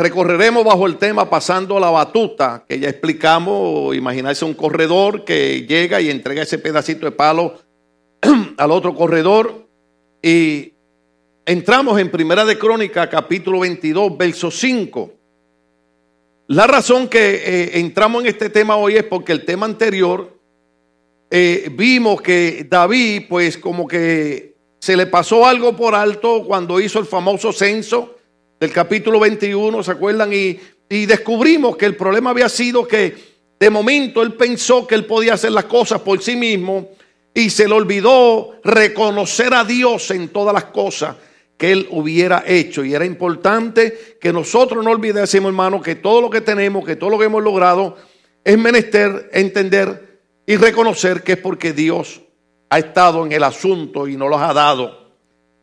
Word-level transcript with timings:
recorreremos 0.00 0.64
bajo 0.64 0.86
el 0.86 0.96
tema 0.96 1.28
pasando 1.28 1.78
la 1.78 1.90
batuta, 1.90 2.64
que 2.66 2.80
ya 2.80 2.88
explicamos, 2.88 3.94
imaginarse 3.94 4.46
un 4.46 4.54
corredor 4.54 5.24
que 5.24 5.66
llega 5.66 6.00
y 6.00 6.08
entrega 6.08 6.42
ese 6.42 6.58
pedacito 6.58 7.04
de 7.04 7.12
palo 7.12 7.58
al 8.56 8.70
otro 8.70 8.94
corredor 8.94 9.66
y 10.22 10.72
entramos 11.44 12.00
en 12.00 12.10
Primera 12.10 12.46
de 12.46 12.58
Crónica, 12.58 13.10
capítulo 13.10 13.60
22, 13.60 14.16
verso 14.16 14.50
5. 14.50 15.12
La 16.48 16.66
razón 16.66 17.06
que 17.06 17.34
eh, 17.34 17.78
entramos 17.78 18.22
en 18.22 18.28
este 18.28 18.48
tema 18.48 18.76
hoy 18.76 18.96
es 18.96 19.04
porque 19.04 19.32
el 19.32 19.44
tema 19.44 19.66
anterior 19.66 20.34
eh, 21.30 21.70
vimos 21.72 22.22
que 22.22 22.66
David, 22.68 23.24
pues 23.28 23.58
como 23.58 23.86
que 23.86 24.54
se 24.78 24.96
le 24.96 25.06
pasó 25.06 25.46
algo 25.46 25.76
por 25.76 25.94
alto 25.94 26.42
cuando 26.46 26.80
hizo 26.80 26.98
el 26.98 27.04
famoso 27.04 27.52
censo 27.52 28.16
del 28.60 28.72
capítulo 28.72 29.18
21, 29.18 29.82
¿se 29.82 29.90
acuerdan? 29.90 30.32
Y, 30.34 30.60
y 30.88 31.06
descubrimos 31.06 31.78
que 31.78 31.86
el 31.86 31.96
problema 31.96 32.30
había 32.30 32.50
sido 32.50 32.86
que 32.86 33.30
de 33.58 33.70
momento 33.70 34.20
él 34.22 34.34
pensó 34.34 34.86
que 34.86 34.94
él 34.94 35.06
podía 35.06 35.34
hacer 35.34 35.52
las 35.52 35.64
cosas 35.64 36.02
por 36.02 36.22
sí 36.22 36.36
mismo 36.36 36.90
y 37.32 37.48
se 37.48 37.66
le 37.66 37.74
olvidó 37.74 38.60
reconocer 38.62 39.54
a 39.54 39.64
Dios 39.64 40.10
en 40.10 40.28
todas 40.28 40.52
las 40.52 40.64
cosas 40.64 41.16
que 41.56 41.72
él 41.72 41.86
hubiera 41.90 42.44
hecho. 42.46 42.84
Y 42.84 42.94
era 42.94 43.04
importante 43.06 44.18
que 44.20 44.32
nosotros 44.32 44.84
no 44.84 44.90
olvidásemos, 44.90 45.48
hermano, 45.48 45.80
que 45.80 45.94
todo 45.94 46.20
lo 46.20 46.28
que 46.28 46.42
tenemos, 46.42 46.84
que 46.84 46.96
todo 46.96 47.10
lo 47.10 47.18
que 47.18 47.26
hemos 47.26 47.42
logrado, 47.42 47.96
es 48.44 48.58
menester 48.58 49.30
entender 49.32 50.20
y 50.46 50.56
reconocer 50.56 51.22
que 51.22 51.32
es 51.32 51.38
porque 51.38 51.72
Dios 51.72 52.20
ha 52.68 52.78
estado 52.78 53.24
en 53.24 53.32
el 53.32 53.42
asunto 53.42 54.06
y 54.06 54.16
nos 54.16 54.28
los 54.28 54.40
ha 54.40 54.52
dado. 54.52 55.09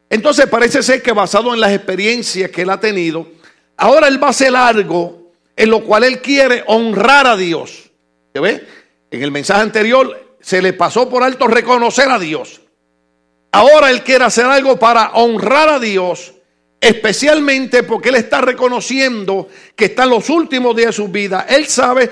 Entonces 0.10 0.48
parece 0.48 0.82
ser 0.84 1.02
que 1.02 1.12
basado 1.12 1.54
en 1.54 1.60
las 1.60 1.74
experiencias 1.74 2.50
que 2.52 2.62
él 2.62 2.70
ha 2.70 2.80
tenido, 2.80 3.28
ahora 3.76 4.08
él 4.08 4.22
va 4.22 4.28
a 4.28 4.32
hacer 4.32 4.56
algo 4.56 5.32
en 5.56 5.70
lo 5.70 5.84
cual 5.84 6.04
él 6.04 6.22
quiere 6.22 6.64
honrar 6.68 7.28
a 7.28 7.36
Dios. 7.36 7.92
¿Se 8.34 8.40
ve? 8.40 8.66
En 9.12 9.24
el 9.24 9.32
mensaje 9.32 9.62
anterior 9.62 10.38
se 10.40 10.62
le 10.62 10.74
pasó 10.74 11.10
por 11.10 11.24
alto 11.24 11.48
reconocer 11.48 12.10
a 12.10 12.20
Dios. 12.20 12.62
Ahora 13.52 13.90
él 13.90 14.04
quiere 14.04 14.26
hacer 14.26 14.46
algo 14.46 14.78
para 14.78 15.12
honrar 15.14 15.70
a 15.70 15.80
Dios, 15.80 16.34
especialmente 16.80 17.84
porque 17.84 18.10
él 18.10 18.16
está 18.16 18.42
reconociendo 18.42 19.50
que 19.76 19.86
está 19.86 20.04
en 20.04 20.12
los 20.12 20.30
últimos 20.30 20.76
días 20.76 20.88
de 20.88 20.94
su 20.94 21.08
vida. 21.08 21.48
Él 21.50 21.66
sabe, 21.66 22.10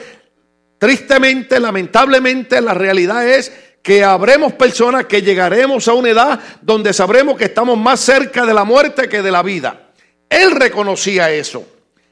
tristemente, 0.78 1.60
lamentablemente, 1.60 2.60
la 2.62 2.74
realidad 2.74 3.28
es 3.28 3.52
que 3.86 4.04
habremos 4.04 4.54
personas 4.54 5.06
que 5.06 5.22
llegaremos 5.22 5.88
a 5.88 5.94
una 5.94 6.10
edad 6.10 6.40
donde 6.60 6.92
sabremos 6.92 7.38
que 7.38 7.44
estamos 7.44 7.78
más 7.78 8.00
cerca 8.00 8.44
de 8.44 8.52
la 8.52 8.64
muerte 8.64 9.08
que 9.08 9.22
de 9.22 9.30
la 9.30 9.44
vida. 9.44 9.92
Él 10.28 10.50
reconocía 10.50 11.30
eso. 11.30 11.64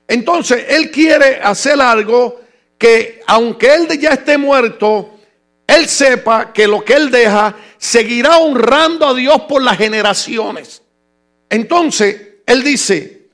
Entonces, 0.07 0.67
él 0.69 0.91
quiere 0.91 1.39
hacer 1.41 1.81
algo 1.81 2.41
que, 2.77 3.21
aunque 3.25 3.73
él 3.73 3.99
ya 3.99 4.11
esté 4.11 4.37
muerto, 4.37 5.17
él 5.65 5.89
sepa 5.89 6.53
que 6.53 6.67
lo 6.67 6.85
que 6.85 6.93
él 6.93 7.09
deja 7.09 7.55
seguirá 7.79 8.37
honrando 8.37 9.07
a 9.07 9.15
Dios 9.15 9.41
por 9.49 9.63
las 9.63 9.79
generaciones. 9.79 10.83
Entonces, 11.49 12.35
él 12.45 12.63
dice, 12.63 13.29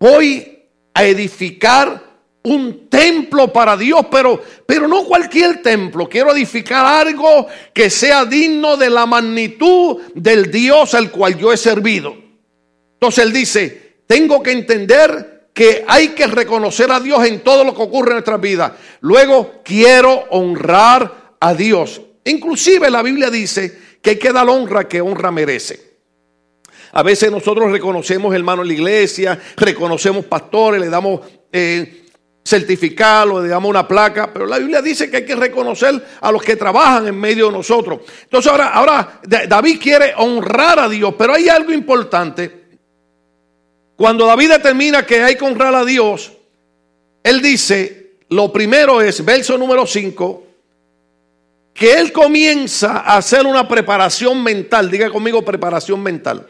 voy 0.00 0.64
a 0.94 1.04
edificar 1.04 2.02
un 2.44 2.88
templo 2.88 3.52
para 3.52 3.76
Dios, 3.76 4.06
pero, 4.10 4.42
pero 4.66 4.88
no 4.88 5.04
cualquier 5.04 5.62
templo. 5.62 6.08
Quiero 6.08 6.32
edificar 6.32 6.84
algo 6.84 7.46
que 7.72 7.88
sea 7.88 8.24
digno 8.24 8.76
de 8.76 8.90
la 8.90 9.06
magnitud 9.06 10.00
del 10.14 10.50
Dios 10.50 10.94
al 10.94 11.10
cual 11.10 11.38
yo 11.38 11.52
he 11.52 11.56
servido. 11.56 12.16
Entonces 12.94 13.24
él 13.24 13.32
dice, 13.32 13.96
tengo 14.06 14.42
que 14.42 14.52
entender 14.52 15.48
que 15.54 15.84
hay 15.86 16.08
que 16.08 16.26
reconocer 16.26 16.90
a 16.90 17.00
Dios 17.00 17.24
en 17.26 17.40
todo 17.40 17.62
lo 17.64 17.74
que 17.74 17.82
ocurre 17.82 18.10
en 18.10 18.14
nuestra 18.14 18.38
vida. 18.38 18.76
Luego 19.00 19.62
quiero 19.64 20.24
honrar 20.30 21.34
a 21.38 21.54
Dios. 21.54 22.00
Inclusive 22.24 22.90
la 22.90 23.02
Biblia 23.02 23.30
dice 23.30 23.78
que 24.00 24.10
hay 24.10 24.18
que 24.18 24.32
dar 24.32 24.48
honra 24.48 24.88
que 24.88 25.00
honra 25.00 25.30
merece. 25.30 25.92
A 26.92 27.02
veces 27.02 27.30
nosotros 27.30 27.70
reconocemos 27.70 28.34
hermanos 28.34 28.64
en 28.64 28.68
la 28.68 28.74
iglesia, 28.74 29.40
reconocemos 29.56 30.26
pastores, 30.26 30.80
le 30.80 30.90
damos 30.90 31.20
eh, 31.50 32.01
certificarlo, 32.52 33.42
le 33.42 33.48
damos 33.48 33.70
una 33.70 33.88
placa, 33.88 34.30
pero 34.30 34.44
la 34.44 34.58
Biblia 34.58 34.82
dice 34.82 35.10
que 35.10 35.18
hay 35.18 35.24
que 35.24 35.34
reconocer 35.34 36.04
a 36.20 36.30
los 36.30 36.42
que 36.42 36.54
trabajan 36.54 37.06
en 37.06 37.18
medio 37.18 37.46
de 37.46 37.52
nosotros. 37.52 38.00
Entonces 38.24 38.52
ahora, 38.52 38.68
ahora 38.68 39.20
David 39.48 39.80
quiere 39.80 40.12
honrar 40.18 40.78
a 40.78 40.88
Dios, 40.88 41.14
pero 41.16 41.32
hay 41.32 41.48
algo 41.48 41.72
importante. 41.72 42.60
Cuando 43.96 44.26
David 44.26 44.50
determina 44.50 45.06
que 45.06 45.22
hay 45.22 45.36
que 45.36 45.44
honrar 45.44 45.74
a 45.74 45.82
Dios, 45.82 46.30
él 47.22 47.40
dice, 47.40 48.16
lo 48.28 48.52
primero 48.52 49.00
es, 49.00 49.24
verso 49.24 49.56
número 49.56 49.86
5, 49.86 50.46
que 51.72 51.94
él 51.94 52.12
comienza 52.12 52.98
a 52.98 53.16
hacer 53.16 53.46
una 53.46 53.66
preparación 53.66 54.42
mental, 54.42 54.90
diga 54.90 55.08
conmigo 55.08 55.42
preparación 55.42 56.02
mental. 56.02 56.46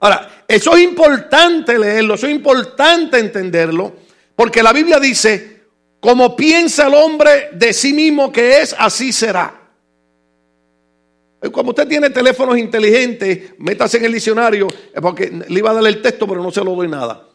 Ahora, 0.00 0.44
eso 0.48 0.74
es 0.74 0.82
importante 0.82 1.78
leerlo, 1.78 2.14
eso 2.14 2.26
es 2.26 2.32
importante 2.32 3.16
entenderlo. 3.20 4.09
Porque 4.40 4.62
la 4.62 4.72
Biblia 4.72 4.98
dice, 4.98 5.64
como 6.00 6.34
piensa 6.34 6.86
el 6.86 6.94
hombre 6.94 7.50
de 7.52 7.74
sí 7.74 7.92
mismo 7.92 8.32
que 8.32 8.62
es, 8.62 8.74
así 8.78 9.12
será. 9.12 9.68
Como 11.52 11.68
usted 11.68 11.86
tiene 11.86 12.08
teléfonos 12.08 12.56
inteligentes, 12.56 13.52
métase 13.58 13.98
en 13.98 14.06
el 14.06 14.14
diccionario, 14.14 14.66
porque 15.02 15.30
le 15.46 15.58
iba 15.58 15.72
a 15.72 15.74
dar 15.74 15.86
el 15.86 16.00
texto, 16.00 16.26
pero 16.26 16.42
no 16.42 16.50
se 16.50 16.64
lo 16.64 16.74
doy 16.74 16.88
nada. 16.88 17.28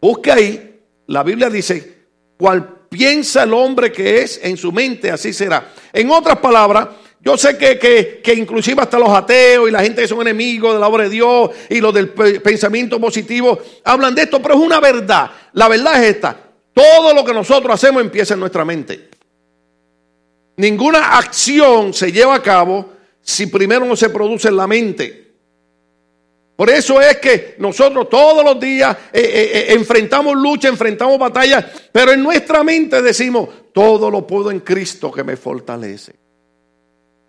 Busque 0.00 0.32
ahí, 0.32 0.80
la 1.06 1.22
Biblia 1.22 1.48
dice, 1.48 1.98
cual 2.36 2.80
piensa 2.88 3.44
el 3.44 3.54
hombre 3.54 3.92
que 3.92 4.20
es 4.20 4.40
en 4.42 4.56
su 4.56 4.72
mente, 4.72 5.08
así 5.12 5.32
será. 5.32 5.72
En 5.92 6.10
otras 6.10 6.40
palabras, 6.40 6.88
yo 7.22 7.36
sé 7.36 7.58
que, 7.58 7.78
que, 7.78 8.20
que, 8.22 8.34
inclusive 8.34 8.80
hasta 8.80 8.98
los 8.98 9.10
ateos 9.10 9.68
y 9.68 9.72
la 9.72 9.82
gente 9.82 10.00
que 10.02 10.08
son 10.08 10.22
enemigos 10.22 10.72
de 10.72 10.80
la 10.80 10.88
obra 10.88 11.04
de 11.04 11.10
Dios 11.10 11.50
y 11.68 11.78
los 11.80 11.92
del 11.92 12.08
pensamiento 12.08 12.98
positivo 12.98 13.58
hablan 13.84 14.14
de 14.14 14.22
esto, 14.22 14.40
pero 14.40 14.54
es 14.54 14.60
una 14.60 14.80
verdad. 14.80 15.30
La 15.52 15.68
verdad 15.68 16.02
es 16.02 16.14
esta. 16.14 16.34
Todo 16.72 17.12
lo 17.12 17.22
que 17.22 17.34
nosotros 17.34 17.74
hacemos 17.74 18.00
empieza 18.00 18.34
en 18.34 18.40
nuestra 18.40 18.64
mente. 18.64 19.10
Ninguna 20.56 21.18
acción 21.18 21.92
se 21.92 22.10
lleva 22.10 22.34
a 22.34 22.42
cabo 22.42 22.90
si 23.20 23.46
primero 23.46 23.84
no 23.84 23.96
se 23.96 24.08
produce 24.08 24.48
en 24.48 24.56
la 24.56 24.66
mente. 24.66 25.30
Por 26.56 26.68
eso 26.70 27.00
es 27.00 27.18
que 27.18 27.54
nosotros 27.58 28.08
todos 28.08 28.44
los 28.44 28.60
días 28.60 28.96
eh, 29.12 29.20
eh, 29.20 29.50
eh, 29.54 29.66
enfrentamos 29.74 30.36
lucha, 30.36 30.68
enfrentamos 30.68 31.18
batallas, 31.18 31.64
pero 31.92 32.12
en 32.12 32.22
nuestra 32.22 32.62
mente 32.62 33.00
decimos, 33.00 33.48
todo 33.72 34.10
lo 34.10 34.26
puedo 34.26 34.50
en 34.50 34.60
Cristo 34.60 35.10
que 35.10 35.24
me 35.24 35.36
fortalece. 35.36 36.29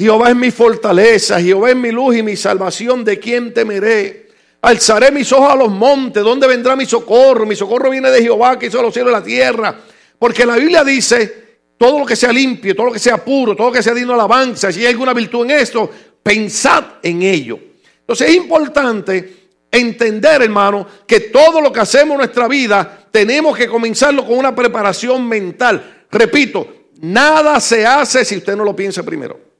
Jehová 0.01 0.29
es 0.29 0.35
mi 0.35 0.49
fortaleza, 0.49 1.39
Jehová 1.39 1.69
es 1.69 1.75
mi 1.75 1.91
luz 1.91 2.15
y 2.15 2.23
mi 2.23 2.35
salvación, 2.35 3.03
¿de 3.03 3.19
quién 3.19 3.53
temeré? 3.53 4.29
Alzaré 4.59 5.11
mis 5.11 5.31
ojos 5.31 5.51
a 5.51 5.55
los 5.55 5.69
montes, 5.69 6.23
¿dónde 6.23 6.47
vendrá 6.47 6.75
mi 6.75 6.87
socorro? 6.87 7.45
Mi 7.45 7.55
socorro 7.55 7.91
viene 7.91 8.09
de 8.09 8.19
Jehová 8.23 8.57
que 8.57 8.65
hizo 8.65 8.81
los 8.81 8.91
cielos 8.91 9.11
y 9.11 9.13
la 9.13 9.23
tierra. 9.23 9.79
Porque 10.17 10.43
la 10.43 10.55
Biblia 10.55 10.83
dice, 10.83 11.59
todo 11.77 11.99
lo 11.99 12.05
que 12.07 12.15
sea 12.15 12.31
limpio, 12.31 12.75
todo 12.75 12.87
lo 12.87 12.91
que 12.91 12.97
sea 12.97 13.23
puro, 13.23 13.55
todo 13.55 13.67
lo 13.67 13.73
que 13.73 13.83
sea 13.83 13.93
digno 13.93 14.13
de 14.13 14.15
alabanza, 14.15 14.71
si 14.71 14.79
hay 14.79 14.87
alguna 14.87 15.13
virtud 15.13 15.45
en 15.45 15.51
esto, 15.51 15.87
pensad 16.23 16.83
en 17.03 17.21
ello. 17.21 17.59
Entonces 17.99 18.29
es 18.29 18.35
importante 18.37 19.49
entender, 19.69 20.41
hermano, 20.41 20.87
que 21.05 21.19
todo 21.19 21.61
lo 21.61 21.71
que 21.71 21.79
hacemos 21.79 22.13
en 22.13 22.17
nuestra 22.17 22.47
vida 22.47 23.07
tenemos 23.11 23.55
que 23.55 23.67
comenzarlo 23.67 24.25
con 24.25 24.35
una 24.35 24.55
preparación 24.55 25.27
mental. 25.27 26.05
Repito, 26.09 26.87
nada 27.01 27.59
se 27.59 27.85
hace 27.85 28.25
si 28.25 28.37
usted 28.37 28.55
no 28.55 28.63
lo 28.63 28.75
piensa 28.75 29.03
primero. 29.03 29.50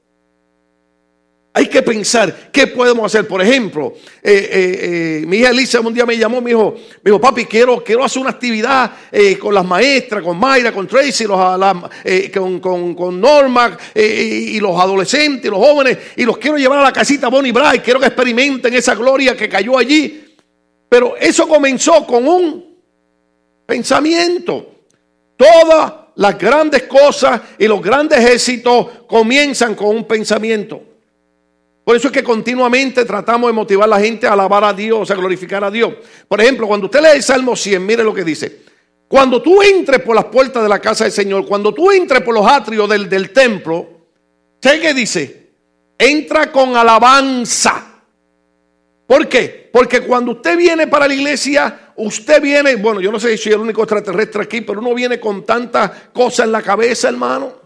Hay 1.54 1.66
que 1.66 1.82
pensar 1.82 2.50
qué 2.50 2.66
podemos 2.66 3.04
hacer. 3.04 3.28
Por 3.28 3.42
ejemplo, 3.42 3.92
eh, 4.22 4.32
eh, 4.32 5.20
eh, 5.22 5.26
mi 5.26 5.36
hija 5.36 5.50
Elisa 5.50 5.80
un 5.80 5.92
día 5.92 6.06
me 6.06 6.16
llamó, 6.16 6.40
me 6.40 6.50
dijo, 6.50 6.74
me 7.02 7.10
dijo 7.10 7.20
papi, 7.20 7.44
quiero, 7.44 7.84
quiero 7.84 8.02
hacer 8.02 8.22
una 8.22 8.30
actividad 8.30 8.90
con 9.38 9.54
las 9.54 9.64
maestras, 9.64 10.22
con 10.22 10.38
Mayra, 10.38 10.72
con 10.72 10.86
Tracy, 10.86 11.26
con, 11.26 13.20
Norma 13.20 13.76
y 13.94 14.58
los 14.60 14.80
adolescentes, 14.80 15.50
los 15.50 15.60
jóvenes, 15.60 15.98
y 16.16 16.24
los 16.24 16.38
quiero 16.38 16.56
llevar 16.56 16.78
a 16.78 16.84
la 16.84 16.92
casita 16.92 17.28
Bonnie 17.28 17.52
Bright. 17.52 17.82
Quiero 17.82 18.00
que 18.00 18.06
experimenten 18.06 18.72
esa 18.72 18.94
gloria 18.94 19.36
que 19.36 19.48
cayó 19.48 19.76
allí. 19.76 20.34
Pero 20.88 21.16
eso 21.18 21.46
comenzó 21.46 22.06
con 22.06 22.26
un 22.26 22.76
pensamiento. 23.66 24.70
Todas 25.36 25.92
las 26.16 26.38
grandes 26.38 26.84
cosas 26.84 27.42
y 27.58 27.66
los 27.66 27.82
grandes 27.82 28.24
éxitos 28.24 28.86
comienzan 29.06 29.74
con 29.74 29.88
un 29.88 30.04
pensamiento. 30.06 30.91
Por 31.84 31.96
eso 31.96 32.08
es 32.08 32.12
que 32.12 32.22
continuamente 32.22 33.04
tratamos 33.04 33.48
de 33.48 33.54
motivar 33.54 33.84
a 33.84 33.96
la 33.96 34.00
gente 34.00 34.26
a 34.26 34.34
alabar 34.34 34.62
a 34.62 34.72
Dios, 34.72 35.10
a 35.10 35.14
glorificar 35.14 35.64
a 35.64 35.70
Dios. 35.70 35.94
Por 36.28 36.40
ejemplo, 36.40 36.66
cuando 36.68 36.86
usted 36.86 37.00
lee 37.00 37.16
el 37.16 37.22
Salmo 37.22 37.56
100, 37.56 37.84
mire 37.84 38.04
lo 38.04 38.14
que 38.14 38.22
dice. 38.22 38.62
Cuando 39.08 39.42
tú 39.42 39.60
entres 39.60 40.00
por 40.00 40.14
las 40.14 40.26
puertas 40.26 40.62
de 40.62 40.68
la 40.68 40.78
casa 40.78 41.04
del 41.04 41.12
Señor, 41.12 41.46
cuando 41.46 41.74
tú 41.74 41.90
entres 41.90 42.22
por 42.22 42.34
los 42.34 42.46
atrios 42.46 42.88
del, 42.88 43.08
del 43.08 43.30
templo, 43.32 43.88
¿sabes 44.60 44.80
qué 44.80 44.94
dice? 44.94 45.50
Entra 45.98 46.52
con 46.52 46.76
alabanza. 46.76 47.92
¿Por 49.06 49.28
qué? 49.28 49.68
Porque 49.72 50.00
cuando 50.02 50.32
usted 50.32 50.56
viene 50.56 50.86
para 50.86 51.08
la 51.08 51.14
iglesia, 51.14 51.92
usted 51.96 52.40
viene, 52.40 52.76
bueno, 52.76 53.00
yo 53.00 53.10
no 53.10 53.18
sé 53.18 53.36
si 53.36 53.44
soy 53.44 53.52
el 53.52 53.60
único 53.60 53.82
extraterrestre 53.82 54.42
aquí, 54.44 54.60
pero 54.60 54.80
uno 54.80 54.94
viene 54.94 55.18
con 55.18 55.44
tantas 55.44 55.90
cosas 56.12 56.46
en 56.46 56.52
la 56.52 56.62
cabeza, 56.62 57.08
hermano. 57.08 57.61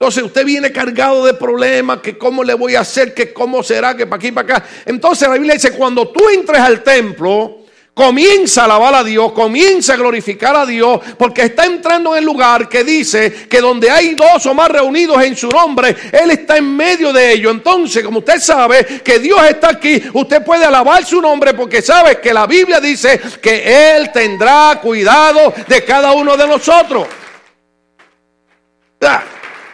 Entonces 0.00 0.22
usted 0.22 0.44
viene 0.44 0.70
cargado 0.70 1.26
de 1.26 1.34
problemas, 1.34 1.98
que 1.98 2.16
cómo 2.16 2.44
le 2.44 2.54
voy 2.54 2.76
a 2.76 2.80
hacer, 2.80 3.12
que 3.12 3.32
cómo 3.32 3.64
será, 3.64 3.96
que 3.96 4.06
para 4.06 4.20
aquí, 4.20 4.30
para 4.30 4.58
acá. 4.58 4.68
Entonces 4.86 5.26
la 5.26 5.34
Biblia 5.34 5.54
dice, 5.54 5.72
cuando 5.72 6.06
tú 6.10 6.28
entres 6.28 6.60
al 6.60 6.84
templo, 6.84 7.64
comienza 7.94 8.60
a 8.60 8.64
alabar 8.66 8.94
a 8.94 9.02
Dios, 9.02 9.32
comienza 9.32 9.94
a 9.94 9.96
glorificar 9.96 10.54
a 10.54 10.64
Dios, 10.64 11.00
porque 11.18 11.42
está 11.42 11.66
entrando 11.66 12.12
en 12.12 12.18
el 12.20 12.24
lugar 12.24 12.68
que 12.68 12.84
dice 12.84 13.48
que 13.48 13.60
donde 13.60 13.90
hay 13.90 14.14
dos 14.14 14.46
o 14.46 14.54
más 14.54 14.68
reunidos 14.68 15.20
en 15.24 15.36
su 15.36 15.48
nombre, 15.48 15.96
Él 16.12 16.30
está 16.30 16.58
en 16.58 16.76
medio 16.76 17.12
de 17.12 17.32
ellos. 17.32 17.52
Entonces, 17.52 18.04
como 18.04 18.20
usted 18.20 18.38
sabe 18.38 19.02
que 19.02 19.18
Dios 19.18 19.40
está 19.50 19.70
aquí, 19.70 20.00
usted 20.12 20.44
puede 20.44 20.64
alabar 20.64 21.04
su 21.04 21.20
nombre 21.20 21.54
porque 21.54 21.82
sabe 21.82 22.20
que 22.20 22.32
la 22.32 22.46
Biblia 22.46 22.78
dice 22.80 23.20
que 23.42 23.96
Él 23.96 24.12
tendrá 24.12 24.78
cuidado 24.80 25.52
de 25.66 25.84
cada 25.84 26.12
uno 26.12 26.36
de 26.36 26.46
nosotros. 26.46 27.08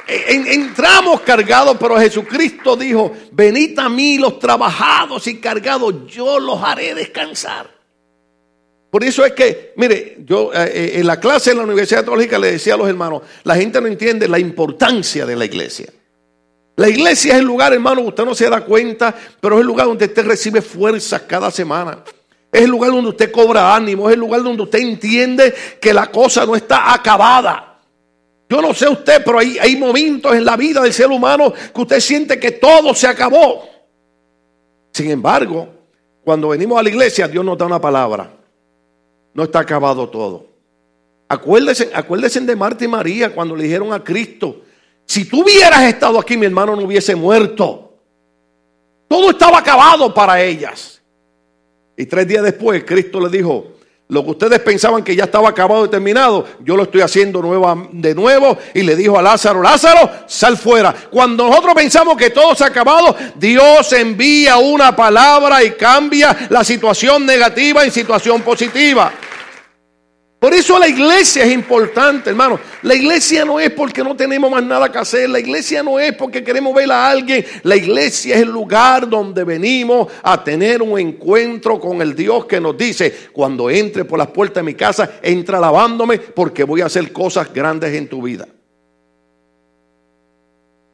Entramos 0.06 1.22
cargados, 1.22 1.76
pero 1.80 1.98
Jesucristo 1.98 2.76
dijo, 2.76 3.12
venid 3.32 3.78
a 3.78 3.88
mí 3.88 4.18
los 4.18 4.38
trabajados 4.38 5.26
y 5.26 5.38
cargados, 5.38 6.06
yo 6.06 6.38
los 6.38 6.62
haré 6.62 6.94
descansar. 6.94 7.74
Por 8.90 9.02
eso 9.02 9.24
es 9.24 9.32
que, 9.32 9.72
mire, 9.76 10.18
yo 10.24 10.52
eh, 10.52 10.70
eh, 10.72 10.92
en 11.00 11.06
la 11.06 11.18
clase 11.18 11.50
en 11.50 11.56
la 11.56 11.64
Universidad 11.64 12.04
Teológica 12.04 12.38
le 12.38 12.52
decía 12.52 12.74
a 12.74 12.76
los 12.76 12.88
hermanos, 12.88 13.22
la 13.42 13.56
gente 13.56 13.80
no 13.80 13.88
entiende 13.88 14.28
la 14.28 14.38
importancia 14.38 15.26
de 15.26 15.34
la 15.34 15.46
iglesia. 15.46 15.92
La 16.76 16.88
iglesia 16.88 17.32
es 17.32 17.40
el 17.40 17.44
lugar, 17.44 17.72
hermano, 17.72 18.02
usted 18.02 18.24
no 18.24 18.34
se 18.34 18.48
da 18.48 18.60
cuenta, 18.60 19.14
pero 19.40 19.56
es 19.56 19.62
el 19.62 19.66
lugar 19.66 19.86
donde 19.86 20.04
usted 20.04 20.24
recibe 20.24 20.62
fuerzas 20.62 21.22
cada 21.22 21.50
semana. 21.50 22.04
Es 22.52 22.62
el 22.62 22.70
lugar 22.70 22.92
donde 22.92 23.10
usted 23.10 23.32
cobra 23.32 23.74
ánimo, 23.74 24.08
es 24.08 24.14
el 24.14 24.20
lugar 24.20 24.44
donde 24.44 24.62
usted 24.62 24.78
entiende 24.78 25.52
que 25.80 25.92
la 25.92 26.06
cosa 26.12 26.46
no 26.46 26.54
está 26.54 26.94
acabada. 26.94 27.73
Yo 28.54 28.62
no 28.62 28.72
sé 28.72 28.88
usted, 28.88 29.20
pero 29.24 29.40
hay, 29.40 29.74
momentos 29.74 30.32
en 30.32 30.44
la 30.44 30.56
vida 30.56 30.80
del 30.80 30.92
ser 30.92 31.08
humano 31.08 31.52
que 31.52 31.80
usted 31.80 31.98
siente 31.98 32.38
que 32.38 32.52
todo 32.52 32.94
se 32.94 33.08
acabó. 33.08 33.68
Sin 34.92 35.10
embargo, 35.10 35.68
cuando 36.22 36.50
venimos 36.50 36.78
a 36.78 36.84
la 36.84 36.88
iglesia, 36.88 37.26
Dios 37.26 37.44
nos 37.44 37.58
da 37.58 37.66
una 37.66 37.80
palabra 37.80 38.30
no 39.34 39.42
está 39.42 39.58
acabado 39.58 40.08
todo. 40.08 40.46
Acuérdense, 41.28 41.90
acuérdense 41.92 42.40
de 42.42 42.54
Marta 42.54 42.84
y 42.84 42.88
María 42.88 43.34
cuando 43.34 43.56
le 43.56 43.64
dijeron 43.64 43.92
a 43.92 44.04
Cristo, 44.04 44.62
si 45.04 45.24
tú 45.24 45.42
hubieras 45.42 45.82
estado 45.82 46.20
aquí, 46.20 46.36
mi 46.36 46.46
hermano 46.46 46.76
no 46.76 46.82
hubiese 46.82 47.16
muerto. 47.16 47.98
Todo 49.08 49.30
estaba 49.30 49.58
acabado 49.58 50.14
para 50.14 50.40
ellas. 50.40 51.02
Y 51.96 52.06
tres 52.06 52.28
días 52.28 52.44
después, 52.44 52.84
Cristo 52.84 53.18
le 53.18 53.36
dijo, 53.36 53.72
lo 54.14 54.24
que 54.24 54.30
ustedes 54.30 54.60
pensaban 54.60 55.02
que 55.02 55.16
ya 55.16 55.24
estaba 55.24 55.48
acabado 55.48 55.84
y 55.84 55.88
terminado, 55.88 56.46
yo 56.60 56.76
lo 56.76 56.84
estoy 56.84 57.00
haciendo 57.00 57.42
nueva, 57.42 57.76
de 57.90 58.14
nuevo. 58.14 58.56
Y 58.72 58.82
le 58.82 58.94
dijo 58.94 59.18
a 59.18 59.22
Lázaro, 59.22 59.60
Lázaro, 59.60 60.08
sal 60.28 60.56
fuera. 60.56 60.94
Cuando 61.10 61.48
nosotros 61.48 61.74
pensamos 61.74 62.16
que 62.16 62.30
todo 62.30 62.54
se 62.54 62.62
ha 62.62 62.68
acabado, 62.68 63.16
Dios 63.34 63.92
envía 63.92 64.56
una 64.58 64.94
palabra 64.94 65.64
y 65.64 65.72
cambia 65.72 66.46
la 66.48 66.62
situación 66.62 67.26
negativa 67.26 67.82
en 67.82 67.90
situación 67.90 68.42
positiva. 68.42 69.12
Por 70.44 70.52
eso 70.52 70.78
la 70.78 70.86
iglesia 70.86 71.42
es 71.44 71.52
importante, 71.52 72.28
hermano. 72.28 72.60
La 72.82 72.94
iglesia 72.94 73.46
no 73.46 73.58
es 73.58 73.70
porque 73.70 74.04
no 74.04 74.14
tenemos 74.14 74.50
más 74.50 74.62
nada 74.62 74.92
que 74.92 74.98
hacer. 74.98 75.30
La 75.30 75.40
iglesia 75.40 75.82
no 75.82 75.98
es 75.98 76.12
porque 76.12 76.44
queremos 76.44 76.74
ver 76.74 76.92
a 76.92 77.08
alguien. 77.08 77.42
La 77.62 77.76
iglesia 77.76 78.34
es 78.34 78.42
el 78.42 78.50
lugar 78.50 79.08
donde 79.08 79.42
venimos 79.42 80.12
a 80.22 80.44
tener 80.44 80.82
un 80.82 80.98
encuentro 80.98 81.80
con 81.80 82.02
el 82.02 82.14
Dios 82.14 82.44
que 82.44 82.60
nos 82.60 82.76
dice, 82.76 83.10
cuando 83.32 83.70
entre 83.70 84.04
por 84.04 84.18
las 84.18 84.28
puertas 84.28 84.56
de 84.56 84.64
mi 84.64 84.74
casa, 84.74 85.12
entra 85.22 85.56
alabándome 85.56 86.18
porque 86.18 86.64
voy 86.64 86.82
a 86.82 86.86
hacer 86.86 87.10
cosas 87.10 87.50
grandes 87.50 87.94
en 87.94 88.06
tu 88.06 88.20
vida. 88.20 88.46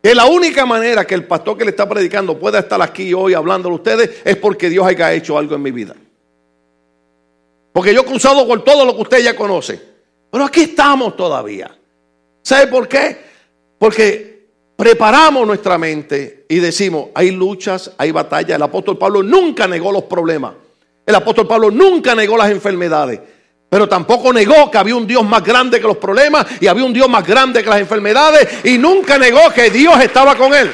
Que 0.00 0.14
la 0.14 0.26
única 0.26 0.64
manera 0.64 1.04
que 1.04 1.16
el 1.16 1.24
pastor 1.24 1.58
que 1.58 1.64
le 1.64 1.70
está 1.70 1.88
predicando 1.88 2.38
pueda 2.38 2.60
estar 2.60 2.80
aquí 2.80 3.12
hoy 3.12 3.34
hablando 3.34 3.68
a 3.68 3.74
ustedes 3.74 4.10
es 4.24 4.36
porque 4.36 4.70
Dios 4.70 4.86
haya 4.86 5.12
hecho 5.12 5.36
algo 5.36 5.56
en 5.56 5.62
mi 5.62 5.72
vida. 5.72 5.96
Porque 7.72 7.94
yo 7.94 8.00
he 8.00 8.04
cruzado 8.04 8.46
por 8.46 8.62
todo 8.64 8.84
lo 8.84 8.94
que 8.94 9.02
usted 9.02 9.18
ya 9.22 9.36
conoce. 9.36 9.80
Pero 10.30 10.44
aquí 10.44 10.62
estamos 10.62 11.16
todavía. 11.16 11.76
¿Sabe 12.42 12.66
por 12.66 12.88
qué? 12.88 13.16
Porque 13.78 14.48
preparamos 14.76 15.46
nuestra 15.46 15.76
mente 15.78 16.46
y 16.48 16.58
decimos, 16.58 17.08
hay 17.14 17.30
luchas, 17.30 17.92
hay 17.98 18.12
batallas. 18.12 18.56
El 18.56 18.62
apóstol 18.62 18.96
Pablo 18.96 19.22
nunca 19.22 19.66
negó 19.66 19.92
los 19.92 20.04
problemas. 20.04 20.54
El 21.04 21.14
apóstol 21.14 21.46
Pablo 21.46 21.70
nunca 21.70 22.14
negó 22.14 22.36
las 22.36 22.50
enfermedades. 22.50 23.20
Pero 23.68 23.88
tampoco 23.88 24.32
negó 24.32 24.68
que 24.70 24.78
había 24.78 24.96
un 24.96 25.06
Dios 25.06 25.24
más 25.24 25.44
grande 25.44 25.80
que 25.80 25.86
los 25.86 25.96
problemas 25.96 26.44
y 26.60 26.66
había 26.66 26.84
un 26.84 26.92
Dios 26.92 27.08
más 27.08 27.24
grande 27.24 27.62
que 27.62 27.70
las 27.70 27.80
enfermedades. 27.80 28.48
Y 28.64 28.78
nunca 28.78 29.16
negó 29.16 29.40
que 29.54 29.70
Dios 29.70 30.00
estaba 30.00 30.34
con 30.34 30.52
él. 30.52 30.72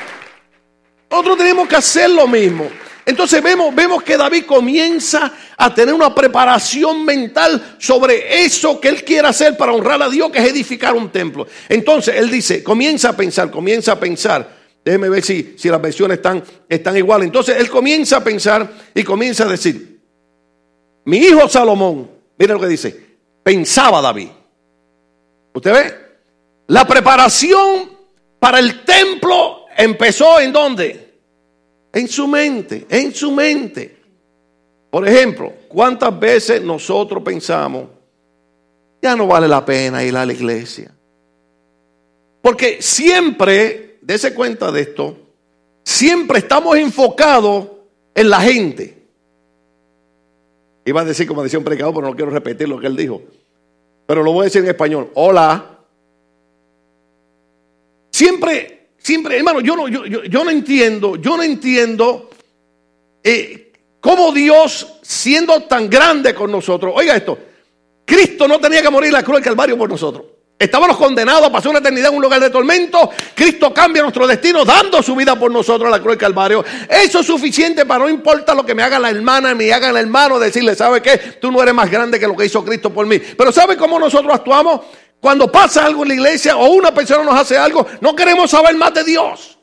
Nosotros 1.10 1.37
tenemos 1.37 1.69
que 1.69 1.76
hacer 1.76 2.10
lo 2.10 2.26
mismo. 2.26 2.69
Entonces 3.08 3.41
vemos, 3.41 3.73
vemos 3.73 4.03
que 4.03 4.17
David 4.17 4.47
comienza 4.47 5.32
a 5.56 5.73
tener 5.73 5.94
una 5.94 6.12
preparación 6.12 7.05
mental 7.05 7.76
sobre 7.79 8.44
eso 8.44 8.81
que 8.81 8.88
él 8.88 9.05
quiere 9.05 9.29
hacer 9.29 9.56
para 9.56 9.73
honrar 9.73 10.03
a 10.03 10.08
Dios, 10.08 10.29
que 10.32 10.41
es 10.41 10.50
edificar 10.50 10.93
un 10.97 11.11
templo. 11.11 11.47
Entonces 11.69 12.17
él 12.17 12.29
dice, 12.29 12.64
comienza 12.64 13.11
a 13.11 13.17
pensar, 13.17 13.49
comienza 13.49 13.93
a 13.93 14.00
pensar. 14.00 14.56
Déjeme 14.85 15.08
ver 15.08 15.23
si, 15.23 15.55
si 15.56 15.69
las 15.69 15.81
versiones 15.81 16.17
están, 16.17 16.43
están 16.69 16.97
iguales. 16.97 17.26
Entonces 17.26 17.56
él 17.61 17.70
comienza 17.70 18.17
a 18.17 18.25
pensar 18.25 18.69
y 18.93 19.05
comienza 19.05 19.44
a 19.44 19.49
decir, 19.49 20.00
mi 21.05 21.19
hijo 21.19 21.49
Salomón, 21.49 22.11
mire 22.37 22.55
lo 22.55 22.61
que 22.61 22.67
dice, 22.67 23.06
pensaba 23.41 24.02
David. 24.02 24.31
¿Usted 25.55 25.73
ve? 25.73 25.94
La 26.67 26.85
preparación 26.85 27.88
para 28.41 28.59
el 28.59 28.85
templo 28.85 29.67
empezó 29.76 30.41
en 30.41 30.52
dónde? 30.52 31.06
En 31.96 32.08
su 32.08 32.28
mente, 32.28 32.84
en 32.90 33.14
su 33.14 33.32
mente. 33.32 33.96
Por 34.90 35.08
ejemplo, 35.08 35.50
¿cuántas 35.66 36.20
veces 36.20 36.60
nosotros 36.60 37.22
pensamos, 37.22 37.87
ya 39.00 39.16
no 39.16 39.26
vale 39.26 39.48
la 39.48 39.64
pena 39.64 40.04
ir 40.04 40.14
a 40.14 40.26
la 40.26 40.32
iglesia? 40.34 40.94
Porque 42.43 42.82
siempre, 42.82 43.96
dése 44.02 44.34
cuenta 44.34 44.70
de 44.70 44.82
esto, 44.82 45.16
siempre 45.82 46.40
estamos 46.40 46.76
enfocados 46.76 47.66
en 48.14 48.28
la 48.28 48.42
gente. 48.42 49.02
Iba 50.85 51.00
a 51.00 51.04
decir 51.06 51.26
como 51.26 51.42
decía 51.42 51.59
un 51.59 51.64
predicador, 51.64 51.94
pero 51.94 52.09
no 52.09 52.14
quiero 52.14 52.30
repetir 52.30 52.68
lo 52.68 52.78
que 52.78 52.88
él 52.88 52.97
dijo. 52.97 53.23
Pero 54.04 54.23
lo 54.23 54.32
voy 54.32 54.42
a 54.42 54.44
decir 54.44 54.62
en 54.62 54.68
español. 54.68 55.12
Hola. 55.14 55.78
Siempre 58.11 58.75
Siempre, 59.06 59.36
hermano, 59.36 59.60
yo 59.60 59.76
no, 59.76 59.86
yo, 59.86 60.04
yo, 60.04 60.42
no 60.42 60.50
entiendo, 60.50 61.14
yo 61.14 61.36
no 61.36 61.44
entiendo 61.44 62.28
eh, 63.22 63.70
cómo 64.00 64.32
Dios, 64.32 64.94
siendo 65.00 65.62
tan 65.62 65.88
grande 65.88 66.34
con 66.34 66.50
nosotros, 66.50 66.92
oiga 66.96 67.14
esto, 67.14 67.38
Cristo 68.04 68.48
no 68.48 68.58
tenía 68.58 68.82
que 68.82 68.90
morir 68.90 69.12
la 69.12 69.22
cruz 69.22 69.36
del 69.36 69.44
Calvario 69.44 69.78
por 69.78 69.88
nosotros. 69.88 70.25
Estábamos 70.58 70.96
condenados 70.96 71.44
a 71.46 71.52
pasar 71.52 71.70
una 71.70 71.78
eternidad 71.78 72.10
en 72.10 72.16
un 72.16 72.22
lugar 72.22 72.40
de 72.40 72.50
tormento. 72.50 73.10
Cristo 73.32 73.72
cambia 73.72 74.02
nuestro 74.02 74.26
destino 74.26 74.64
dando 74.64 75.00
su 75.04 75.14
vida 75.14 75.38
por 75.38 75.52
nosotros 75.52 75.86
a 75.86 75.90
la 75.92 76.00
cruz 76.00 76.14
del 76.14 76.18
Calvario. 76.18 76.64
Eso 76.88 77.20
es 77.20 77.26
suficiente 77.26 77.86
para 77.86 78.00
no 78.00 78.10
importa 78.10 78.56
lo 78.56 78.66
que 78.66 78.75
me 78.75 78.82
haga 78.82 78.98
la 78.98 79.10
hermana 79.10 79.54
ni 79.54 79.70
haga 79.70 79.90
el 79.90 79.98
hermano, 79.98 80.40
decirle, 80.40 80.75
¿sabe 80.75 81.00
qué? 81.00 81.16
Tú 81.40 81.52
no 81.52 81.62
eres 81.62 81.75
más 81.75 81.88
grande 81.88 82.18
que 82.18 82.26
lo 82.26 82.34
que 82.34 82.46
hizo 82.46 82.64
Cristo 82.64 82.92
por 82.92 83.06
mí. 83.06 83.20
Pero 83.20 83.52
¿sabe 83.52 83.76
cómo 83.76 84.00
nosotros 84.00 84.34
actuamos? 84.34 84.80
Cuando 85.20 85.50
pasa 85.50 85.85
algo 85.85 86.02
en 86.02 86.08
la 86.08 86.14
iglesia 86.14 86.56
o 86.56 86.68
una 86.68 86.92
persona 86.92 87.25
nos 87.25 87.40
hace 87.40 87.56
algo, 87.56 87.87
no 88.00 88.14
queremos 88.14 88.50
saber 88.50 88.76
más 88.76 88.94
de 88.94 89.04
Dios. 89.04 89.58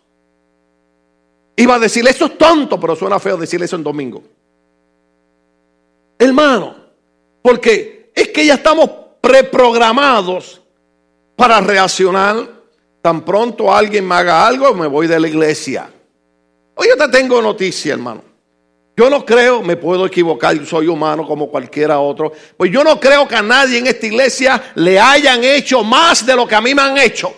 Iba 1.55 1.75
a 1.75 1.79
decirle, 1.79 2.09
eso 2.09 2.25
es 2.25 2.37
tonto, 2.37 2.79
pero 2.79 2.95
suena 2.95 3.19
feo 3.19 3.37
decirle 3.37 3.65
eso 3.65 3.75
en 3.75 3.83
domingo. 3.83 4.23
Hermano, 6.17 6.75
porque 7.41 8.11
es 8.15 8.29
que 8.29 8.45
ya 8.45 8.55
estamos 8.55 8.89
preprogramados 9.21 10.61
para 11.35 11.61
reaccionar. 11.61 12.63
Tan 13.01 13.25
pronto 13.25 13.73
alguien 13.73 14.07
me 14.07 14.15
haga 14.15 14.47
algo, 14.47 14.73
me 14.73 14.87
voy 14.87 15.07
de 15.07 15.19
la 15.19 15.27
iglesia. 15.27 15.89
Hoy 16.75 16.87
yo 16.87 16.97
te 16.97 17.09
tengo 17.09 17.41
noticia, 17.41 17.93
hermano. 17.93 18.32
Yo 18.95 19.09
no 19.09 19.25
creo, 19.25 19.63
me 19.63 19.75
puedo 19.75 20.05
equivocar, 20.05 20.63
soy 20.67 20.87
humano 20.87 21.25
como 21.25 21.49
cualquiera 21.49 21.99
otro, 21.99 22.31
pues 22.55 22.71
yo 22.71 22.83
no 22.83 22.99
creo 22.99 23.27
que 23.27 23.35
a 23.35 23.41
nadie 23.41 23.79
en 23.79 23.87
esta 23.87 24.05
iglesia 24.05 24.71
le 24.75 24.99
hayan 24.99 25.43
hecho 25.43 25.83
más 25.83 26.23
de 26.23 26.35
lo 26.35 26.47
que 26.47 26.53
a 26.53 26.61
mí 26.61 26.75
me 26.75 26.83
han 26.83 26.97
hecho. 26.99 27.33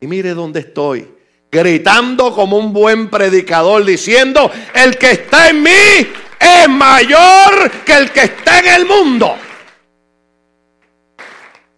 Y 0.00 0.08
mire 0.08 0.34
dónde 0.34 0.58
estoy, 0.58 1.08
gritando 1.50 2.34
como 2.34 2.56
un 2.56 2.72
buen 2.72 3.10
predicador, 3.10 3.84
diciendo, 3.84 4.50
el 4.74 4.98
que 4.98 5.12
está 5.12 5.50
en 5.50 5.62
mí 5.62 5.70
es 5.70 6.68
mayor 6.68 7.70
que 7.86 7.92
el 7.92 8.10
que 8.10 8.22
está 8.22 8.58
en 8.58 8.66
el 8.74 8.86
mundo. 8.86 9.36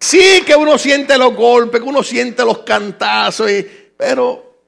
Sí 0.00 0.42
que 0.46 0.56
uno 0.56 0.78
siente 0.78 1.18
los 1.18 1.34
golpes, 1.34 1.78
que 1.78 1.86
uno 1.86 2.02
siente 2.02 2.42
los 2.42 2.60
cantazos, 2.60 3.50
pero 3.98 4.60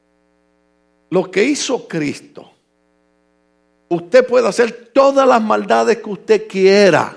lo 1.08 1.30
que 1.30 1.42
hizo 1.42 1.88
Cristo 1.88 2.55
usted 3.88 4.26
puede 4.26 4.49
hacer 4.49 4.90
todas 4.93 5.26
las 5.26 5.43
maldades 5.43 5.99
que 5.99 6.11
usted 6.11 6.49
quiera. 6.49 7.16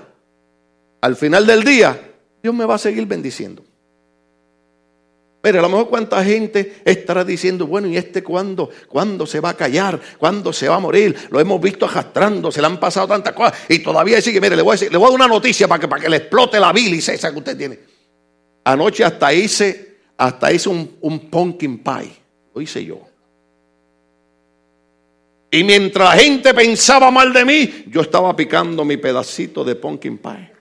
Al 1.01 1.15
final 1.15 1.45
del 1.47 1.63
día, 1.63 1.99
Dios 2.41 2.53
me 2.53 2.65
va 2.65 2.75
a 2.75 2.79
seguir 2.79 3.05
bendiciendo. 3.05 3.63
Mire, 5.41 5.59
a 5.59 5.61
lo 5.61 5.69
mejor 5.69 5.87
cuánta 5.87 6.21
gente 6.23 6.81
estará 6.83 7.23
diciendo, 7.23 7.65
bueno, 7.65 7.87
¿y 7.87 7.95
este 7.95 8.21
cuándo? 8.21 8.69
¿Cuándo 8.89 9.25
se 9.25 9.39
va 9.39 9.49
a 9.49 9.53
callar? 9.53 9.97
¿Cuándo 10.17 10.51
se 10.51 10.67
va 10.67 10.75
a 10.75 10.79
morir? 10.79 11.15
Lo 11.29 11.39
hemos 11.39 11.61
visto 11.61 11.85
arrastrando, 11.85 12.51
se 12.51 12.59
le 12.59 12.67
han 12.67 12.77
pasado 12.77 13.07
tantas 13.07 13.31
cosas 13.33 13.57
y 13.69 13.79
todavía 13.79 14.21
sigue. 14.21 14.41
Mire, 14.41 14.57
le 14.57 14.61
voy 14.61 14.71
a 14.71 14.73
decir, 14.73 14.91
le 14.91 14.97
voy 14.97 15.07
a 15.07 15.11
dar 15.11 15.15
una 15.15 15.27
noticia 15.29 15.65
para 15.65 15.79
que, 15.79 15.87
para 15.87 16.01
que 16.01 16.09
le 16.09 16.17
explote 16.17 16.59
la 16.59 16.73
bilis 16.73 17.07
esa 17.07 17.31
que 17.31 17.37
usted 17.37 17.57
tiene. 17.57 17.79
Anoche 18.65 19.05
hasta 19.05 19.33
hice, 19.33 19.99
hasta 20.17 20.51
hice 20.51 20.67
un, 20.67 20.97
un 20.99 21.29
pumpkin 21.29 21.81
pie. 21.81 22.11
Lo 22.53 22.59
hice 22.59 22.83
yo. 22.83 23.08
Y 25.51 25.63
mientras 25.63 26.15
la 26.15 26.21
gente 26.21 26.53
pensaba 26.53 27.09
mal 27.09 27.33
de 27.33 27.43
mí, 27.43 27.85
yo 27.87 28.01
estaba 28.01 28.35
picando 28.35 28.85
mi 28.85 28.97
pedacito 28.97 29.63
de 29.63 29.75
pumpkin 29.75 30.17
pie. 30.17 30.51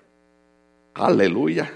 Aleluya. 0.95 1.71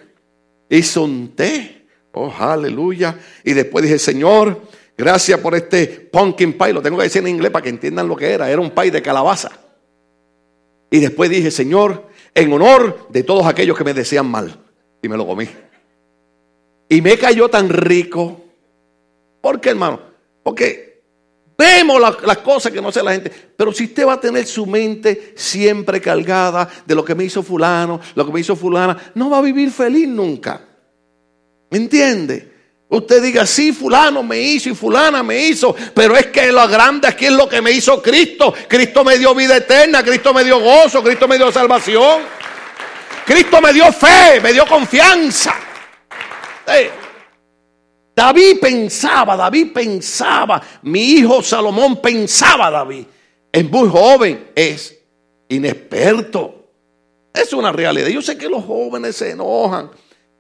Hice 0.69 0.99
un 0.99 1.35
té. 1.37 1.87
Oh, 2.13 2.33
aleluya. 2.39 3.19
Y 3.45 3.53
después 3.53 3.85
dije, 3.85 3.99
Señor, 3.99 4.63
gracias 4.97 5.39
por 5.41 5.55
este 5.55 5.87
pumpkin 5.87 6.55
pie. 6.55 6.73
Lo 6.73 6.81
tengo 6.81 6.97
que 6.97 7.05
decir 7.05 7.21
en 7.21 7.29
inglés 7.29 7.51
para 7.51 7.63
que 7.63 7.69
entiendan 7.69 8.09
lo 8.09 8.17
que 8.17 8.31
era. 8.31 8.51
Era 8.51 8.61
un 8.61 8.71
pie 8.71 8.91
de 8.91 9.03
calabaza. 9.03 9.53
Y 10.91 11.01
después 11.01 11.29
dije, 11.29 11.51
Señor, 11.51 12.09
en 12.35 12.53
honor 12.53 13.09
de 13.11 13.23
todos 13.23 13.47
aquellos 13.47 13.77
que 13.77 13.85
me 13.85 13.95
desean 13.95 14.31
mal. 14.31 14.59
Y 15.03 15.09
me 15.09 15.17
lo 15.19 15.27
comí. 15.27 15.49
Y 16.89 17.03
me 17.03 17.19
cayó 17.19 17.49
tan 17.49 17.69
rico. 17.69 18.41
¿Por 19.43 19.61
qué, 19.61 19.71
hermano? 19.71 20.01
Porque 20.43 20.92
vemos 21.63 22.01
las, 22.01 22.39
cosas 22.39 22.73
que 22.73 22.83
no 22.83 22.91
sé 22.91 23.03
la 23.03 23.13
gente. 23.13 23.31
Pero 23.57 23.73
si 23.73 23.85
usted 23.85 24.07
va 24.07 24.15
a 24.15 24.21
tener 24.21 24.47
su 24.47 24.67
mente 24.67 25.35
siempre 25.37 26.01
cargada 26.01 26.69
de 26.85 26.95
lo 26.95 27.05
que 27.05 27.15
me 27.15 27.25
hizo 27.25 27.43
fulano, 27.43 28.01
lo 28.15 28.27
que 28.27 28.33
me 28.33 28.41
hizo 28.41 28.57
fulana, 28.57 28.97
no 29.15 29.31
va 29.31 29.39
a 29.39 29.43
vivir 29.43 29.71
feliz 29.71 30.09
nunca. 30.09 30.61
¿Me 31.71 31.79
entiende? 31.79 32.51
Usted 32.89 33.23
diga, 33.23 33.47
sí, 33.47 33.73
fulano 33.73 34.23
me 34.23 34.39
hizo 34.39 34.69
y 34.69 34.75
fulana 34.75 35.23
me 35.23 35.47
hizo, 35.47 35.75
pero 35.95 36.15
es 36.15 36.27
que 36.27 36.53
lo 36.53 36.69
grande 36.69 37.09
aquí 37.09 37.27
es 37.27 37.33
lo 37.33 37.49
que 37.49 37.63
me 37.63 37.71
hizo 37.71 38.03
Cristo. 38.03 38.53
Cristo 38.69 39.05
me 39.05 39.17
dio 39.17 39.35
vida 39.35 39.57
eterna, 39.57 40.03
Cristo 40.03 40.35
me 40.35 40.45
dio 40.45 40.61
gozo, 40.61 41.03
Cristo 41.03 41.27
me 41.27 41.39
dio 41.39 41.51
salvación. 41.51 42.23
Cristo 43.25 43.61
me 43.61 43.73
dio 43.73 43.91
fe, 43.93 44.41
me 44.43 44.53
dio 44.53 44.67
confianza. 44.67 45.55
David 48.15 48.61
pensaba, 48.61 49.37
David 49.37 49.73
pensaba, 49.73 50.63
mi 50.83 51.01
hijo 51.01 51.43
Salomón 51.43 52.01
pensaba, 52.01 52.71
David. 52.71 53.07
Es 53.51 53.71
muy 53.71 53.89
joven, 53.89 54.51
es 54.55 54.99
inexperto. 55.49 56.69
Es 57.33 57.53
una 57.53 57.73
realidad. 57.73 58.09
Yo 58.09 58.21
sé 58.21 58.37
que 58.37 58.49
los 58.49 58.65
jóvenes 58.65 59.17
se 59.17 59.31
enojan 59.31 59.91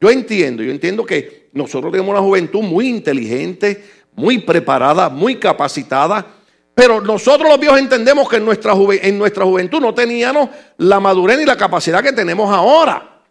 yo 0.02 0.10
entiendo, 0.10 0.64
yo 0.64 0.72
entiendo 0.72 1.06
que 1.06 1.48
nosotros 1.52 1.92
tenemos 1.92 2.10
una 2.10 2.20
juventud 2.20 2.60
muy 2.60 2.88
inteligente, 2.88 3.84
muy 4.16 4.38
preparada, 4.38 5.08
muy 5.08 5.36
capacitada, 5.36 6.26
pero 6.74 7.00
nosotros 7.00 7.48
los 7.48 7.60
viejos 7.60 7.78
entendemos 7.78 8.28
que 8.28 8.38
en 8.38 8.44
nuestra, 8.44 8.74
en 9.00 9.16
nuestra 9.16 9.44
juventud 9.44 9.80
no 9.80 9.94
teníamos 9.94 10.48
la 10.78 10.98
madurez 10.98 11.38
ni 11.38 11.44
la 11.44 11.56
capacidad 11.56 12.02
que 12.02 12.12
tenemos 12.12 12.52
ahora. 12.52 13.22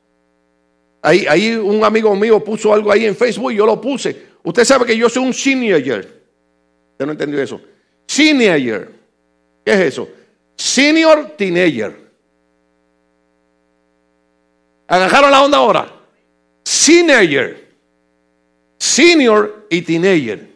Ahí, 1.01 1.25
ahí, 1.27 1.55
un 1.55 1.83
amigo 1.83 2.15
mío 2.15 2.41
puso 2.41 2.73
algo 2.73 2.89
ahí 2.89 3.05
en 3.05 3.17
Facebook 3.17 3.51
y 3.51 3.55
yo 3.55 3.65
lo 3.65 3.81
puse. 3.81 4.30
Usted 4.43 4.63
sabe 4.63 4.85
que 4.85 4.97
yo 4.97 5.09
soy 5.09 5.23
un 5.23 5.33
senior. 5.33 5.79
¿Usted 5.79 7.05
no 7.05 7.11
entendió 7.11 7.41
eso? 7.41 7.61
Senior. 8.07 8.91
¿Qué 9.63 9.71
es 9.71 9.79
eso? 9.79 10.09
Senior 10.55 11.33
teenager. 11.37 11.95
¿Agarraron 14.87 15.31
la 15.31 15.43
onda 15.43 15.57
ahora? 15.57 15.93
Senior. 16.63 17.55
Senior 18.77 19.67
y 19.69 19.81
teenager. 19.83 20.49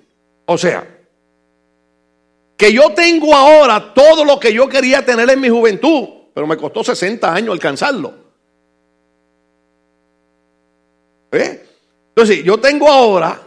O 0.46 0.58
sea, 0.58 0.88
que 2.58 2.74
yo 2.74 2.94
tengo 2.94 3.36
ahora 3.36 3.94
todo 3.94 4.26
lo 4.26 4.40
que 4.40 4.54
yo 4.54 4.68
quería 4.68 5.06
tener 5.06 5.30
en 5.30 5.40
mi 5.40 5.50
juventud, 5.50 6.08
pero 6.34 6.48
me 6.48 6.58
costó 6.58 6.84
60 6.84 7.34
años 7.34 7.54
alcanzarlo. 7.54 8.14
¿Eh? 11.32 11.66
Entonces, 12.10 12.44
yo 12.44 12.58
tengo 12.60 12.90
ahora 12.90 13.45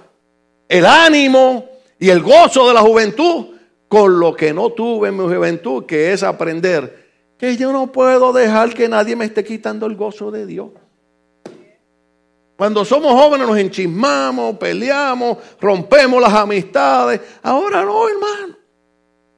el 0.68 0.86
ánimo 0.86 1.68
y 1.98 2.10
el 2.10 2.20
gozo 2.20 2.68
de 2.68 2.74
la 2.74 2.80
juventud 2.80 3.46
con 3.88 4.20
lo 4.20 4.36
que 4.36 4.52
no 4.52 4.70
tuve 4.70 5.08
en 5.08 5.16
mi 5.16 5.24
juventud, 5.24 5.86
que 5.86 6.12
es 6.12 6.22
aprender 6.22 7.08
que 7.38 7.56
yo 7.56 7.72
no 7.72 7.90
puedo 7.92 8.32
dejar 8.32 8.74
que 8.74 8.88
nadie 8.88 9.14
me 9.14 9.24
esté 9.24 9.44
quitando 9.44 9.86
el 9.86 9.94
gozo 9.94 10.30
de 10.30 10.44
Dios. 10.44 10.70
Cuando 12.56 12.84
somos 12.84 13.12
jóvenes 13.12 13.46
nos 13.46 13.56
enchismamos, 13.56 14.56
peleamos, 14.58 15.38
rompemos 15.60 16.20
las 16.20 16.32
amistades. 16.32 17.20
Ahora 17.44 17.84
no, 17.84 18.08
hermano. 18.08 18.56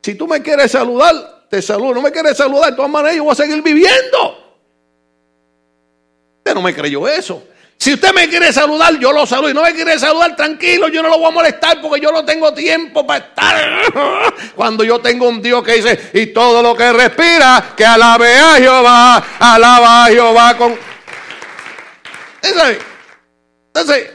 Si 0.03 0.15
tú 0.15 0.27
me 0.27 0.41
quieres 0.41 0.71
saludar, 0.71 1.47
te 1.51 1.61
saludo. 1.61 1.93
No 1.93 2.03
me 2.03 2.11
quieres 2.11 2.39
saludar, 2.39 2.71
de 2.71 2.77
todas 2.77 2.91
maneras 2.91 3.17
yo 3.17 3.25
voy 3.25 3.33
a 3.33 3.35
seguir 3.35 3.63
viviendo. 3.63 4.39
Usted 6.39 6.55
no 6.55 6.63
me 6.63 6.75
creyó 6.75 7.07
eso. 7.07 7.43
Si 7.81 7.95
usted 7.95 8.13
me 8.13 8.29
quiere 8.29 8.53
saludar, 8.53 8.99
yo 8.99 9.11
lo 9.11 9.25
saludo. 9.25 9.49
Y 9.49 9.55
no 9.55 9.63
me 9.63 9.73
quiere 9.73 9.99
saludar, 9.99 10.37
tranquilo, 10.37 10.89
yo 10.89 11.03
no 11.03 11.09
lo 11.09 11.19
voy 11.19 11.29
a 11.29 11.31
molestar 11.31 11.81
porque 11.81 11.99
yo 11.99 12.13
no 12.13 12.27
tengo 12.27 12.53
tiempo 12.53 13.07
para 13.07 13.25
estar. 13.25 14.35
Cuando 14.55 14.85
yo 14.85 14.99
tengo 14.99 15.27
un 15.27 15.41
Dios 15.41 15.65
que 15.65 15.77
dice, 15.77 16.11
y 16.13 16.27
todo 16.27 16.63
lo 16.63 16.75
que 16.77 16.93
respira, 16.93 17.73
que 17.75 17.87
alabe 17.87 18.37
a 18.37 18.57
Jehová, 18.57 19.25
alaba 19.39 20.05
a 20.05 20.09
Jehová 20.09 20.57
con... 20.59 20.73
¿Eso 22.43 22.61
entonces, 23.69 24.11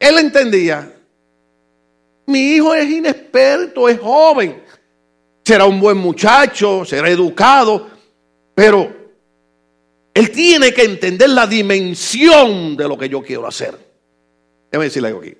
él 0.00 0.18
entendía, 0.18 0.92
mi 2.26 2.54
hijo 2.54 2.74
es 2.74 2.90
inexperto, 2.90 3.88
es 3.88 4.00
joven, 4.00 4.60
será 5.44 5.66
un 5.66 5.78
buen 5.78 5.98
muchacho, 5.98 6.84
será 6.84 7.08
educado, 7.08 7.88
pero 8.54 8.99
él 10.14 10.30
tiene 10.30 10.72
que 10.72 10.82
entender 10.82 11.30
la 11.30 11.46
dimensión 11.46 12.76
de 12.76 12.88
lo 12.88 12.98
que 12.98 13.08
yo 13.08 13.22
quiero 13.22 13.46
hacer. 13.46 13.78
Déjame 14.70 14.84
decirle 14.84 15.08
algo 15.08 15.20
aquí. 15.20 15.34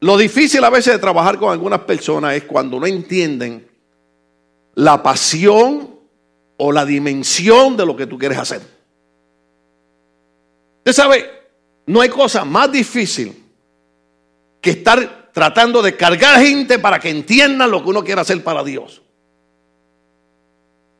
Lo 0.00 0.16
difícil 0.16 0.62
a 0.64 0.70
veces 0.70 0.92
de 0.92 0.98
trabajar 0.98 1.38
con 1.38 1.50
algunas 1.50 1.80
personas 1.80 2.34
es 2.34 2.44
cuando 2.44 2.78
no 2.78 2.86
entienden 2.86 3.66
la 4.74 5.02
pasión 5.02 5.98
o 6.56 6.72
la 6.72 6.84
dimensión 6.84 7.76
de 7.76 7.86
lo 7.86 7.96
que 7.96 8.06
tú 8.06 8.18
quieres 8.18 8.38
hacer. 8.38 8.60
Usted 10.78 10.92
sabe, 10.92 11.30
no 11.86 12.00
hay 12.00 12.08
cosa 12.08 12.44
más 12.44 12.70
difícil 12.70 13.34
que 14.60 14.70
estar 14.70 15.30
tratando 15.32 15.82
de 15.82 15.96
cargar 15.96 16.40
gente 16.40 16.78
para 16.78 16.98
que 16.98 17.10
entiendan 17.10 17.70
lo 17.70 17.82
que 17.82 17.90
uno 17.90 18.04
quiere 18.04 18.20
hacer 18.20 18.42
para 18.44 18.62
Dios. 18.62 19.03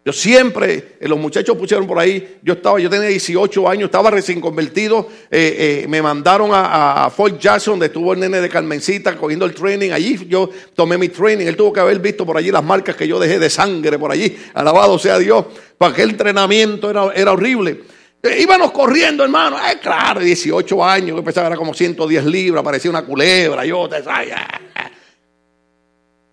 Yo 0.04 0.12
siempre, 0.12 0.96
eh, 1.00 1.08
los 1.08 1.18
muchachos 1.18 1.56
pusieron 1.56 1.86
por 1.86 1.98
ahí, 1.98 2.36
yo 2.42 2.54
estaba, 2.54 2.78
yo 2.78 2.90
tenía 2.90 3.08
18 3.08 3.68
años, 3.68 3.86
estaba 3.86 4.10
recién 4.10 4.38
convertido, 4.38 5.08
eh, 5.30 5.82
eh, 5.84 5.88
me 5.88 6.02
mandaron 6.02 6.50
a, 6.52 7.10
Fort 7.14 7.40
Jackson, 7.40 7.72
donde 7.72 7.86
estuvo 7.86 8.12
el 8.12 8.20
nene 8.20 8.42
de 8.42 8.50
Carmencita 8.50 9.16
cogiendo 9.16 9.46
el 9.46 9.54
training, 9.54 9.92
allí 9.92 10.26
yo 10.28 10.50
tomé 10.74 10.98
mi 10.98 11.08
training, 11.08 11.46
él 11.46 11.56
tuvo 11.56 11.72
que 11.72 11.80
haber 11.80 12.00
visto 12.00 12.26
por 12.26 12.36
allí 12.36 12.50
las 12.50 12.62
marcas 12.62 12.96
que 12.96 13.08
yo 13.08 13.18
dejé 13.18 13.38
de 13.38 13.48
sangre 13.48 13.98
por 13.98 14.12
allí, 14.12 14.36
alabado 14.52 14.98
sea 14.98 15.18
Dios, 15.18 15.46
para 15.78 15.92
aquel 15.92 16.10
entrenamiento 16.10 16.90
era, 16.90 17.10
era 17.14 17.32
horrible. 17.32 17.80
Eh, 18.24 18.40
íbamos 18.40 18.72
corriendo, 18.72 19.22
hermano. 19.22 19.56
Claro, 19.82 20.20
18 20.20 20.84
años, 20.84 21.16
que 21.16 21.22
pesaba 21.22 21.48
era 21.48 21.56
como 21.56 21.74
110 21.74 22.24
libras, 22.24 22.64
parecía 22.64 22.90
una 22.90 23.04
culebra. 23.04 23.66
Yo 23.66 23.88
te 23.88 24.02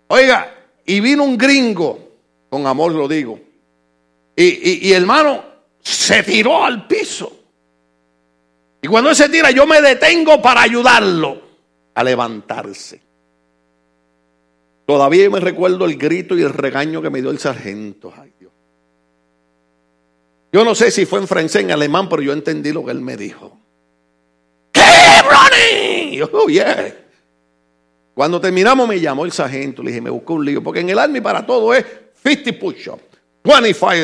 Oiga, 0.08 0.54
y 0.86 1.00
vino 1.00 1.24
un 1.24 1.36
gringo, 1.36 1.98
con 2.48 2.66
amor 2.66 2.92
lo 2.92 3.06
digo. 3.06 3.51
Y, 4.34 4.88
y, 4.88 4.92
hermano 4.92 5.44
se 5.80 6.22
tiró 6.22 6.64
al 6.64 6.86
piso. 6.86 7.40
Y 8.80 8.88
cuando 8.88 9.10
él 9.10 9.16
se 9.16 9.28
tira, 9.28 9.50
yo 9.50 9.66
me 9.66 9.80
detengo 9.80 10.40
para 10.40 10.62
ayudarlo 10.62 11.40
a 11.94 12.02
levantarse. 12.02 13.00
Todavía 14.86 15.28
me 15.30 15.40
recuerdo 15.40 15.84
el 15.84 15.96
grito 15.96 16.36
y 16.36 16.42
el 16.42 16.52
regaño 16.52 17.02
que 17.02 17.10
me 17.10 17.20
dio 17.20 17.30
el 17.30 17.38
sargento. 17.38 18.12
Ay, 18.16 18.32
yo 20.52 20.66
no 20.66 20.74
sé 20.74 20.90
si 20.90 21.06
fue 21.06 21.18
en 21.18 21.26
francés, 21.26 21.62
en 21.62 21.70
alemán, 21.70 22.10
pero 22.10 22.20
yo 22.20 22.34
entendí 22.34 22.72
lo 22.72 22.84
que 22.84 22.90
él 22.90 23.00
me 23.00 23.16
dijo. 23.16 23.58
¡Qué 24.70 24.82
running! 25.22 26.28
oh, 26.30 26.46
yeah. 26.48 26.94
Cuando 28.12 28.38
terminamos 28.38 28.86
me 28.86 29.00
llamó 29.00 29.24
el 29.24 29.32
sargento, 29.32 29.82
le 29.82 29.90
dije, 29.90 30.02
me 30.02 30.10
buscó 30.10 30.34
un 30.34 30.44
lío, 30.44 30.62
porque 30.62 30.80
en 30.80 30.90
el 30.90 30.98
army 30.98 31.22
para 31.22 31.46
todo 31.46 31.72
es 31.72 31.86
50 32.22 32.60
push-ups, 32.60 33.11
25. 33.42 34.00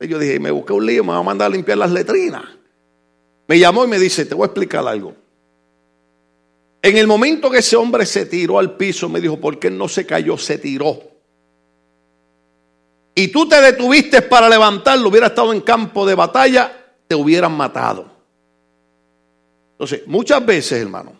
Y 0.00 0.08
yo 0.08 0.18
dije, 0.18 0.38
me 0.38 0.50
busqué 0.50 0.72
un 0.72 0.86
lío, 0.86 1.04
me 1.04 1.12
va 1.12 1.18
a 1.18 1.22
mandar 1.22 1.46
a 1.46 1.54
limpiar 1.54 1.78
las 1.78 1.90
letrinas. 1.90 2.44
Me 3.46 3.58
llamó 3.58 3.84
y 3.84 3.88
me 3.88 3.98
dice, 3.98 4.24
te 4.24 4.34
voy 4.34 4.44
a 4.44 4.46
explicar 4.46 4.86
algo. 4.86 5.14
En 6.82 6.96
el 6.96 7.06
momento 7.06 7.50
que 7.50 7.58
ese 7.58 7.76
hombre 7.76 8.04
se 8.04 8.26
tiró 8.26 8.58
al 8.58 8.76
piso, 8.76 9.08
me 9.08 9.20
dijo, 9.20 9.40
¿por 9.40 9.58
qué 9.58 9.70
no 9.70 9.88
se 9.88 10.04
cayó? 10.04 10.36
Se 10.36 10.58
tiró. 10.58 11.00
y 13.14 13.28
tú 13.28 13.48
te 13.48 13.60
detuviste 13.60 14.22
para 14.22 14.48
levantarlo, 14.48 15.08
hubiera 15.08 15.28
estado 15.28 15.52
en 15.52 15.60
campo 15.60 16.04
de 16.04 16.14
batalla, 16.14 16.72
te 17.06 17.14
hubieran 17.14 17.56
matado. 17.56 18.10
Entonces, 19.72 20.02
muchas 20.06 20.44
veces, 20.44 20.82
hermano, 20.82 21.12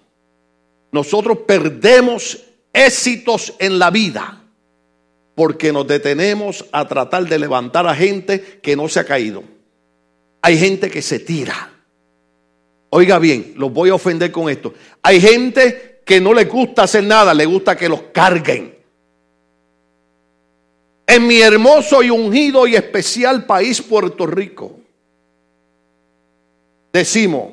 nosotros 0.90 1.38
perdemos 1.46 2.42
éxitos 2.72 3.54
en 3.58 3.78
la 3.78 3.90
vida 3.90 4.43
porque 5.34 5.72
nos 5.72 5.86
detenemos 5.86 6.64
a 6.72 6.86
tratar 6.86 7.26
de 7.26 7.38
levantar 7.38 7.86
a 7.86 7.94
gente 7.94 8.60
que 8.62 8.76
no 8.76 8.88
se 8.88 9.00
ha 9.00 9.04
caído. 9.04 9.42
Hay 10.42 10.58
gente 10.58 10.90
que 10.90 11.02
se 11.02 11.18
tira. 11.18 11.72
Oiga 12.90 13.18
bien, 13.18 13.54
los 13.56 13.72
voy 13.72 13.90
a 13.90 13.94
ofender 13.94 14.30
con 14.30 14.48
esto. 14.48 14.74
Hay 15.02 15.20
gente 15.20 16.02
que 16.04 16.20
no 16.20 16.32
le 16.32 16.44
gusta 16.44 16.84
hacer 16.84 17.02
nada, 17.02 17.34
le 17.34 17.46
gusta 17.46 17.76
que 17.76 17.88
los 17.88 18.02
carguen. 18.12 18.78
En 21.06 21.26
mi 21.26 21.40
hermoso 21.40 22.02
y 22.02 22.10
ungido 22.10 22.66
y 22.66 22.76
especial 22.76 23.46
país, 23.46 23.82
Puerto 23.82 24.26
Rico, 24.26 24.78
decimos, 26.92 27.52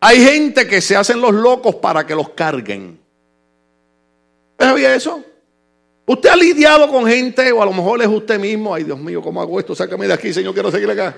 hay 0.00 0.24
gente 0.24 0.66
que 0.66 0.80
se 0.80 0.96
hacen 0.96 1.20
los 1.20 1.34
locos 1.34 1.76
para 1.76 2.06
que 2.06 2.14
los 2.14 2.30
carguen. 2.30 2.98
¿Sabía 4.58 4.94
eso? 4.94 5.22
Usted 6.06 6.28
ha 6.28 6.36
lidiado 6.36 6.88
con 6.88 7.06
gente, 7.06 7.50
o 7.50 7.62
a 7.62 7.66
lo 7.66 7.72
mejor 7.72 8.02
es 8.02 8.08
usted 8.08 8.38
mismo. 8.38 8.74
Ay, 8.74 8.84
Dios 8.84 8.98
mío, 8.98 9.22
¿cómo 9.22 9.40
hago 9.40 9.58
esto? 9.58 9.74
Sácame 9.74 10.06
de 10.06 10.12
aquí, 10.12 10.32
Señor, 10.32 10.52
quiero 10.52 10.70
seguir 10.70 10.90
acá. 10.90 11.16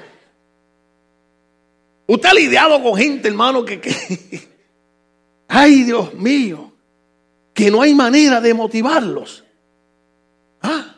Usted 2.06 2.28
ha 2.28 2.34
lidiado 2.34 2.80
con 2.82 2.96
gente, 2.96 3.26
hermano, 3.26 3.64
que, 3.64 3.80
que, 3.80 3.92
ay, 5.48 5.82
Dios 5.82 6.14
mío, 6.14 6.72
que 7.52 7.68
no 7.70 7.82
hay 7.82 7.94
manera 7.94 8.40
de 8.40 8.54
motivarlos. 8.54 9.42
¿Ah? 10.62 10.94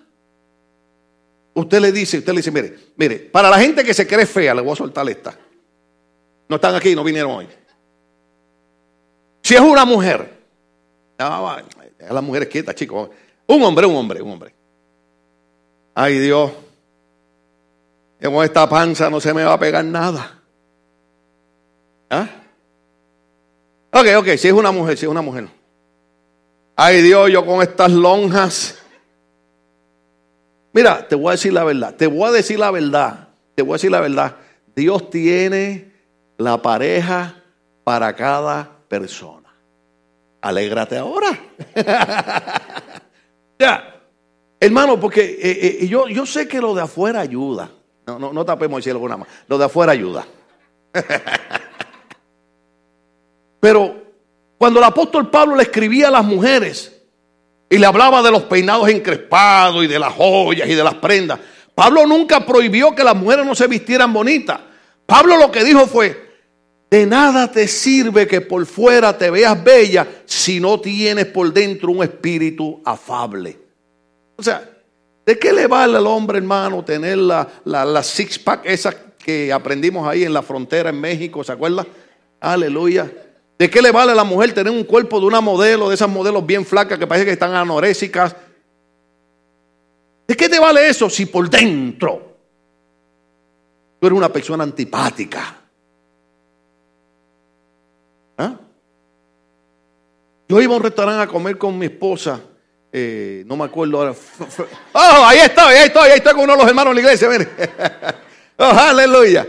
Usted 1.54 1.80
le 1.80 1.90
dice, 1.90 2.18
usted 2.18 2.32
le 2.32 2.38
dice, 2.38 2.50
mire, 2.50 2.76
mire, 2.96 3.16
para 3.18 3.48
la 3.48 3.58
gente 3.58 3.82
que 3.82 3.94
se 3.94 4.06
cree 4.06 4.26
fea, 4.26 4.54
le 4.54 4.60
voy 4.60 4.72
a 4.72 4.76
soltar 4.76 5.08
esta. 5.08 5.36
No 6.46 6.56
están 6.56 6.74
aquí, 6.74 6.94
no 6.94 7.02
vinieron 7.02 7.32
hoy. 7.32 7.48
Si 9.42 9.54
es 9.54 9.60
una 9.60 9.86
mujer, 9.86 10.30
a 11.18 11.62
las 11.98 12.22
mujeres 12.22 12.48
quietas, 12.48 12.74
chicos. 12.74 13.08
Un 13.48 13.62
hombre, 13.62 13.86
un 13.86 13.96
hombre, 13.96 14.22
un 14.22 14.30
hombre. 14.30 14.54
Ay 15.94 16.18
Dios, 16.18 16.52
con 18.22 18.44
esta 18.44 18.68
panza 18.68 19.08
no 19.10 19.20
se 19.20 19.32
me 19.32 19.42
va 19.42 19.54
a 19.54 19.58
pegar 19.58 19.84
nada. 19.84 20.38
¿Ah? 22.10 22.28
Ok, 23.92 24.06
ok, 24.18 24.26
si 24.36 24.48
es 24.48 24.52
una 24.52 24.70
mujer, 24.70 24.98
si 24.98 25.06
es 25.06 25.10
una 25.10 25.22
mujer. 25.22 25.48
Ay 26.76 27.00
Dios, 27.00 27.30
yo 27.30 27.44
con 27.44 27.62
estas 27.62 27.90
lonjas. 27.90 28.78
Mira, 30.72 31.08
te 31.08 31.16
voy 31.16 31.28
a 31.28 31.30
decir 31.32 31.52
la 31.52 31.64
verdad, 31.64 31.94
te 31.96 32.06
voy 32.06 32.28
a 32.28 32.32
decir 32.32 32.58
la 32.58 32.70
verdad, 32.70 33.28
te 33.54 33.62
voy 33.62 33.72
a 33.72 33.74
decir 33.76 33.90
la 33.90 34.00
verdad. 34.00 34.36
Dios 34.76 35.08
tiene 35.08 35.90
la 36.36 36.60
pareja 36.60 37.42
para 37.82 38.14
cada 38.14 38.70
persona. 38.88 39.48
Alégrate 40.42 40.98
ahora. 40.98 41.30
Ya, 43.58 44.00
hermano, 44.60 45.00
porque 45.00 45.22
eh, 45.22 45.78
eh, 45.82 45.88
yo, 45.88 46.08
yo 46.08 46.24
sé 46.24 46.46
que 46.46 46.60
lo 46.60 46.74
de 46.74 46.82
afuera 46.82 47.20
ayuda. 47.20 47.70
No, 48.06 48.18
no, 48.18 48.32
no 48.32 48.44
tapemos 48.44 48.78
el 48.78 48.82
cielo 48.84 49.00
con 49.00 49.08
nada 49.08 49.18
más. 49.18 49.28
Lo 49.48 49.58
de 49.58 49.64
afuera 49.64 49.92
ayuda. 49.92 50.26
Pero 53.60 54.02
cuando 54.56 54.78
el 54.80 54.84
apóstol 54.84 55.30
Pablo 55.30 55.56
le 55.56 55.64
escribía 55.64 56.08
a 56.08 56.12
las 56.12 56.24
mujeres 56.24 57.00
y 57.68 57.78
le 57.78 57.86
hablaba 57.86 58.22
de 58.22 58.30
los 58.30 58.44
peinados 58.44 58.88
encrespados 58.88 59.84
y 59.84 59.86
de 59.86 59.98
las 59.98 60.14
joyas 60.14 60.68
y 60.68 60.74
de 60.74 60.84
las 60.84 60.94
prendas, 60.94 61.38
Pablo 61.74 62.06
nunca 62.06 62.44
prohibió 62.46 62.94
que 62.94 63.04
las 63.04 63.14
mujeres 63.14 63.44
no 63.44 63.54
se 63.54 63.66
vistieran 63.66 64.12
bonitas. 64.12 64.60
Pablo 65.06 65.36
lo 65.36 65.50
que 65.50 65.64
dijo 65.64 65.86
fue, 65.86 66.27
de 66.90 67.06
nada 67.06 67.50
te 67.50 67.68
sirve 67.68 68.26
que 68.26 68.40
por 68.40 68.64
fuera 68.64 69.16
te 69.16 69.30
veas 69.30 69.62
bella 69.62 70.06
si 70.24 70.58
no 70.58 70.80
tienes 70.80 71.26
por 71.26 71.52
dentro 71.52 71.90
un 71.90 72.02
espíritu 72.02 72.80
afable. 72.84 73.58
O 74.36 74.42
sea, 74.42 74.68
¿de 75.26 75.38
qué 75.38 75.52
le 75.52 75.66
vale 75.66 75.98
al 75.98 76.06
hombre, 76.06 76.38
hermano, 76.38 76.82
tener 76.84 77.18
la, 77.18 77.46
la, 77.64 78.02
six 78.02 78.38
pack 78.38 78.62
esa 78.64 78.94
que 79.18 79.52
aprendimos 79.52 80.08
ahí 80.08 80.24
en 80.24 80.32
la 80.32 80.42
frontera 80.42 80.88
en 80.88 81.00
México? 81.00 81.44
¿Se 81.44 81.52
acuerda? 81.52 81.86
Aleluya. 82.40 83.10
¿De 83.58 83.68
qué 83.68 83.82
le 83.82 83.90
vale 83.90 84.12
a 84.12 84.14
la 84.14 84.24
mujer 84.24 84.54
tener 84.54 84.72
un 84.72 84.84
cuerpo 84.84 85.20
de 85.20 85.26
una 85.26 85.42
modelo, 85.42 85.88
de 85.88 85.94
esas 85.94 86.08
modelos 86.08 86.46
bien 86.46 86.64
flacas 86.64 86.98
que 86.98 87.06
parece 87.06 87.26
que 87.26 87.32
están 87.32 87.54
anorésicas? 87.54 88.34
¿De 90.26 90.36
qué 90.36 90.48
te 90.48 90.58
vale 90.58 90.88
eso 90.88 91.10
si 91.10 91.26
por 91.26 91.50
dentro 91.50 92.36
tú 94.00 94.06
eres 94.06 94.16
una 94.16 94.32
persona 94.32 94.62
antipática? 94.62 95.57
Yo 100.48 100.60
iba 100.62 100.72
a 100.72 100.76
un 100.78 100.82
restaurante 100.82 101.22
a 101.22 101.26
comer 101.26 101.58
con 101.58 101.78
mi 101.78 101.86
esposa. 101.86 102.40
Eh, 102.90 103.42
no 103.46 103.56
me 103.56 103.64
acuerdo 103.64 103.98
ahora. 103.98 104.14
Oh, 104.92 105.24
ahí 105.26 105.40
estoy, 105.40 105.74
ahí 105.74 105.86
estoy, 105.86 106.10
ahí 106.10 106.16
estoy 106.16 106.32
con 106.32 106.44
uno 106.44 106.54
de 106.54 106.58
los 106.58 106.68
hermanos 106.68 106.94
de 106.94 107.02
la 107.02 107.08
iglesia. 107.08 107.28
Mire. 107.28 107.48
Oh, 108.60 108.64
aleluya. 108.64 109.46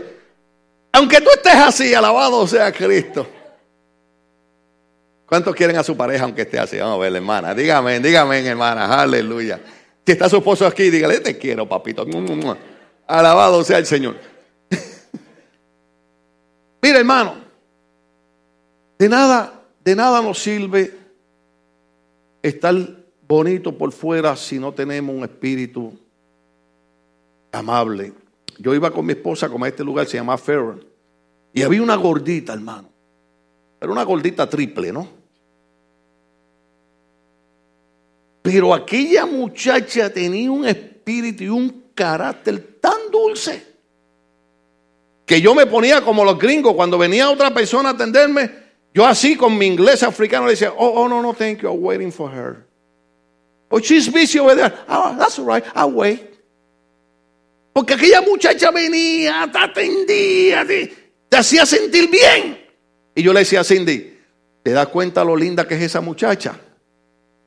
Aunque 0.92 1.20
tú 1.20 1.30
estés 1.34 1.54
así, 1.54 1.92
alabado 1.92 2.46
sea 2.46 2.70
Cristo. 2.70 3.26
¿Cuántos 5.26 5.54
quieren 5.54 5.76
a 5.76 5.82
su 5.82 5.96
pareja 5.96 6.22
aunque 6.22 6.42
esté 6.42 6.60
así? 6.60 6.78
Vamos 6.78 6.96
a 6.96 7.00
ver, 7.00 7.16
hermana. 7.16 7.52
Dígame, 7.52 7.98
dígame, 7.98 8.46
hermana. 8.46 9.00
Aleluya. 9.00 9.60
Si 10.06 10.12
está 10.12 10.28
su 10.28 10.36
esposo 10.36 10.66
aquí, 10.66 10.90
dígale, 10.90 11.18
te 11.18 11.36
quiero, 11.38 11.68
papito. 11.68 12.06
Alabado 13.06 13.64
sea 13.64 13.78
el 13.78 13.86
Señor. 13.86 14.16
Mira, 16.82 16.98
hermano. 16.98 17.34
De 18.96 19.08
nada, 19.08 19.59
de 19.90 19.96
nada 19.96 20.22
nos 20.22 20.40
sirve 20.40 20.94
estar 22.40 22.76
bonito 23.26 23.76
por 23.76 23.90
fuera 23.90 24.36
si 24.36 24.56
no 24.56 24.72
tenemos 24.72 25.16
un 25.16 25.24
espíritu 25.24 25.98
amable. 27.50 28.12
Yo 28.58 28.72
iba 28.72 28.92
con 28.92 29.04
mi 29.04 29.14
esposa 29.14 29.48
como 29.48 29.64
a 29.64 29.68
este 29.68 29.82
lugar, 29.82 30.06
se 30.06 30.16
llama 30.16 30.38
Ferrer, 30.38 30.86
y 31.52 31.62
había 31.62 31.82
una 31.82 31.96
gordita, 31.96 32.52
hermano. 32.52 32.88
Era 33.80 33.90
una 33.90 34.04
gordita 34.04 34.48
triple, 34.48 34.92
¿no? 34.92 35.08
Pero 38.42 38.72
aquella 38.72 39.26
muchacha 39.26 40.12
tenía 40.12 40.52
un 40.52 40.66
espíritu 40.66 41.42
y 41.42 41.48
un 41.48 41.86
carácter 41.96 42.78
tan 42.80 43.10
dulce 43.10 43.66
que 45.26 45.40
yo 45.40 45.52
me 45.52 45.66
ponía 45.66 46.00
como 46.02 46.24
los 46.24 46.38
gringos 46.38 46.74
cuando 46.74 46.96
venía 46.96 47.28
otra 47.28 47.52
persona 47.52 47.88
a 47.88 47.92
atenderme. 47.92 48.69
Yo 48.92 49.06
así 49.06 49.36
con 49.36 49.56
mi 49.56 49.66
inglés 49.66 50.02
africano 50.02 50.46
le 50.46 50.52
decía, 50.52 50.72
oh, 50.76 51.02
oh, 51.02 51.08
no, 51.08 51.22
no, 51.22 51.32
thank 51.32 51.60
you, 51.60 51.68
I'm 51.68 51.82
waiting 51.82 52.10
for 52.10 52.30
her. 52.30 52.66
Oh, 53.70 53.78
she's 53.78 54.08
busy 54.12 54.40
over 54.40 54.56
there. 54.56 54.72
Oh, 54.88 55.14
that's 55.16 55.38
all 55.38 55.44
right, 55.44 55.64
I'll 55.76 55.92
wait. 55.92 56.28
Porque 57.72 57.94
aquella 57.94 58.20
muchacha 58.20 58.72
venía, 58.72 59.48
te 59.52 59.58
atendía, 59.58 60.66
te, 60.66 61.36
hacía 61.36 61.64
sentir 61.64 62.10
bien. 62.10 62.58
Y 63.14 63.22
yo 63.22 63.32
le 63.32 63.40
decía 63.40 63.60
a 63.60 63.64
Cindy, 63.64 64.18
¿te 64.62 64.72
das 64.72 64.88
cuenta 64.88 65.22
lo 65.22 65.36
linda 65.36 65.68
que 65.68 65.76
es 65.76 65.82
esa 65.82 66.00
muchacha? 66.00 66.58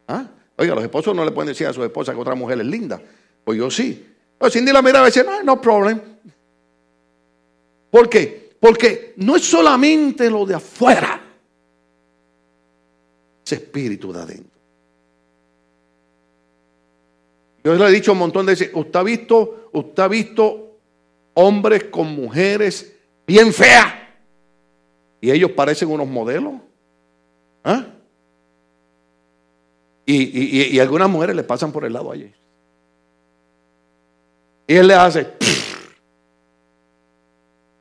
¿Ah? 0.07 0.25
Oiga, 0.55 0.75
los 0.75 0.83
esposos 0.83 1.13
no 1.13 1.25
le 1.25 1.31
pueden 1.31 1.49
decir 1.49 1.67
a 1.67 1.73
su 1.73 1.83
esposa 1.83 2.13
que 2.13 2.19
otra 2.19 2.35
mujer 2.35 2.59
es 2.61 2.67
linda. 2.67 3.01
Pues 3.43 3.57
yo 3.57 3.69
sí. 3.69 4.07
Pues 4.37 4.53
Cindy 4.53 4.71
la 4.71 4.81
miraba 4.81 5.07
y 5.07 5.09
decía, 5.09 5.23
no, 5.23 5.43
no 5.43 5.59
problem. 5.59 5.99
¿Por 7.91 8.07
qué? 8.07 8.55
Porque 8.61 9.13
no 9.17 9.35
es 9.35 9.43
solamente 9.43 10.29
lo 10.29 10.45
de 10.45 10.55
afuera 10.55 11.22
ese 13.45 13.55
espíritu 13.55 14.13
de 14.13 14.21
adentro. 14.21 14.59
Yo 17.63 17.75
le 17.75 17.85
he 17.85 17.91
dicho 17.91 18.11
un 18.11 18.17
montón 18.17 18.45
de 18.45 18.53
veces, 18.53 18.71
usted 18.73 18.99
ha 18.99 19.03
visto, 19.03 19.69
usted 19.71 20.03
ha 20.03 20.07
visto 20.07 20.77
hombres 21.33 21.85
con 21.85 22.13
mujeres 22.13 22.93
bien 23.25 23.53
feas 23.53 23.93
y 25.21 25.31
ellos 25.31 25.51
parecen 25.51 25.89
unos 25.89 26.07
modelos. 26.07 26.55
¿Ah? 27.63 27.85
Y, 30.05 30.77
algunas 30.79 31.09
mujeres 31.09 31.33
le 31.33 31.43
pasan 31.43 31.71
por 31.71 31.85
el 31.85 31.93
lado 31.93 32.11
allí. 32.11 32.29
Y 34.67 34.75
él 34.75 34.87
le 34.87 34.95
hace. 34.95 35.27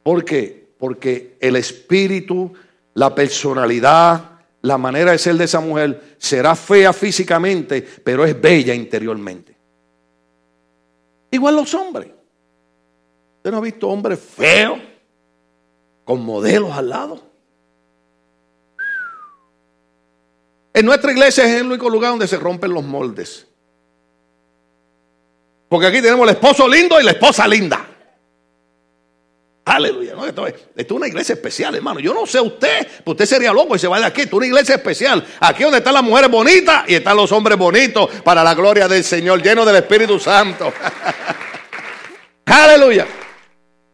¿Por 0.04 0.24
qué? 0.24 0.68
Porque 0.78 1.36
el 1.40 1.56
espíritu, 1.56 2.52
la 2.94 3.12
personalidad, 3.12 4.31
la 4.62 4.78
manera 4.78 5.10
de 5.10 5.18
ser 5.18 5.34
de 5.34 5.44
esa 5.44 5.60
mujer 5.60 6.16
será 6.18 6.54
fea 6.54 6.92
físicamente, 6.92 7.82
pero 7.82 8.24
es 8.24 8.40
bella 8.40 8.72
interiormente. 8.72 9.56
Igual 11.30 11.56
los 11.56 11.74
hombres. 11.74 12.10
¿Usted 13.38 13.50
no 13.50 13.58
ha 13.58 13.60
visto 13.60 13.88
hombres 13.88 14.20
feos 14.20 14.78
con 16.04 16.24
modelos 16.24 16.70
al 16.72 16.88
lado? 16.88 17.20
En 20.74 20.86
nuestra 20.86 21.10
iglesia 21.10 21.44
es 21.44 21.60
el 21.60 21.66
único 21.66 21.90
lugar 21.90 22.10
donde 22.10 22.28
se 22.28 22.38
rompen 22.38 22.72
los 22.72 22.84
moldes. 22.84 23.46
Porque 25.68 25.86
aquí 25.86 26.00
tenemos 26.00 26.28
el 26.28 26.34
esposo 26.34 26.68
lindo 26.68 27.00
y 27.00 27.04
la 27.04 27.10
esposa 27.10 27.48
linda. 27.48 27.81
Aleluya. 29.64 30.14
¿no? 30.14 30.26
Esto, 30.26 30.46
es, 30.46 30.90
una 30.90 31.06
iglesia 31.06 31.34
especial, 31.34 31.74
hermano. 31.74 32.00
Yo 32.00 32.12
no 32.12 32.26
sé 32.26 32.40
usted, 32.40 32.86
pues 33.04 33.14
usted 33.14 33.26
sería 33.26 33.52
loco 33.52 33.76
y 33.76 33.78
se 33.78 33.86
va 33.86 34.00
de 34.00 34.06
aquí. 34.06 34.22
Esto 34.22 34.36
es 34.36 34.38
una 34.38 34.46
iglesia 34.46 34.74
especial. 34.74 35.24
Aquí 35.40 35.62
donde 35.62 35.78
están 35.78 35.94
las 35.94 36.02
mujeres 36.02 36.30
bonitas 36.30 36.84
y 36.88 36.94
están 36.94 37.16
los 37.16 37.30
hombres 37.30 37.56
bonitos 37.56 38.10
para 38.24 38.42
la 38.42 38.54
gloria 38.54 38.88
del 38.88 39.04
Señor, 39.04 39.40
lleno 39.40 39.64
del 39.64 39.76
Espíritu 39.76 40.18
Santo. 40.18 40.72
Aleluya. 42.44 43.06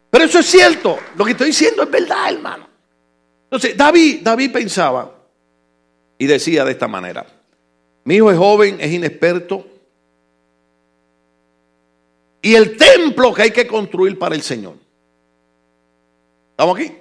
Pero 0.09 0.25
eso 0.25 0.39
es 0.39 0.47
cierto. 0.47 0.97
Lo 1.15 1.23
que 1.23 1.31
estoy 1.31 1.47
diciendo 1.47 1.83
es 1.83 1.91
verdad, 1.91 2.31
hermano. 2.31 2.67
Entonces, 3.43 3.77
David, 3.77 4.21
David 4.23 4.51
pensaba 4.51 5.11
y 6.17 6.25
decía 6.25 6.65
de 6.65 6.71
esta 6.71 6.87
manera. 6.87 7.25
Mi 8.05 8.15
hijo 8.15 8.31
es 8.31 8.37
joven, 8.37 8.77
es 8.79 8.91
inexperto. 8.91 9.67
Y 12.41 12.55
el 12.55 12.75
templo 12.75 13.33
que 13.33 13.43
hay 13.43 13.51
que 13.51 13.67
construir 13.67 14.17
para 14.17 14.33
el 14.33 14.41
Señor. 14.41 14.73
¿Estamos 16.59 16.77
aquí? 16.77 16.91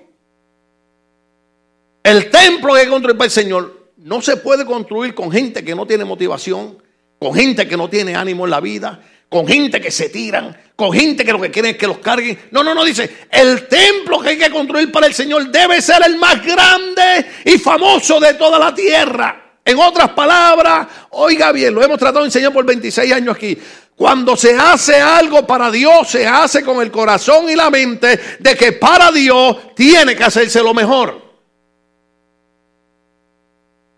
El 2.04 2.30
templo 2.30 2.74
que 2.74 3.14
para 3.14 3.24
el 3.24 3.30
Señor 3.32 3.90
no 3.96 4.22
se 4.22 4.36
puede 4.36 4.64
construir 4.64 5.16
con 5.16 5.32
gente 5.32 5.64
que 5.64 5.74
no 5.74 5.84
tiene 5.84 6.04
motivación, 6.04 6.80
con 7.18 7.34
gente 7.34 7.66
que 7.66 7.76
no 7.76 7.90
tiene 7.90 8.14
ánimo 8.14 8.44
en 8.44 8.52
la 8.52 8.60
vida, 8.60 9.00
con 9.28 9.48
gente 9.48 9.80
que 9.80 9.90
se 9.90 10.10
tiran, 10.10 10.56
con 10.76 10.92
gente 10.92 11.24
que 11.24 11.32
lo 11.32 11.40
que 11.40 11.50
quieren 11.50 11.72
es 11.72 11.76
que 11.76 11.88
los 11.88 11.98
carguen. 11.98 12.38
No, 12.52 12.62
no, 12.62 12.72
no, 12.72 12.84
dice, 12.84 13.26
el 13.32 13.66
templo 13.66 14.20
que 14.20 14.28
hay 14.28 14.38
que 14.38 14.48
construir 14.48 14.92
para 14.92 15.08
el 15.08 15.14
Señor 15.14 15.50
debe 15.50 15.82
ser 15.82 16.06
el 16.06 16.18
más 16.18 16.40
grande 16.40 17.26
y 17.44 17.58
famoso 17.58 18.20
de 18.20 18.34
toda 18.34 18.60
la 18.60 18.72
tierra. 18.72 19.56
En 19.64 19.76
otras 19.80 20.10
palabras, 20.10 20.86
oiga 21.10 21.50
bien, 21.50 21.74
lo 21.74 21.82
hemos 21.82 21.98
tratado 21.98 22.20
de 22.20 22.26
enseñar 22.26 22.52
por 22.52 22.64
26 22.64 23.12
años 23.12 23.34
aquí. 23.34 23.58
Cuando 23.98 24.36
se 24.36 24.54
hace 24.54 24.94
algo 24.94 25.44
para 25.44 25.72
Dios, 25.72 26.08
se 26.08 26.24
hace 26.24 26.62
con 26.62 26.80
el 26.80 26.88
corazón 26.88 27.50
y 27.50 27.56
la 27.56 27.68
mente 27.68 28.20
de 28.38 28.54
que 28.54 28.70
para 28.70 29.10
Dios 29.10 29.74
tiene 29.74 30.14
que 30.14 30.22
hacerse 30.22 30.62
lo 30.62 30.72
mejor. 30.72 31.20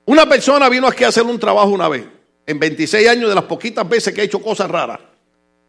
Una 0.06 0.26
persona 0.26 0.70
vino 0.70 0.86
aquí 0.86 1.04
a 1.04 1.08
hacer 1.08 1.22
un 1.24 1.38
trabajo 1.38 1.68
una 1.68 1.86
vez, 1.90 2.06
en 2.46 2.58
26 2.58 3.08
años 3.10 3.28
de 3.28 3.34
las 3.34 3.44
poquitas 3.44 3.86
veces 3.86 4.14
que 4.14 4.22
ha 4.22 4.24
hecho 4.24 4.40
cosas 4.40 4.70
raras. 4.70 5.00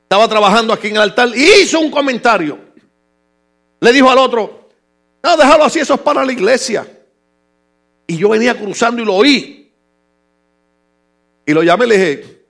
Estaba 0.04 0.30
trabajando 0.30 0.72
aquí 0.72 0.88
en 0.88 0.96
el 0.96 1.02
altar 1.02 1.28
y 1.36 1.64
hizo 1.64 1.82
un 1.82 1.92
comentario. 1.92 2.58
Le 3.82 3.92
dijo 3.92 4.10
al 4.10 4.18
otro, 4.18 4.70
no, 5.22 5.36
déjalo 5.36 5.66
así, 5.66 5.80
eso 5.80 5.96
es 5.96 6.00
para 6.00 6.24
la 6.24 6.32
iglesia. 6.32 6.88
Y 8.08 8.16
yo 8.16 8.30
venía 8.30 8.58
cruzando 8.58 9.02
y 9.02 9.06
lo 9.06 9.14
oí. 9.14 9.74
Y 11.46 11.52
lo 11.52 11.64
llamé 11.64 11.84
y 11.84 11.90
le 11.90 11.98
dije, 11.98 12.46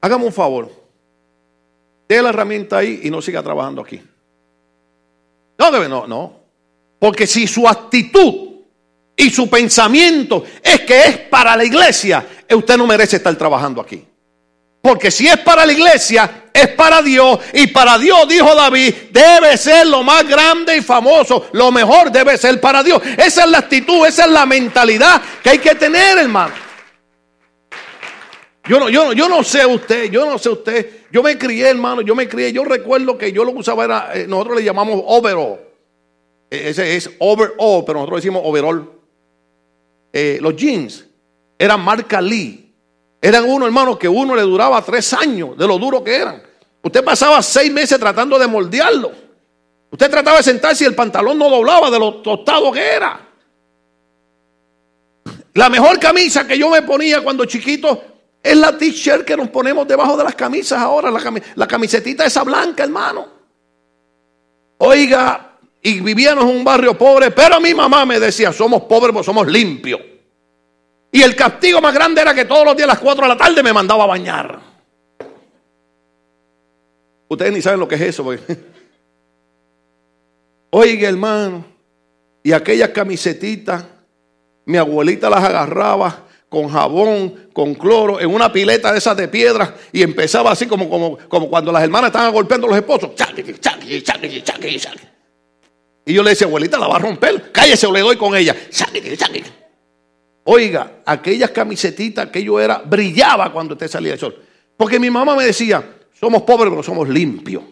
hágame 0.00 0.24
un 0.24 0.32
favor 0.32 0.79
Deje 2.10 2.22
la 2.22 2.30
herramienta 2.30 2.78
ahí 2.78 3.02
y 3.04 3.10
no 3.10 3.22
siga 3.22 3.40
trabajando 3.40 3.82
aquí. 3.82 4.02
No, 5.56 5.70
no, 5.70 6.08
no. 6.08 6.40
Porque 6.98 7.24
si 7.24 7.46
su 7.46 7.68
actitud 7.68 8.48
y 9.14 9.30
su 9.30 9.48
pensamiento 9.48 10.42
es 10.60 10.80
que 10.80 11.02
es 11.04 11.18
para 11.18 11.56
la 11.56 11.64
iglesia, 11.64 12.26
usted 12.52 12.76
no 12.76 12.88
merece 12.88 13.18
estar 13.18 13.36
trabajando 13.36 13.80
aquí. 13.80 14.04
Porque 14.82 15.08
si 15.12 15.28
es 15.28 15.38
para 15.38 15.64
la 15.64 15.72
iglesia, 15.72 16.46
es 16.52 16.66
para 16.70 17.00
Dios. 17.00 17.38
Y 17.52 17.68
para 17.68 17.96
Dios, 17.96 18.26
dijo 18.26 18.56
David, 18.56 18.92
debe 19.12 19.56
ser 19.56 19.86
lo 19.86 20.02
más 20.02 20.26
grande 20.26 20.78
y 20.78 20.80
famoso. 20.80 21.46
Lo 21.52 21.70
mejor 21.70 22.10
debe 22.10 22.36
ser 22.36 22.60
para 22.60 22.82
Dios. 22.82 23.00
Esa 23.18 23.44
es 23.44 23.50
la 23.50 23.58
actitud, 23.58 24.04
esa 24.04 24.24
es 24.24 24.32
la 24.32 24.46
mentalidad 24.46 25.22
que 25.44 25.50
hay 25.50 25.58
que 25.60 25.76
tener, 25.76 26.18
hermano. 26.18 26.54
Yo 28.64 28.80
no, 28.80 28.88
yo, 28.88 29.12
yo 29.12 29.28
no 29.28 29.44
sé 29.44 29.64
usted, 29.64 30.10
yo 30.10 30.26
no 30.26 30.38
sé 30.38 30.48
usted. 30.48 30.99
Yo 31.10 31.22
me 31.22 31.36
crié, 31.36 31.68
hermano, 31.68 32.02
yo 32.02 32.14
me 32.14 32.28
crié. 32.28 32.52
Yo 32.52 32.64
recuerdo 32.64 33.18
que 33.18 33.32
yo 33.32 33.44
lo 33.44 33.52
que 33.52 33.58
usaba 33.58 33.84
era, 33.84 34.10
eh, 34.14 34.26
nosotros 34.28 34.58
le 34.58 34.64
llamamos 34.64 35.02
overall. 35.06 35.58
E, 36.50 36.68
ese 36.68 36.96
es 36.96 37.10
overall, 37.18 37.84
pero 37.84 37.98
nosotros 37.98 38.18
decimos 38.22 38.42
overall. 38.44 38.88
Eh, 40.12 40.38
los 40.40 40.54
jeans 40.56 41.04
eran 41.58 41.80
marca 41.80 42.20
Lee. 42.20 42.72
Eran 43.20 43.44
uno, 43.44 43.66
hermano, 43.66 43.98
que 43.98 44.08
uno 44.08 44.34
le 44.34 44.42
duraba 44.42 44.80
tres 44.82 45.12
años 45.12 45.56
de 45.56 45.66
lo 45.66 45.78
duro 45.78 46.02
que 46.02 46.14
eran. 46.14 46.42
Usted 46.82 47.04
pasaba 47.04 47.42
seis 47.42 47.70
meses 47.70 47.98
tratando 47.98 48.38
de 48.38 48.46
moldearlo. 48.46 49.12
Usted 49.90 50.10
trataba 50.10 50.38
de 50.38 50.42
sentarse 50.44 50.84
y 50.84 50.86
el 50.86 50.94
pantalón 50.94 51.36
no 51.36 51.50
doblaba 51.50 51.90
de 51.90 51.98
lo 51.98 52.14
tostado 52.22 52.72
que 52.72 52.80
era. 52.80 53.28
La 55.54 55.68
mejor 55.68 55.98
camisa 55.98 56.46
que 56.46 56.56
yo 56.56 56.70
me 56.70 56.82
ponía 56.82 57.22
cuando 57.22 57.44
chiquito 57.44 58.09
es 58.42 58.56
la 58.56 58.76
t-shirt 58.76 59.24
que 59.24 59.36
nos 59.36 59.50
ponemos 59.50 59.86
debajo 59.86 60.16
de 60.16 60.24
las 60.24 60.34
camisas 60.34 60.80
ahora, 60.80 61.10
la, 61.10 61.66
camisetita 61.66 62.24
esa 62.24 62.42
blanca, 62.42 62.84
hermano. 62.84 63.28
Oiga, 64.78 65.58
y 65.82 66.00
vivíamos 66.00 66.44
en 66.44 66.56
un 66.56 66.64
barrio 66.64 66.96
pobre, 66.96 67.30
pero 67.30 67.60
mi 67.60 67.74
mamá 67.74 68.06
me 68.06 68.18
decía, 68.18 68.52
somos 68.52 68.84
pobres, 68.84 69.12
pero 69.12 69.22
somos 69.22 69.46
limpios. 69.46 70.00
Y 71.12 71.22
el 71.22 71.36
castigo 71.36 71.80
más 71.80 71.92
grande 71.92 72.22
era 72.22 72.32
que 72.32 72.46
todos 72.46 72.64
los 72.64 72.76
días 72.76 72.88
a 72.88 72.92
las 72.92 73.00
4 73.00 73.22
de 73.22 73.28
la 73.28 73.36
tarde 73.36 73.62
me 73.62 73.72
mandaba 73.72 74.04
a 74.04 74.06
bañar. 74.06 74.60
Ustedes 77.28 77.52
ni 77.52 77.60
saben 77.60 77.80
lo 77.80 77.88
que 77.88 77.96
es 77.96 78.00
eso. 78.00 78.24
Pues. 78.24 78.40
Oiga, 80.70 81.08
hermano, 81.08 81.64
y 82.42 82.52
aquellas 82.52 82.90
camisetitas, 82.90 83.84
mi 84.64 84.78
abuelita 84.78 85.28
las 85.28 85.44
agarraba 85.44 86.29
con 86.50 86.68
jabón, 86.68 87.48
con 87.52 87.74
cloro, 87.74 88.20
en 88.20 88.28
una 88.28 88.52
pileta 88.52 88.90
de 88.92 88.98
esas 88.98 89.16
de 89.16 89.28
piedra 89.28 89.76
y 89.92 90.02
empezaba 90.02 90.50
así 90.50 90.66
como, 90.66 90.90
como, 90.90 91.16
como 91.28 91.48
cuando 91.48 91.70
las 91.70 91.82
hermanas 91.84 92.08
estaban 92.08 92.32
golpeando 92.32 92.66
a 92.66 92.70
los 92.70 92.78
esposos. 92.78 93.10
Y 96.04 96.12
yo 96.12 96.24
le 96.24 96.30
decía, 96.30 96.48
abuelita, 96.48 96.76
la 96.76 96.88
va 96.88 96.96
a 96.96 96.98
romper, 96.98 97.52
cállese 97.52 97.86
o 97.86 97.92
le 97.92 98.00
doy 98.00 98.16
con 98.16 98.36
ella. 98.36 98.54
Oiga, 100.42 101.02
aquellas 101.06 101.52
camisetitas 101.52 102.30
que 102.30 102.42
yo 102.42 102.58
era, 102.58 102.82
brillaba 102.84 103.52
cuando 103.52 103.74
usted 103.74 103.86
salía 103.86 104.10
del 104.10 104.18
sol. 104.18 104.36
Porque 104.76 104.98
mi 104.98 105.08
mamá 105.08 105.36
me 105.36 105.44
decía, 105.44 105.98
somos 106.18 106.42
pobres 106.42 106.70
pero 106.70 106.82
somos 106.82 107.08
limpios. 107.08 107.62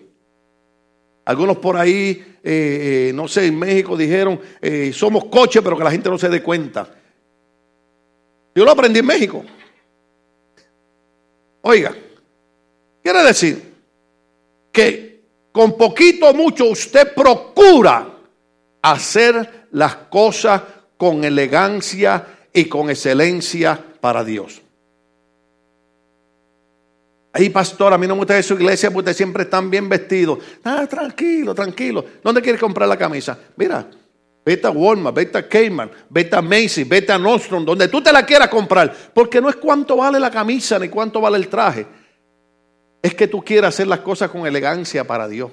Algunos 1.25 1.57
por 1.57 1.77
ahí, 1.77 2.25
eh, 2.45 3.09
eh, 3.09 3.12
no 3.12 3.27
sé, 3.27 3.47
en 3.47 3.59
México 3.59 3.97
dijeron, 3.97 4.41
eh, 4.62 4.93
somos 4.95 5.25
coches 5.25 5.62
pero 5.64 5.77
que 5.77 5.83
la 5.83 5.91
gente 5.91 6.09
no 6.09 6.17
se 6.17 6.29
dé 6.29 6.43
cuenta. 6.45 6.98
Yo 8.59 8.64
lo 8.64 8.73
aprendí 8.73 8.99
en 8.99 9.07
México. 9.07 9.44
Oiga, 11.62 11.94
quiere 13.01 13.23
decir 13.23 13.73
que 14.73 15.23
con 15.53 15.77
poquito 15.77 16.31
o 16.31 16.35
mucho 16.35 16.64
usted 16.64 17.14
procura 17.14 18.14
hacer 18.83 19.68
las 19.71 19.94
cosas 20.11 20.61
con 20.97 21.23
elegancia 21.23 22.49
y 22.53 22.64
con 22.64 22.90
excelencia 22.90 23.81
para 24.01 24.25
Dios. 24.25 24.61
Ahí, 27.35 27.51
pastor, 27.51 27.92
a 27.92 27.99
mí 27.99 28.09
no 28.09 28.16
me 28.16 28.23
gusta 28.23 28.42
su 28.42 28.55
iglesia 28.55 28.90
porque 28.90 29.14
siempre 29.14 29.44
están 29.44 29.71
bien 29.71 29.88
vestidos. 29.88 30.40
Ah, 30.64 30.85
tranquilo, 30.90 31.55
tranquilo. 31.55 32.05
¿Dónde 32.25 32.42
quiere 32.42 32.59
comprar 32.59 32.88
la 32.88 32.97
camisa? 32.97 33.38
Mira, 33.55 33.88
Vete 34.49 34.67
a 34.67 34.71
Walmart, 34.71 35.15
vete 35.15 35.37
a 35.37 35.47
Kmart, 35.47 35.93
vete 36.09 36.35
a 36.35 36.41
Macy's, 36.41 36.89
vete 36.89 37.13
a 37.13 37.19
Nordstrom, 37.19 37.67
donde 37.67 37.87
tú 37.87 38.01
te 38.01 38.11
la 38.11 38.25
quieras 38.25 38.49
comprar. 38.49 38.91
Porque 39.13 39.43
no 39.43 39.51
es 39.51 39.57
cuánto 39.57 39.95
vale 39.95 40.19
la 40.19 40.31
camisa 40.31 40.79
ni 40.79 40.89
cuánto 40.89 41.21
vale 41.21 41.37
el 41.37 41.49
traje. 41.49 41.87
Es 43.03 43.15
que 43.15 43.29
tú 43.29 43.45
quieras 43.45 43.75
hacer 43.75 43.87
las 43.89 43.99
cosas 44.01 44.31
con 44.31 44.47
elegancia 44.47 45.07
para 45.07 45.29
Dios. 45.29 45.51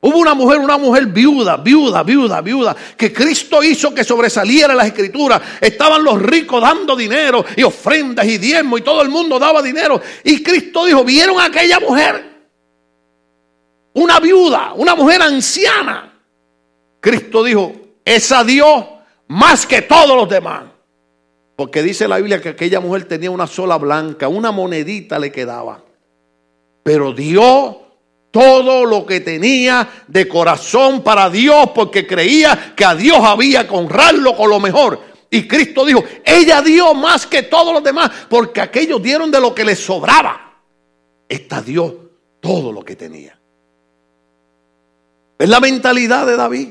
Hubo 0.00 0.16
una 0.20 0.32
mujer, 0.32 0.58
una 0.58 0.78
mujer 0.78 1.04
viuda, 1.08 1.58
viuda, 1.58 2.02
viuda, 2.02 2.40
viuda, 2.40 2.74
que 2.96 3.12
Cristo 3.12 3.62
hizo 3.62 3.92
que 3.92 4.04
sobresaliera 4.04 4.74
las 4.74 4.86
escrituras. 4.86 5.42
Estaban 5.60 6.02
los 6.02 6.18
ricos 6.22 6.62
dando 6.62 6.96
dinero 6.96 7.44
y 7.56 7.62
ofrendas 7.62 8.24
y 8.24 8.38
diezmos 8.38 8.80
y 8.80 8.84
todo 8.84 9.02
el 9.02 9.10
mundo 9.10 9.38
daba 9.38 9.60
dinero. 9.60 10.00
Y 10.24 10.42
Cristo 10.42 10.86
dijo, 10.86 11.04
¿vieron 11.04 11.38
a 11.38 11.44
aquella 11.44 11.78
mujer? 11.78 12.24
Una 13.92 14.18
viuda, 14.18 14.72
una 14.76 14.94
mujer 14.94 15.20
anciana. 15.20 16.10
Cristo 17.00 17.44
dijo, 17.44 17.87
es 18.08 18.32
a 18.32 18.42
Dios 18.42 18.84
más 19.28 19.66
que 19.66 19.82
todos 19.82 20.16
los 20.16 20.28
demás. 20.28 20.64
Porque 21.56 21.82
dice 21.82 22.08
la 22.08 22.16
Biblia 22.16 22.40
que 22.40 22.50
aquella 22.50 22.80
mujer 22.80 23.04
tenía 23.04 23.30
una 23.30 23.46
sola 23.46 23.76
blanca, 23.76 24.28
una 24.28 24.50
monedita 24.50 25.18
le 25.18 25.30
quedaba. 25.30 25.82
Pero 26.82 27.12
dio 27.12 27.82
todo 28.30 28.86
lo 28.86 29.04
que 29.04 29.20
tenía 29.20 29.88
de 30.06 30.26
corazón 30.26 31.02
para 31.02 31.28
Dios 31.28 31.70
porque 31.74 32.06
creía 32.06 32.72
que 32.74 32.84
a 32.84 32.94
Dios 32.94 33.18
había 33.20 33.68
que 33.68 33.74
honrarlo 33.74 34.34
con 34.36 34.48
lo 34.48 34.60
mejor. 34.60 35.00
Y 35.30 35.46
Cristo 35.46 35.84
dijo, 35.84 36.02
ella 36.24 36.62
dio 36.62 36.94
más 36.94 37.26
que 37.26 37.42
todos 37.42 37.74
los 37.74 37.82
demás 37.82 38.10
porque 38.30 38.62
aquellos 38.62 39.02
dieron 39.02 39.30
de 39.30 39.40
lo 39.40 39.54
que 39.54 39.64
les 39.64 39.78
sobraba. 39.78 40.62
Esta 41.28 41.60
dio 41.60 42.10
todo 42.40 42.72
lo 42.72 42.82
que 42.82 42.96
tenía. 42.96 43.38
Es 45.38 45.48
la 45.48 45.60
mentalidad 45.60 46.26
de 46.26 46.36
David. 46.36 46.68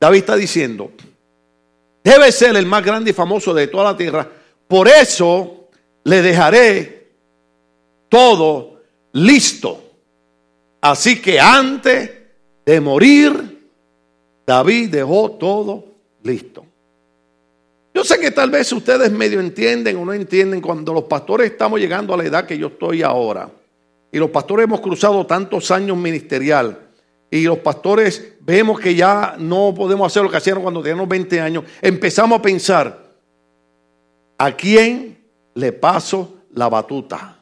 David 0.00 0.18
está 0.18 0.36
diciendo, 0.36 0.92
debe 2.04 2.30
ser 2.32 2.56
el 2.56 2.66
más 2.66 2.84
grande 2.84 3.10
y 3.10 3.14
famoso 3.14 3.52
de 3.52 3.66
toda 3.66 3.92
la 3.92 3.96
tierra. 3.96 4.28
Por 4.66 4.88
eso 4.88 5.68
le 6.04 6.22
dejaré 6.22 7.08
todo 8.08 8.80
listo. 9.12 9.82
Así 10.80 11.20
que 11.20 11.40
antes 11.40 12.10
de 12.64 12.80
morir, 12.80 13.70
David 14.46 14.90
dejó 14.90 15.32
todo 15.32 15.84
listo. 16.22 16.64
Yo 17.92 18.04
sé 18.04 18.20
que 18.20 18.30
tal 18.30 18.50
vez 18.50 18.72
ustedes 18.72 19.10
medio 19.10 19.40
entienden 19.40 19.96
o 19.96 20.04
no 20.04 20.12
entienden 20.12 20.60
cuando 20.60 20.94
los 20.94 21.04
pastores 21.04 21.50
estamos 21.50 21.80
llegando 21.80 22.14
a 22.14 22.16
la 22.16 22.24
edad 22.24 22.46
que 22.46 22.56
yo 22.56 22.68
estoy 22.68 23.02
ahora. 23.02 23.50
Y 24.12 24.18
los 24.18 24.30
pastores 24.30 24.64
hemos 24.64 24.80
cruzado 24.80 25.26
tantos 25.26 25.70
años 25.70 25.96
ministerial. 25.96 26.87
Y 27.30 27.42
los 27.42 27.58
pastores 27.58 28.34
vemos 28.40 28.80
que 28.80 28.94
ya 28.94 29.36
no 29.38 29.74
podemos 29.74 30.06
hacer 30.06 30.22
lo 30.22 30.30
que 30.30 30.38
hacíamos 30.38 30.62
cuando 30.62 30.82
teníamos 30.82 31.08
20 31.08 31.40
años. 31.40 31.64
Empezamos 31.82 32.38
a 32.38 32.42
pensar, 32.42 33.06
¿a 34.38 34.52
quién 34.52 35.18
le 35.54 35.72
paso 35.72 36.38
la 36.54 36.68
batuta? 36.68 37.36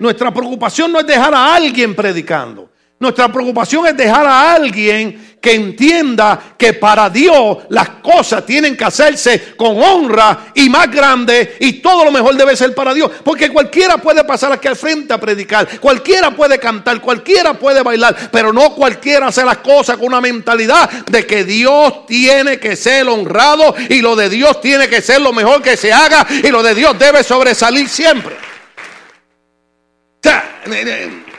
Nuestra 0.00 0.32
preocupación 0.32 0.90
no 0.90 1.00
es 1.00 1.06
dejar 1.06 1.34
a 1.34 1.54
alguien 1.54 1.94
predicando. 1.94 2.70
Nuestra 2.98 3.30
preocupación 3.30 3.86
es 3.86 3.96
dejar 3.96 4.26
a 4.26 4.54
alguien 4.54 5.36
que 5.38 5.54
entienda 5.54 6.54
que 6.56 6.72
para 6.72 7.10
Dios 7.10 7.58
las 7.68 7.90
cosas 8.02 8.44
tienen 8.44 8.74
que 8.74 8.84
hacerse 8.84 9.54
con 9.54 9.80
honra 9.80 10.46
y 10.54 10.68
más 10.70 10.90
grande 10.90 11.56
y 11.60 11.74
todo 11.74 12.06
lo 12.06 12.10
mejor 12.10 12.34
debe 12.36 12.56
ser 12.56 12.74
para 12.74 12.94
Dios. 12.94 13.10
Porque 13.22 13.50
cualquiera 13.50 13.98
puede 13.98 14.24
pasar 14.24 14.50
aquí 14.50 14.66
al 14.66 14.76
frente 14.76 15.12
a 15.12 15.20
predicar, 15.20 15.78
cualquiera 15.78 16.30
puede 16.30 16.58
cantar, 16.58 17.00
cualquiera 17.02 17.54
puede 17.54 17.82
bailar, 17.82 18.30
pero 18.32 18.50
no 18.52 18.74
cualquiera 18.74 19.28
hace 19.28 19.44
las 19.44 19.58
cosas 19.58 19.98
con 19.98 20.06
una 20.06 20.22
mentalidad 20.22 20.90
de 21.04 21.26
que 21.26 21.44
Dios 21.44 22.06
tiene 22.06 22.58
que 22.58 22.74
ser 22.74 23.06
honrado 23.08 23.74
y 23.90 24.00
lo 24.00 24.16
de 24.16 24.30
Dios 24.30 24.60
tiene 24.62 24.88
que 24.88 25.02
ser 25.02 25.20
lo 25.20 25.34
mejor 25.34 25.62
que 25.62 25.76
se 25.76 25.92
haga 25.92 26.26
y 26.42 26.48
lo 26.48 26.62
de 26.62 26.74
Dios 26.74 26.98
debe 26.98 27.22
sobresalir 27.22 27.88
siempre. 27.90 28.36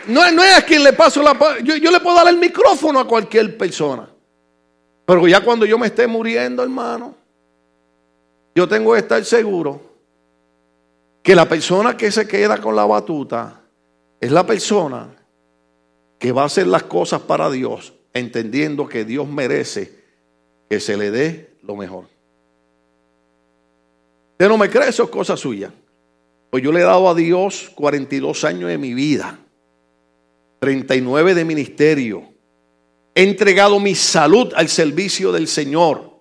No, 0.08 0.44
es 0.44 0.58
a 0.58 0.62
quien 0.64 0.84
le 0.84 0.94
paso 0.94 1.22
la... 1.22 1.38
Yo, 1.64 1.76
yo 1.76 1.92
le 1.92 2.00
puedo 2.00 2.16
dar 2.16 2.28
el 2.28 2.38
micrófono 2.38 3.00
a 3.00 3.08
cualquier 3.08 3.58
persona. 3.58 4.10
Pero 5.06 5.28
ya 5.28 5.42
cuando 5.42 5.66
yo 5.66 5.78
me 5.78 5.88
esté 5.88 6.06
muriendo, 6.08 6.64
hermano, 6.64 7.16
yo 8.54 8.68
tengo 8.68 8.94
que 8.94 9.00
estar 9.00 9.24
seguro 9.24 9.82
que 11.24 11.36
la 11.36 11.48
persona 11.48 11.96
que 11.96 12.12
se 12.12 12.28
queda 12.28 12.60
con 12.60 12.76
la 12.76 12.86
batuta 12.86 13.62
es 14.20 14.32
la 14.32 14.46
persona 14.46 15.08
que 16.18 16.32
va 16.32 16.44
a 16.44 16.46
hacer 16.46 16.68
las 16.68 16.84
cosas 16.84 17.22
para 17.22 17.50
Dios, 17.50 17.94
entendiendo 18.14 18.88
que 18.88 19.06
Dios 19.06 19.28
merece 19.28 19.94
que 20.70 20.80
se 20.80 20.98
le 20.98 21.12
dé 21.12 21.58
lo 21.64 21.76
mejor. 21.76 22.06
Usted 24.32 24.48
no 24.50 24.58
me 24.58 24.70
cree, 24.70 24.90
eso 24.90 25.04
es 25.04 25.10
cosa 25.10 25.38
suya. 25.38 25.72
Pues 26.50 26.64
yo 26.64 26.72
le 26.72 26.82
he 26.82 26.84
dado 26.84 27.10
a 27.10 27.16
Dios 27.16 27.72
42 27.76 28.44
años 28.44 28.70
de 28.70 28.78
mi 28.78 28.94
vida. 28.94 29.40
39 30.60 31.36
de 31.36 31.46
ministerio. 31.46 32.24
He 33.14 33.24
entregado 33.24 33.80
mi 33.80 33.96
salud 33.96 34.54
al 34.56 34.70
servicio 34.70 35.32
del 35.32 35.48
Señor. 35.48 36.18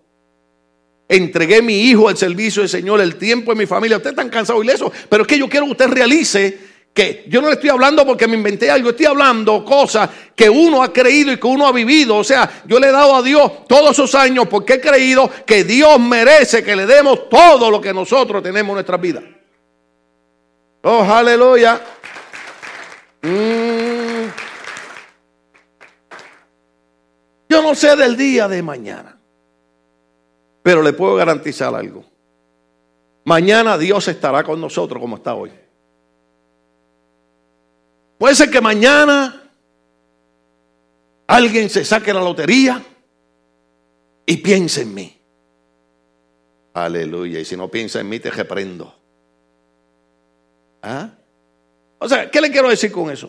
Entregué 1.08 1.62
mi 1.62 1.82
hijo 1.82 2.08
al 2.08 2.16
servicio 2.16 2.62
del 2.62 2.68
Señor, 2.68 3.00
el 3.00 3.16
tiempo 3.16 3.52
de 3.52 3.58
mi 3.58 3.66
familia. 3.66 3.98
Usted 3.98 4.10
está 4.10 4.28
cansado 4.30 4.62
y 4.64 4.68
eso, 4.68 4.90
pero 5.08 5.22
es 5.22 5.28
que 5.28 5.38
yo 5.38 5.48
quiero 5.48 5.66
que 5.66 5.72
usted 5.72 5.88
realice 5.88 6.58
que 6.96 7.26
yo 7.28 7.42
no 7.42 7.48
le 7.48 7.54
estoy 7.54 7.68
hablando 7.68 8.06
porque 8.06 8.26
me 8.26 8.36
inventé 8.36 8.70
algo, 8.70 8.88
estoy 8.88 9.04
hablando 9.04 9.62
cosas 9.62 10.08
que 10.34 10.48
uno 10.48 10.82
ha 10.82 10.90
creído 10.90 11.30
y 11.30 11.36
que 11.36 11.46
uno 11.46 11.66
ha 11.66 11.72
vivido. 11.72 12.16
O 12.16 12.24
sea, 12.24 12.62
yo 12.64 12.80
le 12.80 12.88
he 12.88 12.92
dado 12.92 13.14
a 13.14 13.22
Dios 13.22 13.66
todos 13.68 13.90
esos 13.90 14.14
años 14.14 14.48
porque 14.48 14.74
he 14.74 14.80
creído 14.80 15.30
que 15.44 15.62
Dios 15.62 16.00
merece 16.00 16.64
que 16.64 16.74
le 16.74 16.86
demos 16.86 17.28
todo 17.28 17.70
lo 17.70 17.82
que 17.82 17.92
nosotros 17.92 18.42
tenemos 18.42 18.70
en 18.70 18.74
nuestra 18.76 18.96
vida. 18.96 19.22
Oh, 20.82 21.02
aleluya. 21.02 21.82
Mm. 23.20 23.55
No 27.66 27.74
sé 27.74 27.96
del 27.96 28.16
día 28.16 28.46
de 28.46 28.62
mañana, 28.62 29.18
pero 30.62 30.82
le 30.82 30.92
puedo 30.92 31.16
garantizar 31.16 31.74
algo. 31.74 32.04
Mañana 33.24 33.76
Dios 33.76 34.06
estará 34.06 34.44
con 34.44 34.60
nosotros 34.60 35.00
como 35.00 35.16
está 35.16 35.34
hoy. 35.34 35.50
Puede 38.18 38.36
ser 38.36 38.50
que 38.50 38.60
mañana 38.60 39.50
alguien 41.26 41.68
se 41.68 41.84
saque 41.84 42.14
la 42.14 42.20
lotería 42.20 42.80
y 44.24 44.36
piense 44.36 44.82
en 44.82 44.94
mí. 44.94 45.20
Aleluya. 46.72 47.40
Y 47.40 47.44
si 47.44 47.56
no 47.56 47.68
piensa 47.68 47.98
en 47.98 48.08
mí, 48.08 48.20
te 48.20 48.30
reprendo. 48.30 48.94
¿Ah? 50.82 51.10
O 51.98 52.08
sea, 52.08 52.30
¿qué 52.30 52.40
le 52.40 52.50
quiero 52.52 52.68
decir 52.68 52.92
con 52.92 53.10
eso? 53.10 53.28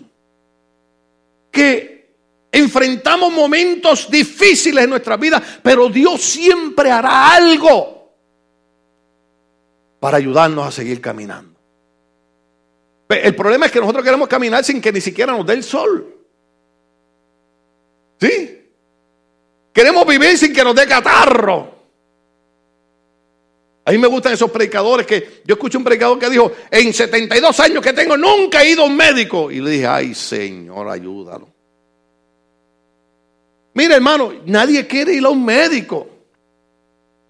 Que 1.50 1.97
Enfrentamos 2.52 3.32
momentos 3.32 4.10
difíciles 4.10 4.84
en 4.84 4.90
nuestra 4.90 5.18
vida, 5.18 5.42
pero 5.62 5.90
Dios 5.90 6.22
siempre 6.22 6.90
hará 6.90 7.34
algo 7.36 8.14
para 10.00 10.18
ayudarnos 10.18 10.68
a 10.68 10.72
seguir 10.72 11.02
caminando. 11.02 11.58
El 13.10 13.36
problema 13.36 13.66
es 13.66 13.72
que 13.72 13.80
nosotros 13.80 14.04
queremos 14.04 14.28
caminar 14.28 14.64
sin 14.64 14.82
que 14.82 14.92
ni 14.92 15.02
siquiera 15.02 15.34
nos 15.34 15.46
dé 15.46 15.54
el 15.54 15.64
sol. 15.64 16.14
¿Sí? 18.20 18.72
Queremos 19.72 20.06
vivir 20.06 20.38
sin 20.38 20.54
que 20.54 20.64
nos 20.64 20.76
dé 20.76 20.88
catarro. 20.88 21.76
A 23.86 23.92
mí 23.92 23.98
me 23.98 24.08
gustan 24.08 24.34
esos 24.34 24.52
predicadores 24.52 25.08
que 25.08 25.42
yo 25.46 25.54
escuché 25.54 25.78
un 25.78 25.84
predicador 25.84 26.20
que 26.20 26.30
dijo, 26.30 26.52
en 26.70 26.94
72 26.94 27.60
años 27.62 27.82
que 27.82 27.94
tengo 27.94 28.18
nunca 28.18 28.62
he 28.62 28.72
ido 28.72 28.84
a 28.84 28.86
un 28.86 28.98
médico. 28.98 29.50
Y 29.50 29.62
le 29.62 29.70
dije, 29.72 29.88
ay 29.88 30.14
Señor, 30.14 30.90
ayúdalo. 30.90 31.57
Mira, 33.78 33.94
hermano, 33.94 34.34
nadie 34.48 34.88
quiere 34.88 35.14
ir 35.14 35.24
a 35.24 35.30
un 35.30 35.46
médico. 35.46 36.10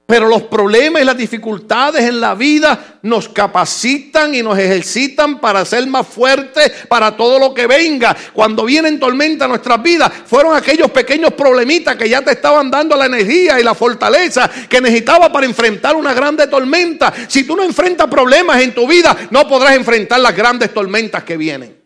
Pero 0.05 0.29
los 0.29 0.43
problemas 0.43 1.01
y 1.01 1.05
las 1.05 1.17
dificultades 1.17 2.05
en 2.05 2.21
la 2.21 2.35
vida 2.35 2.99
nos 3.01 3.27
capacitan 3.27 4.33
y 4.33 4.41
nos 4.41 4.57
ejercitan 4.57 5.41
para 5.41 5.65
ser 5.65 5.85
más 5.87 6.07
fuertes 6.07 6.71
para 6.87 7.17
todo 7.17 7.37
lo 7.37 7.53
que 7.53 7.67
venga. 7.67 8.15
Cuando 8.31 8.63
vienen 8.63 8.97
tormenta 8.97 9.43
a 9.43 9.49
nuestras 9.49 9.83
vidas, 9.83 10.09
fueron 10.25 10.55
aquellos 10.55 10.89
pequeños 10.89 11.33
problemitas 11.33 11.97
que 11.97 12.07
ya 12.07 12.21
te 12.21 12.31
estaban 12.31 12.71
dando 12.71 12.95
la 12.95 13.07
energía 13.07 13.59
y 13.59 13.63
la 13.63 13.75
fortaleza 13.75 14.49
que 14.69 14.79
necesitaba 14.79 15.29
para 15.29 15.45
enfrentar 15.45 15.97
una 15.97 16.13
grande 16.13 16.47
tormenta. 16.47 17.13
Si 17.27 17.43
tú 17.43 17.57
no 17.57 17.63
enfrentas 17.63 18.07
problemas 18.07 18.61
en 18.61 18.73
tu 18.73 18.87
vida, 18.87 19.27
no 19.31 19.45
podrás 19.49 19.75
enfrentar 19.75 20.21
las 20.21 20.33
grandes 20.33 20.73
tormentas 20.73 21.25
que 21.25 21.35
vienen. 21.35 21.77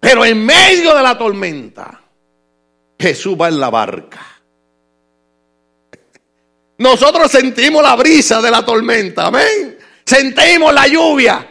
Pero 0.00 0.24
en 0.24 0.44
medio 0.44 0.96
de 0.96 1.02
la 1.04 1.16
tormenta, 1.16 1.99
Jesús 3.00 3.34
va 3.40 3.48
en 3.48 3.58
la 3.58 3.70
barca. 3.70 4.20
Nosotros 6.78 7.30
sentimos 7.30 7.82
la 7.82 7.96
brisa 7.96 8.42
de 8.42 8.50
la 8.50 8.64
tormenta, 8.64 9.26
amén. 9.26 9.78
Sentimos 10.04 10.72
la 10.72 10.86
lluvia. 10.86 11.46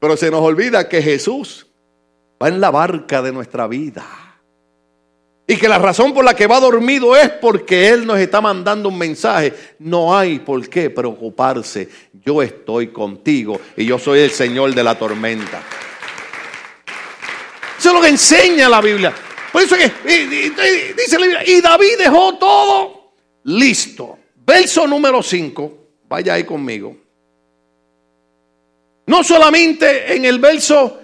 Pero 0.00 0.16
se 0.16 0.30
nos 0.30 0.40
olvida 0.40 0.88
que 0.88 1.02
Jesús 1.02 1.66
va 2.42 2.48
en 2.48 2.60
la 2.60 2.70
barca 2.70 3.20
de 3.22 3.32
nuestra 3.32 3.66
vida. 3.66 4.04
Y 5.46 5.56
que 5.56 5.68
la 5.68 5.78
razón 5.78 6.14
por 6.14 6.24
la 6.24 6.34
que 6.34 6.46
va 6.46 6.60
dormido 6.60 7.14
es 7.16 7.28
porque 7.28 7.88
Él 7.88 8.06
nos 8.06 8.18
está 8.18 8.40
mandando 8.40 8.88
un 8.88 8.96
mensaje. 8.96 9.52
No 9.78 10.16
hay 10.16 10.38
por 10.38 10.66
qué 10.68 10.88
preocuparse. 10.88 11.88
Yo 12.24 12.42
estoy 12.42 12.88
contigo 12.88 13.60
y 13.76 13.84
yo 13.84 13.98
soy 13.98 14.20
el 14.20 14.30
Señor 14.30 14.74
de 14.74 14.84
la 14.84 14.98
tormenta. 14.98 15.60
Eso 17.78 17.88
es 17.88 17.94
lo 17.94 18.00
que 18.00 18.08
enseña 18.08 18.68
la 18.68 18.80
Biblia. 18.80 19.12
Por 19.52 19.62
eso 19.62 19.76
que 19.76 19.92
dice 20.96 21.18
la 21.18 21.26
Biblia, 21.26 21.42
y 21.46 21.60
David 21.60 21.98
dejó 21.98 22.38
todo 22.38 23.12
listo. 23.44 24.18
Verso 24.44 24.86
número 24.86 25.22
5, 25.22 25.78
vaya 26.08 26.34
ahí 26.34 26.44
conmigo. 26.44 26.96
No 29.06 29.22
solamente 29.22 30.14
en 30.14 30.24
el 30.24 30.38
verso 30.38 31.00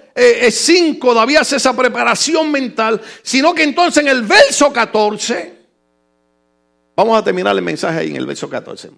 5 0.50 1.12
eh, 1.12 1.14
David 1.14 1.36
hace 1.36 1.56
esa 1.56 1.76
preparación 1.76 2.50
mental, 2.50 3.00
sino 3.22 3.54
que 3.54 3.62
entonces 3.62 4.02
en 4.02 4.08
el 4.08 4.22
verso 4.22 4.72
14, 4.72 5.54
vamos 6.96 7.18
a 7.18 7.22
terminar 7.22 7.54
el 7.54 7.62
mensaje 7.62 8.00
ahí 8.00 8.10
en 8.10 8.16
el 8.16 8.26
verso 8.26 8.48
14. 8.48 8.90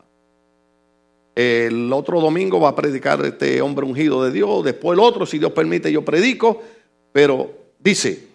El 1.34 1.92
otro 1.92 2.20
domingo 2.20 2.60
va 2.60 2.70
a 2.70 2.76
predicar 2.76 3.24
este 3.24 3.60
hombre 3.60 3.84
ungido 3.84 4.24
de 4.24 4.30
Dios, 4.30 4.64
después 4.64 4.96
el 4.96 5.04
otro, 5.04 5.26
si 5.26 5.38
Dios 5.38 5.52
permite, 5.52 5.92
yo 5.92 6.04
predico, 6.04 6.62
pero 7.12 7.50
dice, 7.78 8.29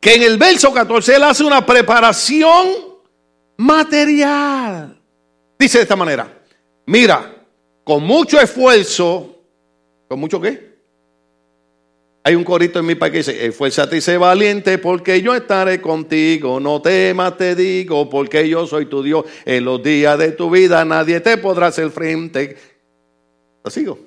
que 0.00 0.14
en 0.14 0.22
el 0.22 0.38
verso 0.38 0.72
14 0.72 1.16
él 1.16 1.22
hace 1.22 1.44
una 1.44 1.64
preparación 1.64 2.68
material. 3.56 4.98
Dice 5.58 5.78
de 5.78 5.82
esta 5.82 5.96
manera, 5.96 6.40
mira, 6.86 7.36
con 7.84 8.02
mucho 8.02 8.40
esfuerzo, 8.40 9.42
¿con 10.08 10.18
mucho 10.18 10.40
qué? 10.40 10.70
Hay 12.22 12.34
un 12.34 12.44
corito 12.44 12.78
en 12.78 12.86
mi 12.86 12.94
país 12.94 13.12
que 13.12 13.18
dice, 13.18 13.46
esfuérzate 13.46 13.96
y 13.96 14.00
sé 14.00 14.16
valiente 14.16 14.78
porque 14.78 15.20
yo 15.22 15.34
estaré 15.34 15.80
contigo, 15.80 16.60
no 16.60 16.80
temas 16.80 17.36
te 17.36 17.54
digo 17.54 18.08
porque 18.10 18.48
yo 18.48 18.66
soy 18.66 18.86
tu 18.86 19.02
Dios, 19.02 19.24
en 19.44 19.64
los 19.64 19.82
días 19.82 20.18
de 20.18 20.32
tu 20.32 20.50
vida 20.50 20.84
nadie 20.84 21.20
te 21.20 21.36
podrá 21.38 21.68
hacer 21.68 21.90
frente. 21.90 22.56
¿Lo 23.62 23.70
sigo? 23.70 23.98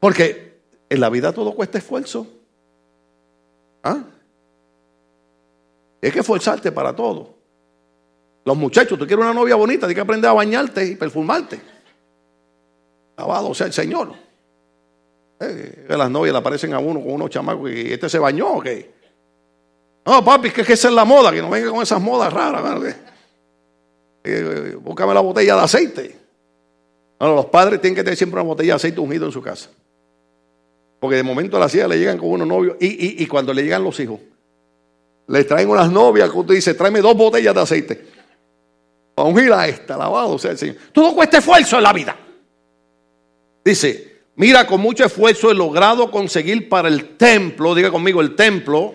Porque 0.00 0.46
En 0.88 1.00
la 1.00 1.10
vida 1.10 1.32
todo 1.32 1.52
cuesta 1.52 1.78
esfuerzo. 1.78 2.28
¿Ah? 3.86 4.04
Que 6.00 6.20
esforzarte 6.20 6.70
para 6.72 6.94
todo. 6.94 7.34
Los 8.44 8.56
muchachos, 8.56 8.98
tú 8.98 9.06
quieres 9.06 9.24
una 9.24 9.34
novia 9.34 9.56
bonita, 9.56 9.80
tienes 9.80 9.96
que 9.96 10.00
aprender 10.00 10.30
a 10.30 10.34
bañarte 10.34 10.86
y 10.86 10.94
perfumarte. 10.94 11.60
Alabado 13.16 13.52
sea 13.54 13.66
el 13.66 13.72
Señor. 13.72 14.12
Eh, 15.40 15.86
las 15.88 16.10
novias 16.10 16.32
le 16.32 16.38
aparecen 16.38 16.72
a 16.72 16.78
uno 16.78 17.00
con 17.00 17.12
unos 17.12 17.30
chamacos 17.30 17.70
y 17.70 17.92
este 17.92 18.08
se 18.08 18.18
bañó 18.18 18.58
o. 18.58 18.62
No, 20.04 20.24
papi, 20.24 20.50
que, 20.50 20.64
que 20.64 20.74
esa 20.74 20.88
es 20.88 20.94
la 20.94 21.04
moda, 21.04 21.32
que 21.32 21.42
no 21.42 21.50
venga 21.50 21.70
con 21.70 21.82
esas 21.82 22.00
modas 22.00 22.32
raras. 22.32 22.84
Eh, 22.84 22.96
eh, 24.24 24.76
búscame 24.80 25.12
la 25.12 25.20
botella 25.20 25.56
de 25.56 25.62
aceite. 25.62 26.18
los 27.18 27.46
padres 27.46 27.80
tienen 27.80 27.96
que 27.96 28.04
tener 28.04 28.16
siempre 28.16 28.40
una 28.40 28.48
botella 28.48 28.74
de 28.74 28.76
aceite 28.76 29.00
ungido 29.00 29.26
en 29.26 29.32
su 29.32 29.42
casa. 29.42 29.70
Porque 30.98 31.16
de 31.16 31.22
momento 31.22 31.56
a 31.56 31.60
la 31.60 31.68
silla 31.68 31.88
le 31.88 31.98
llegan 31.98 32.18
con 32.18 32.30
unos 32.30 32.48
novios 32.48 32.76
y, 32.80 33.22
y, 33.22 33.26
cuando 33.26 33.52
le 33.52 33.62
llegan 33.62 33.84
los 33.84 33.98
hijos, 34.00 34.20
le 35.28 35.44
traen 35.44 35.68
unas 35.68 35.90
novias 35.90 36.30
que 36.30 36.38
usted 36.38 36.54
dice, 36.54 36.74
tráeme 36.74 37.00
dos 37.00 37.16
botellas 37.16 37.54
de 37.54 37.60
aceite. 37.60 38.06
A 39.16 39.22
ungir 39.22 39.52
esta, 39.66 39.94
alabado 39.94 40.38
sea 40.38 40.52
el 40.52 40.58
Señor. 40.58 40.76
Todo 40.92 41.14
cuesta 41.14 41.38
esfuerzo 41.38 41.76
en 41.76 41.82
la 41.82 41.92
vida. 41.92 42.16
Dice, 43.64 44.20
mira, 44.36 44.66
con 44.66 44.80
mucho 44.80 45.04
esfuerzo 45.04 45.50
he 45.50 45.54
logrado 45.54 46.10
conseguir 46.10 46.68
para 46.68 46.88
el 46.88 47.16
templo, 47.16 47.74
diga 47.74 47.90
conmigo 47.90 48.20
el 48.20 48.36
templo, 48.36 48.94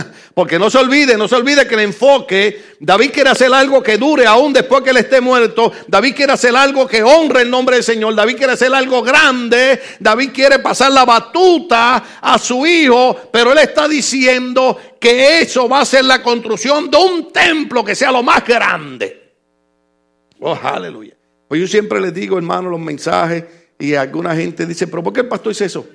porque 0.34 0.58
no 0.58 0.70
se 0.70 0.78
olvide, 0.78 1.16
no 1.16 1.28
se 1.28 1.36
olvide 1.36 1.66
que 1.66 1.74
el 1.74 1.80
enfoque, 1.80 2.76
David 2.80 3.10
quiere 3.12 3.30
hacer 3.30 3.52
algo 3.52 3.82
que 3.82 3.98
dure 3.98 4.26
aún 4.26 4.52
después 4.52 4.82
que 4.82 4.90
él 4.90 4.96
esté 4.96 5.20
muerto. 5.20 5.72
David 5.86 6.14
quiere 6.14 6.32
hacer 6.32 6.54
algo 6.54 6.86
que 6.86 7.02
honre 7.02 7.42
el 7.42 7.50
nombre 7.50 7.76
del 7.76 7.84
Señor. 7.84 8.14
David 8.14 8.36
quiere 8.36 8.52
hacer 8.52 8.72
algo 8.74 9.02
grande. 9.02 9.80
David 9.98 10.30
quiere 10.32 10.58
pasar 10.58 10.92
la 10.92 11.04
batuta 11.04 12.20
a 12.20 12.38
su 12.38 12.66
hijo, 12.66 13.16
pero 13.32 13.52
él 13.52 13.58
está 13.58 13.88
diciendo 13.88 14.78
que 14.98 15.40
eso 15.40 15.68
va 15.68 15.80
a 15.80 15.84
ser 15.84 16.04
la 16.04 16.22
construcción 16.22 16.90
de 16.90 16.96
un 16.96 17.32
templo 17.32 17.84
que 17.84 17.94
sea 17.94 18.12
lo 18.12 18.22
más 18.22 18.44
grande. 18.46 19.34
Oh, 20.40 20.58
aleluya. 20.62 21.14
Pues 21.48 21.60
yo 21.60 21.68
siempre 21.68 22.00
les 22.00 22.14
digo, 22.14 22.36
hermano, 22.36 22.70
los 22.70 22.80
mensajes 22.80 23.44
y 23.78 23.94
alguna 23.94 24.34
gente 24.34 24.64
dice, 24.64 24.86
pero 24.86 25.02
¿por 25.02 25.12
qué 25.12 25.20
el 25.20 25.28
pastor 25.28 25.52
dice 25.52 25.66
eso? 25.66 25.86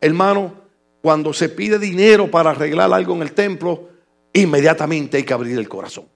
Hermano, 0.00 0.65
cuando 1.06 1.32
se 1.32 1.48
pide 1.48 1.78
dinero 1.78 2.28
para 2.28 2.50
arreglar 2.50 2.92
algo 2.92 3.14
en 3.14 3.22
el 3.22 3.30
templo, 3.30 3.90
inmediatamente 4.32 5.18
hay 5.18 5.22
que 5.22 5.32
abrir 5.32 5.56
el 5.56 5.68
corazón. 5.68 6.08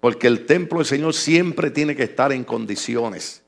Porque 0.00 0.26
el 0.26 0.46
templo 0.46 0.80
del 0.80 0.86
Señor 0.86 1.14
siempre 1.14 1.70
tiene 1.70 1.94
que 1.94 2.02
estar 2.02 2.32
en 2.32 2.42
condiciones 2.42 3.44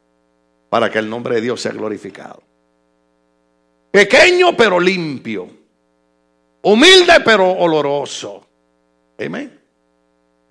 para 0.70 0.88
que 0.88 1.00
el 1.00 1.10
nombre 1.10 1.34
de 1.34 1.40
Dios 1.40 1.62
sea 1.62 1.72
glorificado. 1.72 2.44
Pequeño 3.90 4.56
pero 4.56 4.78
limpio. 4.78 5.50
Humilde 6.62 7.14
pero 7.24 7.50
oloroso. 7.50 8.46
Amén. 9.18 9.58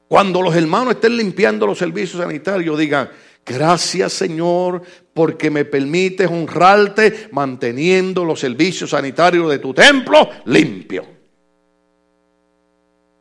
Cuando 0.10 0.42
los 0.42 0.54
hermanos 0.54 0.96
estén 0.96 1.16
limpiando 1.16 1.66
los 1.66 1.78
servicios 1.78 2.22
sanitarios, 2.22 2.78
digan, 2.78 3.10
Gracias 3.46 4.14
Señor 4.14 4.82
porque 5.14 5.50
me 5.50 5.66
permites 5.66 6.30
honrarte 6.30 7.30
manteniendo 7.32 8.24
los 8.24 8.40
servicios 8.40 8.92
sanitarios 8.92 9.50
de 9.50 9.60
tu 9.60 9.74
templo 9.74 10.30
limpio. 10.46 11.06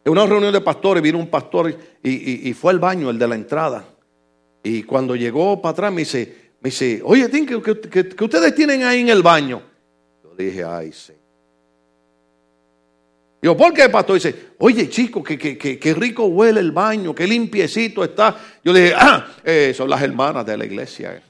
En 0.05 0.13
una 0.13 0.27
reunión 0.27 0.53
de 0.53 0.61
pastores 0.61 1.03
vino 1.03 1.19
un 1.19 1.29
pastor 1.29 1.77
y, 2.03 2.53
fue 2.55 2.73
al 2.73 2.79
baño, 2.79 3.11
el 3.11 3.19
de 3.19 3.29
la 3.29 3.35
entrada. 3.35 3.85
Y 4.63 4.83
cuando 4.83 5.15
llegó 5.15 5.61
para 5.61 5.73
atrás 5.73 5.93
me 5.93 6.01
dice, 6.01 6.53
me 6.61 6.71
dice 6.71 7.01
oye, 7.05 7.29
¿qué, 7.31 8.25
ustedes 8.25 8.55
tienen 8.55 8.83
ahí 8.85 9.01
en 9.01 9.09
el 9.09 9.23
baño? 9.23 9.63
Yo 10.23 10.35
dije, 10.37 10.65
ay, 10.65 10.93
sí. 10.93 11.13
Digo, 13.41 13.57
¿por 13.57 13.73
qué, 13.73 13.89
pastor? 13.89 14.17
Dice, 14.17 14.35
oye, 14.59 14.89
chico, 14.89 15.23
que, 15.23 15.95
rico 15.97 16.27
huele 16.27 16.61
el 16.61 16.73
baño, 16.73 17.15
qué 17.15 17.27
limpiecito 17.27 18.05
está. 18.05 18.37
Yo 18.63 18.73
le 18.73 18.81
dije, 18.81 18.95
ah, 18.97 19.27
eh, 19.45 19.73
son 19.75 19.89
las 19.89 20.03
hermanas 20.03 20.45
de 20.45 20.57
la 20.57 20.65
iglesia. 20.67 21.23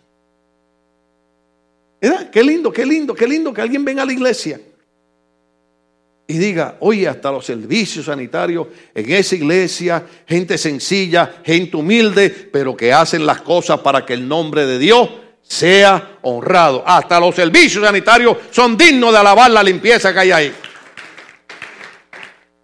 Qué 2.33 2.43
lindo, 2.43 2.73
qué 2.73 2.85
lindo, 2.85 3.15
qué 3.15 3.29
lindo 3.29 3.53
que 3.53 3.61
alguien 3.61 3.85
venga 3.85 4.03
a 4.03 4.07
la 4.07 4.13
iglesia 4.13 4.59
y 6.31 6.39
diga, 6.39 6.77
oye, 6.79 7.09
hasta 7.09 7.33
los 7.33 7.45
servicios 7.45 8.07
sanitarios 8.07 8.69
en 8.95 9.11
esa 9.11 9.35
iglesia, 9.35 10.07
gente 10.29 10.57
sencilla, 10.59 11.41
gente 11.45 11.77
humilde, 11.77 12.31
pero 12.31 12.77
que 12.77 12.93
hacen 12.93 13.27
las 13.27 13.43
cosas 13.43 13.81
para 13.81 14.07
que 14.07 14.15
el 14.15 14.29
nombre 14.29 14.65
de 14.65 14.79
Dios 14.79 15.11
sea 15.43 16.19
honrado. 16.23 16.85
Hasta 16.87 17.19
los 17.19 17.35
servicios 17.35 17.85
sanitarios 17.85 18.37
son 18.53 18.77
dignos 18.77 19.11
de 19.11 19.19
alabar 19.19 19.51
la 19.51 19.65
limpieza 19.65 20.13
que 20.13 20.21
hay 20.21 20.31
ahí. 20.31 20.53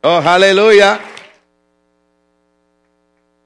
Oh, 0.09 0.23
aleluya. 0.25 1.01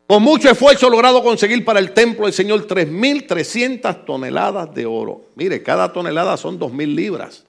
Con 0.07 0.23
mucho 0.23 0.51
esfuerzo 0.51 0.91
logrado 0.91 1.23
conseguir 1.23 1.65
para 1.65 1.79
el 1.81 1.93
templo 1.93 2.27
del 2.27 2.35
Señor 2.35 2.67
3.300 2.67 4.05
toneladas 4.05 4.75
de 4.75 4.85
oro. 4.85 5.23
Mire, 5.37 5.63
cada 5.63 5.91
tonelada 5.91 6.37
son 6.37 6.61
2.000 6.61 6.95
libras. 6.95 7.47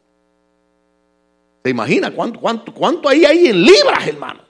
¿Se 1.62 1.70
imagina 1.70 2.12
cuánto, 2.12 2.40
cuánto, 2.40 2.74
cuánto 2.74 3.10
hay 3.10 3.26
ahí 3.26 3.48
en 3.48 3.62
libras, 3.62 4.08
hermano? 4.08 4.46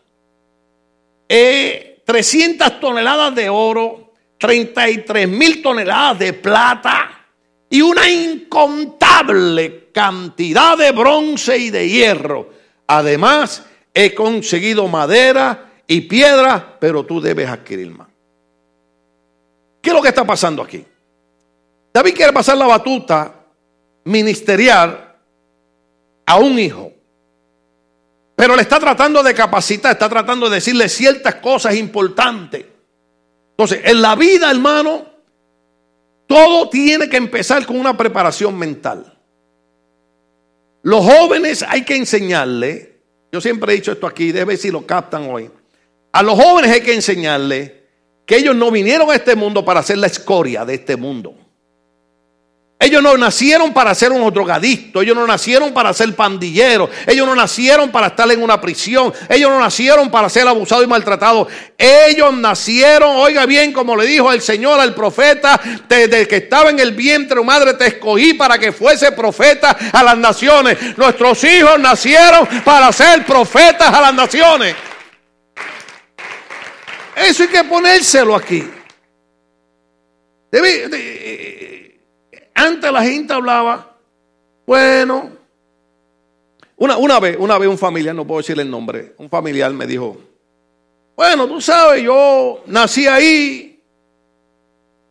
300 1.27 2.67
eh, 2.67 2.71
toneladas 2.79 3.33
de 3.33 3.49
oro, 3.49 4.11
33 4.37 5.27
mil 5.27 5.63
toneladas 5.63 6.19
de 6.19 6.33
plata 6.33 7.25
y 7.67 7.81
una 7.81 8.07
incontable 8.07 9.89
cantidad 9.91 10.77
de 10.77 10.91
bronce 10.91 11.57
y 11.57 11.71
de 11.71 11.89
hierro. 11.89 12.49
Además, 12.85 13.65
he 13.93 14.13
conseguido 14.13 14.87
madera 14.87 15.71
y 15.87 16.01
piedra, 16.01 16.77
pero 16.79 17.05
tú 17.05 17.19
debes 17.19 17.49
adquirir 17.49 17.91
más. 17.91 18.07
¿Qué 19.81 19.89
es 19.89 19.95
lo 19.95 20.01
que 20.01 20.09
está 20.09 20.25
pasando 20.25 20.61
aquí? 20.61 20.85
David 21.93 22.15
quiere 22.15 22.33
pasar 22.33 22.57
la 22.57 22.67
batuta 22.67 23.35
ministerial 24.05 25.15
a 26.25 26.37
un 26.37 26.57
hijo, 26.59 26.93
pero 28.35 28.55
le 28.55 28.61
está 28.61 28.79
tratando 28.79 29.21
de 29.21 29.33
capacitar, 29.33 29.91
está 29.91 30.07
tratando 30.07 30.49
de 30.49 30.55
decirle 30.55 30.87
ciertas 30.87 31.35
cosas 31.35 31.75
importantes. 31.75 32.65
Entonces, 33.51 33.81
en 33.83 34.01
la 34.01 34.15
vida, 34.15 34.49
hermano, 34.49 35.05
todo 36.25 36.69
tiene 36.69 37.09
que 37.09 37.17
empezar 37.17 37.65
con 37.65 37.77
una 37.77 37.97
preparación 37.97 38.57
mental. 38.57 39.17
Los 40.83 41.03
jóvenes 41.05 41.63
hay 41.67 41.83
que 41.83 41.95
enseñarle 41.95 42.90
yo 43.31 43.39
siempre 43.41 43.71
he 43.71 43.75
dicho 43.75 43.91
esto 43.91 44.07
aquí, 44.07 44.31
debe 44.31 44.57
si 44.57 44.71
lo 44.71 44.85
captan 44.85 45.29
hoy. 45.29 45.49
A 46.11 46.23
los 46.23 46.35
jóvenes 46.35 46.71
hay 46.71 46.81
que 46.81 46.93
enseñarles 46.93 47.71
que 48.25 48.37
ellos 48.37 48.55
no 48.55 48.71
vinieron 48.71 49.09
a 49.09 49.15
este 49.15 49.35
mundo 49.35 49.63
para 49.63 49.81
ser 49.83 49.97
la 49.97 50.07
escoria 50.07 50.65
de 50.65 50.75
este 50.75 50.97
mundo. 50.97 51.35
Ellos 52.81 53.03
no 53.03 53.15
nacieron 53.15 53.73
para 53.73 53.93
ser 53.93 54.11
unos 54.11 54.33
drogadictos, 54.33 55.03
ellos 55.03 55.15
no 55.15 55.27
nacieron 55.27 55.71
para 55.71 55.93
ser 55.93 56.15
pandilleros, 56.15 56.89
ellos 57.05 57.27
no 57.27 57.35
nacieron 57.35 57.91
para 57.91 58.07
estar 58.07 58.29
en 58.31 58.41
una 58.41 58.59
prisión, 58.59 59.13
ellos 59.29 59.51
no 59.51 59.59
nacieron 59.59 60.09
para 60.09 60.27
ser 60.29 60.47
abusados 60.47 60.83
y 60.83 60.87
maltratados. 60.87 61.47
Ellos 61.77 62.33
nacieron, 62.33 63.17
oiga 63.17 63.45
bien, 63.45 63.71
como 63.71 63.95
le 63.95 64.07
dijo 64.07 64.31
el 64.31 64.41
Señor 64.41 64.79
al 64.79 64.95
profeta, 64.95 65.61
desde 65.87 66.27
que 66.27 66.37
estaba 66.37 66.71
en 66.71 66.79
el 66.79 66.93
vientre, 66.93 67.39
madre, 67.43 67.75
te 67.75 67.85
escogí 67.85 68.33
para 68.33 68.57
que 68.57 68.71
fuese 68.71 69.11
profeta 69.11 69.77
a 69.93 70.01
las 70.01 70.17
naciones. 70.17 70.97
Nuestros 70.97 71.43
hijos 71.43 71.79
nacieron 71.79 72.47
para 72.65 72.91
ser 72.91 73.23
profetas 73.27 73.93
a 73.93 74.01
las 74.01 74.13
naciones. 74.15 74.75
Eso 77.15 77.43
hay 77.43 77.49
que 77.49 77.63
ponérselo 77.63 78.35
aquí. 78.35 78.67
Debe, 80.51 81.80
antes 82.61 82.91
la 82.91 83.03
gente 83.03 83.33
hablaba, 83.33 83.95
bueno, 84.65 85.29
una, 86.77 86.97
una, 86.97 87.19
vez, 87.19 87.37
una 87.39 87.57
vez 87.57 87.69
un 87.69 87.77
familiar, 87.77 88.15
no 88.15 88.25
puedo 88.25 88.39
decirle 88.39 88.63
el 88.63 88.71
nombre, 88.71 89.13
un 89.17 89.29
familiar 89.29 89.71
me 89.73 89.85
dijo, 89.85 90.17
bueno, 91.15 91.47
tú 91.47 91.61
sabes, 91.61 92.03
yo 92.03 92.63
nací 92.67 93.07
ahí 93.07 93.79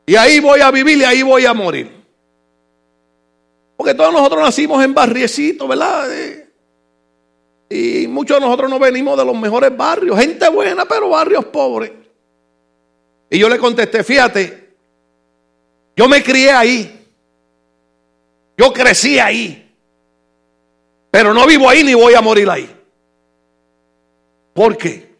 y 0.06 0.16
ahí 0.16 0.40
voy 0.40 0.60
a 0.60 0.70
vivir 0.70 0.98
y 0.98 1.04
ahí 1.04 1.22
voy 1.22 1.46
a 1.46 1.54
morir. 1.54 2.00
Porque 3.76 3.94
todos 3.94 4.12
nosotros 4.12 4.42
nacimos 4.42 4.84
en 4.84 4.92
barriecitos, 4.92 5.68
¿verdad? 5.68 6.08
Y 7.68 8.08
muchos 8.08 8.36
de 8.36 8.40
nosotros 8.44 8.68
no 8.68 8.78
venimos 8.78 9.16
de 9.16 9.24
los 9.24 9.38
mejores 9.38 9.74
barrios, 9.76 10.18
gente 10.18 10.48
buena, 10.48 10.84
pero 10.84 11.08
barrios 11.08 11.44
pobres. 11.46 11.92
Y 13.30 13.38
yo 13.38 13.48
le 13.48 13.58
contesté, 13.58 14.02
fíjate, 14.02 14.74
yo 15.96 16.08
me 16.08 16.22
crié 16.22 16.50
ahí. 16.50 16.99
Yo 18.60 18.74
crecí 18.74 19.18
ahí. 19.18 19.74
Pero 21.10 21.32
no 21.32 21.46
vivo 21.46 21.66
ahí 21.66 21.82
ni 21.82 21.94
voy 21.94 22.12
a 22.12 22.20
morir 22.20 22.50
ahí. 22.50 22.70
¿Por 24.52 24.76
qué? 24.76 25.16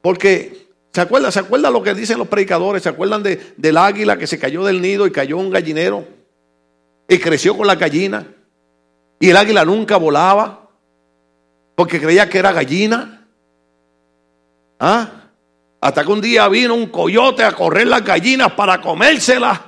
Porque, 0.00 0.68
¿se 0.92 1.00
acuerdan? 1.00 1.32
¿Se 1.32 1.40
acuerdan 1.40 1.72
lo 1.72 1.82
que 1.82 1.94
dicen 1.94 2.16
los 2.16 2.28
predicadores? 2.28 2.84
¿Se 2.84 2.90
acuerdan 2.90 3.24
de, 3.24 3.54
del 3.56 3.76
águila 3.76 4.16
que 4.16 4.28
se 4.28 4.38
cayó 4.38 4.64
del 4.64 4.80
nido 4.80 5.04
y 5.04 5.10
cayó 5.10 5.36
un 5.36 5.50
gallinero? 5.50 6.06
Y 7.08 7.18
creció 7.18 7.56
con 7.56 7.66
la 7.66 7.74
gallina. 7.74 8.32
Y 9.18 9.30
el 9.30 9.36
águila 9.36 9.64
nunca 9.64 9.96
volaba 9.96 10.70
porque 11.74 12.00
creía 12.00 12.28
que 12.28 12.38
era 12.38 12.52
gallina. 12.52 13.26
¿Ah? 14.78 15.32
Hasta 15.80 16.04
que 16.04 16.12
un 16.12 16.20
día 16.20 16.46
vino 16.46 16.76
un 16.76 16.86
coyote 16.86 17.42
a 17.42 17.50
correr 17.50 17.88
las 17.88 18.04
gallinas 18.04 18.52
para 18.52 18.80
comérselas. 18.80 19.58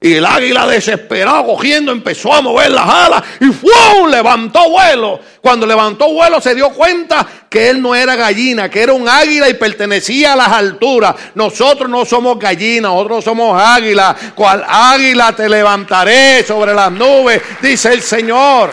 Y 0.00 0.14
el 0.14 0.24
águila 0.24 0.64
desesperado 0.68 1.44
cogiendo 1.44 1.90
empezó 1.90 2.32
a 2.32 2.40
mover 2.40 2.70
las 2.70 2.88
alas 2.88 3.24
y 3.40 3.46
¡fum! 3.46 4.08
levantó 4.08 4.70
vuelo. 4.70 5.18
Cuando 5.40 5.66
levantó 5.66 6.12
vuelo 6.12 6.40
se 6.40 6.54
dio 6.54 6.70
cuenta 6.70 7.26
que 7.50 7.70
él 7.70 7.82
no 7.82 7.96
era 7.96 8.14
gallina, 8.14 8.70
que 8.70 8.80
era 8.80 8.92
un 8.92 9.08
águila 9.08 9.48
y 9.48 9.54
pertenecía 9.54 10.34
a 10.34 10.36
las 10.36 10.48
alturas. 10.48 11.16
Nosotros 11.34 11.90
no 11.90 12.04
somos 12.04 12.38
gallinas, 12.38 12.92
nosotros 12.92 13.24
somos 13.24 13.60
águila. 13.60 14.14
Cual 14.36 14.64
águila 14.68 15.34
te 15.34 15.48
levantaré 15.48 16.44
sobre 16.44 16.74
las 16.74 16.92
nubes, 16.92 17.42
dice 17.60 17.92
el 17.92 18.02
Señor. 18.02 18.70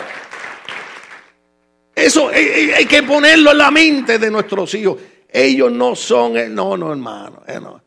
Eso 1.92 2.28
hay, 2.28 2.86
que 2.86 3.02
ponerlo 3.02 3.50
en 3.50 3.58
la 3.58 3.72
mente 3.72 4.20
de 4.20 4.30
nuestros 4.30 4.72
hijos. 4.74 4.98
Ellos 5.28 5.72
no 5.72 5.96
son, 5.96 6.54
no, 6.54 6.76
no, 6.76 6.92
hermano. 6.92 7.42
Eh, 7.48 7.58
no. 7.60 7.85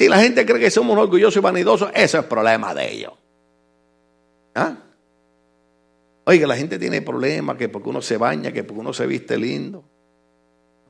Si 0.00 0.08
la 0.08 0.18
gente 0.18 0.46
cree 0.46 0.58
que 0.58 0.70
somos 0.70 0.96
orgullosos 0.96 1.36
y 1.36 1.40
vanidosos, 1.40 1.90
ese 1.92 2.16
es 2.16 2.24
problema 2.24 2.72
de 2.72 2.90
ellos. 2.90 3.12
¿Ah? 4.54 4.74
Oiga, 6.24 6.46
la 6.46 6.56
gente 6.56 6.78
tiene 6.78 7.02
problemas 7.02 7.58
que 7.58 7.68
porque 7.68 7.90
uno 7.90 8.00
se 8.00 8.16
baña, 8.16 8.50
que 8.50 8.64
porque 8.64 8.80
uno 8.80 8.94
se 8.94 9.06
viste 9.06 9.36
lindo. 9.36 9.84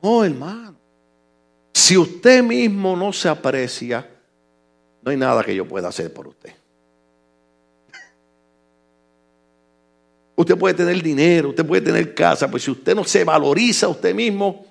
No, 0.01 0.23
hermano. 0.23 0.77
Si 1.73 1.97
usted 1.97 2.41
mismo 2.41 2.95
no 2.95 3.11
se 3.11 3.27
aprecia, 3.27 4.09
no 5.01 5.11
hay 5.11 5.17
nada 5.17 5.43
que 5.43 5.53
yo 5.53 5.67
pueda 5.67 5.89
hacer 5.89 6.13
por 6.13 6.27
usted. 6.27 6.53
Usted 10.37 10.57
puede 10.57 10.73
tener 10.73 11.03
dinero, 11.03 11.49
usted 11.49 11.65
puede 11.65 11.81
tener 11.81 12.15
casa, 12.15 12.49
pues 12.49 12.63
si 12.63 12.71
usted 12.71 12.95
no 12.95 13.03
se 13.03 13.25
valoriza 13.25 13.87
a 13.87 13.89
usted 13.89 14.15
mismo, 14.15 14.65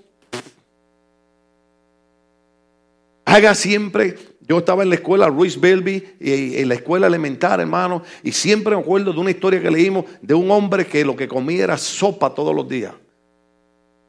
haga 3.26 3.54
siempre. 3.54 4.29
Yo 4.50 4.58
estaba 4.58 4.82
en 4.82 4.88
la 4.88 4.96
escuela 4.96 5.28
Ruiz 5.28 5.60
Belby, 5.60 6.16
en 6.18 6.68
la 6.68 6.74
escuela 6.74 7.06
elemental, 7.06 7.60
hermano, 7.60 8.02
y 8.24 8.32
siempre 8.32 8.74
me 8.74 8.82
acuerdo 8.82 9.12
de 9.12 9.20
una 9.20 9.30
historia 9.30 9.62
que 9.62 9.70
leímos 9.70 10.06
de 10.20 10.34
un 10.34 10.50
hombre 10.50 10.88
que 10.88 11.04
lo 11.04 11.14
que 11.14 11.28
comía 11.28 11.62
era 11.62 11.78
sopa 11.78 12.34
todos 12.34 12.52
los 12.52 12.68
días. 12.68 12.92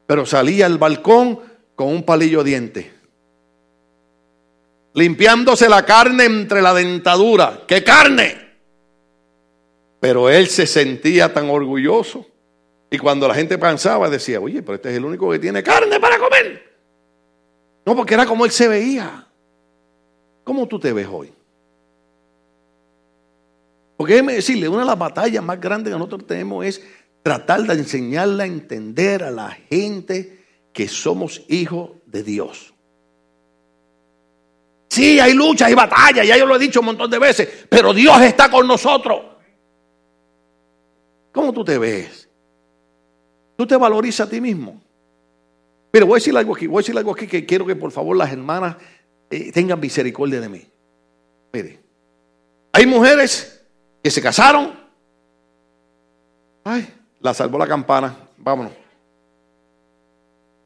Pero 0.07 0.25
salía 0.25 0.65
al 0.65 0.79
balcón 0.79 1.39
con 1.75 1.89
un 1.89 2.01
palillo 2.01 2.43
de 2.43 2.49
diente. 2.49 2.91
Limpiándose 4.95 5.69
la 5.69 5.85
carne 5.85 6.25
entre 6.25 6.59
la 6.63 6.73
dentadura. 6.73 7.61
¿Qué 7.67 7.83
carne? 7.83 8.35
Pero 9.99 10.27
él 10.27 10.47
se 10.47 10.65
sentía 10.65 11.31
tan 11.31 11.51
orgulloso. 11.51 12.25
Y 12.89 12.97
cuando 12.97 13.27
la 13.27 13.35
gente 13.35 13.59
pensaba, 13.59 14.09
decía, 14.09 14.39
oye, 14.39 14.63
pero 14.63 14.77
este 14.77 14.89
es 14.89 14.97
el 14.97 15.05
único 15.05 15.29
que 15.29 15.37
tiene 15.37 15.61
carne 15.61 15.99
para 15.99 16.17
comer. 16.17 16.63
No, 17.85 17.95
porque 17.95 18.15
era 18.15 18.25
como 18.25 18.43
él 18.43 18.49
se 18.49 18.67
veía. 18.67 19.27
¿Cómo 20.51 20.67
tú 20.67 20.81
te 20.81 20.91
ves 20.91 21.07
hoy? 21.09 21.31
Porque 23.95 24.15
déjeme 24.15 24.33
decirle, 24.33 24.67
una 24.67 24.79
de 24.79 24.85
las 24.85 24.99
batallas 24.99 25.41
más 25.41 25.61
grandes 25.61 25.93
que 25.93 25.97
nosotros 25.97 26.27
tenemos 26.27 26.65
es 26.65 26.85
tratar 27.23 27.61
de 27.61 27.73
enseñarle 27.75 28.43
a 28.43 28.47
entender 28.47 29.23
a 29.23 29.31
la 29.31 29.51
gente 29.51 30.43
que 30.73 30.89
somos 30.89 31.41
hijos 31.47 31.91
de 32.05 32.23
Dios. 32.23 32.73
Sí, 34.89 35.21
hay 35.21 35.33
lucha, 35.33 35.67
hay 35.67 35.73
batalla, 35.73 36.25
ya 36.25 36.35
yo 36.35 36.45
lo 36.45 36.57
he 36.57 36.59
dicho 36.59 36.81
un 36.81 36.87
montón 36.87 37.09
de 37.09 37.19
veces, 37.19 37.47
pero 37.69 37.93
Dios 37.93 38.21
está 38.21 38.51
con 38.51 38.67
nosotros. 38.67 39.21
¿Cómo 41.31 41.53
tú 41.53 41.63
te 41.63 41.77
ves? 41.77 42.27
¿Tú 43.55 43.65
te 43.65 43.77
valorizas 43.77 44.27
a 44.27 44.29
ti 44.29 44.41
mismo? 44.41 44.81
Pero 45.91 46.07
voy 46.07 46.15
a 46.15 46.19
decir 46.19 46.35
algo 46.35 46.53
aquí, 46.53 46.67
voy 46.67 46.79
a 46.79 46.83
decir 46.83 46.97
algo 46.97 47.13
aquí 47.13 47.25
que 47.25 47.45
quiero 47.45 47.65
que 47.65 47.77
por 47.77 47.93
favor 47.93 48.17
las 48.17 48.33
hermanas 48.33 48.75
eh, 49.31 49.51
tengan 49.51 49.79
misericordia 49.79 50.41
de 50.41 50.49
mí. 50.49 50.67
Mire, 51.53 51.79
hay 52.73 52.85
mujeres 52.85 53.65
que 54.03 54.11
se 54.11 54.21
casaron. 54.21 54.79
Ay, 56.63 56.87
la 57.19 57.33
salvó 57.33 57.57
la 57.57 57.67
campana. 57.67 58.15
Vámonos. 58.37 58.73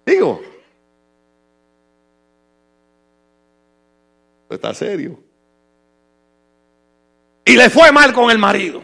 Digo, 0.06 0.42
está 4.50 4.74
serio. 4.74 5.20
Y 7.46 7.56
le 7.56 7.70
fue 7.70 7.92
mal 7.92 8.14
con 8.14 8.32
el 8.32 8.40
marido. 8.40 8.84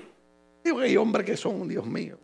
Digo, 0.64 0.80
hay 0.80 0.96
hombres 0.96 1.26
que 1.26 1.36
son, 1.36 1.68
Dios 1.68 1.86
mío. 1.86 2.18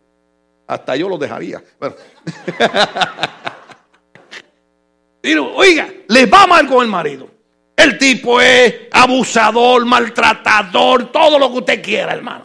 Hasta 0.66 0.94
yo 0.94 1.08
los 1.08 1.18
dejaría. 1.18 1.62
Bueno. 1.80 1.96
oiga, 5.56 5.92
les 6.06 6.32
va 6.32 6.46
mal 6.46 6.68
con 6.68 6.82
el 6.82 6.88
marido. 6.88 7.37
El 7.78 7.96
tipo 7.96 8.40
es 8.40 8.74
abusador, 8.90 9.86
maltratador, 9.86 11.12
todo 11.12 11.38
lo 11.38 11.48
que 11.52 11.58
usted 11.58 11.80
quiera, 11.80 12.12
hermano. 12.12 12.42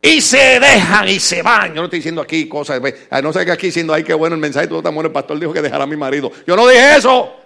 Y 0.00 0.22
se 0.22 0.58
dejan 0.58 1.06
y 1.08 1.20
se 1.20 1.42
van. 1.42 1.74
Yo 1.74 1.82
no 1.82 1.84
estoy 1.84 1.98
diciendo 1.98 2.22
aquí 2.22 2.48
cosas. 2.48 2.80
No 3.22 3.32
sé 3.34 3.44
que 3.44 3.52
aquí 3.52 3.66
diciendo, 3.66 3.92
ay, 3.92 4.02
qué 4.02 4.14
bueno 4.14 4.34
el 4.34 4.40
mensaje. 4.40 4.66
Todo 4.66 4.82
tan 4.82 4.94
bueno. 4.94 5.08
El 5.08 5.12
pastor 5.12 5.38
dijo 5.38 5.52
que 5.52 5.60
dejara 5.60 5.84
a 5.84 5.86
mi 5.86 5.96
marido. 5.96 6.32
Yo 6.46 6.56
no 6.56 6.66
dije 6.66 6.96
eso. 6.96 7.36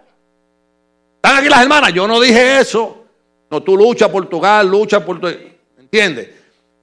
¿Están 1.17 1.39
aquí 1.39 1.49
las 1.49 1.63
hermanas? 1.63 1.93
Yo 1.93 2.07
no 2.07 2.21
dije 2.21 2.61
eso. 2.61 3.05
No, 3.51 3.61
tú 3.61 3.77
luchas 3.77 4.09
por 4.09 4.29
tu 4.29 4.37
hogar, 4.37 4.65
luchas 4.65 5.03
por 5.03 5.21
tu. 5.21 5.27
¿Entiendes? 5.77 6.29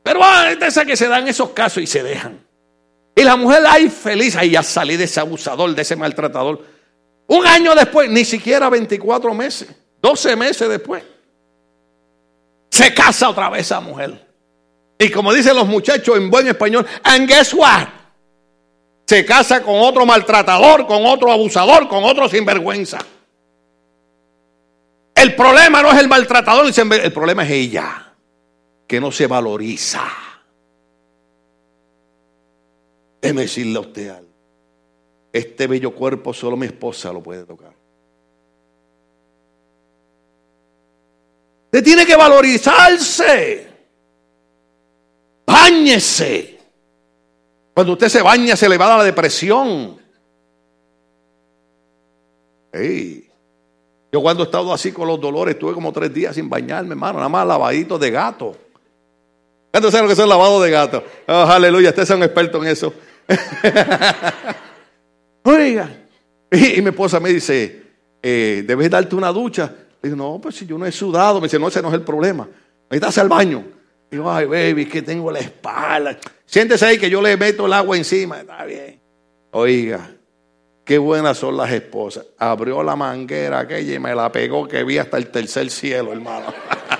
Pero 0.04 0.20
ah, 0.22 0.52
es 0.52 0.80
que 0.86 0.98
se 0.98 1.08
dan 1.08 1.26
esos 1.26 1.52
casos 1.52 1.82
y 1.82 1.88
se 1.88 2.04
dejan. 2.04 2.38
Y 3.16 3.24
la 3.24 3.38
mujer, 3.38 3.64
ay, 3.66 3.90
feliz, 3.90 4.36
ahí 4.36 4.52
ya 4.52 4.62
salí 4.62 4.98
de 4.98 5.06
ese 5.06 5.22
abusador, 5.22 5.74
de 5.74 5.82
ese 5.82 5.96
maltratador. 5.96 6.73
Un 7.28 7.48
año 7.48 7.74
después, 7.76 8.10
ni 8.10 8.26
siquiera 8.26 8.70
24 8.70 9.34
meses, 9.34 9.70
12 10.02 10.36
meses 10.36 10.70
después, 10.70 11.04
se 12.70 12.94
casa 12.94 13.30
otra 13.30 13.50
vez 13.50 13.62
esa 13.62 13.80
mujer. 13.80 14.28
Y 14.98 15.10
como 15.10 15.34
dicen 15.34 15.56
los 15.56 15.68
muchachos 15.68 16.18
en 16.18 16.30
buen 16.30 16.48
español, 16.48 16.86
and 17.04 17.28
guess 17.28 17.54
what? 17.54 17.88
Se 19.06 19.26
casa 19.26 19.62
con 19.62 19.76
otro 19.80 20.06
maltratador, 20.06 20.88
con 20.88 21.06
otro 21.06 21.32
abusador, 21.32 21.88
con 21.88 22.04
otro 22.04 22.28
sinvergüenza. 22.30 23.00
El 25.16 25.36
problema 25.36 25.82
no 25.82 25.92
es 25.92 26.00
el 26.00 26.08
maltratador, 26.08 26.66
el 26.66 27.14
problema 27.14 27.44
es 27.44 27.52
ella, 27.52 28.14
que 28.88 29.00
no 29.00 29.12
se 29.12 29.28
valoriza. 29.28 30.04
Déjeme 33.22 33.44
decirle 33.44 33.78
a 33.78 33.82
usted 33.82 34.10
algo. 34.10 34.33
Este 35.34 35.66
bello 35.66 35.96
cuerpo 35.96 36.32
solo 36.32 36.56
mi 36.56 36.68
esposa 36.68 37.12
lo 37.12 37.24
puede 37.24 37.44
tocar. 37.44 37.74
Usted 41.66 41.84
tiene 41.84 42.06
que 42.06 42.16
valorizarse. 42.16 43.68
Báñese. 45.48 46.60
Cuando 47.74 47.94
usted 47.94 48.10
se 48.10 48.22
baña 48.22 48.56
se 48.56 48.70
le 48.70 48.78
va 48.78 48.94
a 48.94 48.98
la 49.00 49.04
depresión. 49.04 50.00
Yo 54.12 54.22
cuando 54.22 54.44
he 54.44 54.46
estado 54.46 54.72
así 54.72 54.92
con 54.92 55.08
los 55.08 55.20
dolores, 55.20 55.56
estuve 55.56 55.74
como 55.74 55.92
tres 55.92 56.14
días 56.14 56.36
sin 56.36 56.48
bañarme, 56.48 56.92
hermano, 56.92 57.18
nada 57.18 57.30
más 57.30 57.48
lavadito 57.48 57.98
de 57.98 58.12
gato. 58.12 58.56
¿Cuántos 59.72 59.92
saben 59.92 60.08
lo 60.08 60.16
que 60.16 60.22
es 60.22 60.28
lavado 60.28 60.62
de 60.62 60.70
gato? 60.70 61.04
Oh, 61.28 61.34
aleluya, 61.34 61.90
ustedes 61.90 62.08
son 62.08 62.22
expertos 62.22 62.64
en 62.64 62.72
eso. 62.72 62.94
Oiga. 65.44 65.90
Y, 66.54 66.84
mi 66.84 66.90
esposa 66.90 67.20
me 67.20 67.30
dice, 67.30 67.82
eh, 68.22 68.64
¿debes 68.68 68.88
darte 68.88 69.16
una 69.16 69.30
ducha? 69.30 69.74
Le 70.00 70.10
digo, 70.10 70.16
no, 70.16 70.40
pues 70.40 70.54
si 70.54 70.68
yo 70.68 70.78
no 70.78 70.86
he 70.86 70.92
sudado. 70.92 71.42
Me 71.42 71.48
dice, 71.48 71.58
no, 71.58 71.68
ese 71.68 71.82
no 71.82 71.88
es 71.88 71.96
el 71.96 72.04
problema. 72.04 72.48
Necesitas 72.92 73.18
al 73.18 73.28
baño. 73.28 73.64
Digo, 74.12 74.32
ay, 74.32 74.46
baby, 74.46 74.86
que 74.86 75.02
tengo 75.02 75.32
la 75.32 75.40
espalda. 75.40 76.20
Siéntese 76.46 76.86
ahí 76.86 77.00
que 77.00 77.10
yo 77.10 77.24
le 77.24 77.36
meto 77.38 77.66
el 77.66 77.74
agua 77.74 77.98
encima. 77.98 78.42
Está 78.42 78.66
bien. 78.66 79.02
Oiga, 79.50 80.12
qué 80.86 81.00
buenas 81.00 81.40
son 81.40 81.58
las 81.58 81.72
esposas. 81.72 82.24
Abrió 82.38 82.84
la 82.84 82.96
manguera 82.96 83.62
aquella 83.62 83.96
y 83.96 84.00
me 84.00 84.14
la 84.14 84.32
pegó 84.32 84.68
que 84.68 84.84
vi 84.84 85.00
hasta 85.00 85.18
el 85.18 85.32
tercer 85.32 85.72
cielo, 85.72 86.14
hermano. 86.14 86.54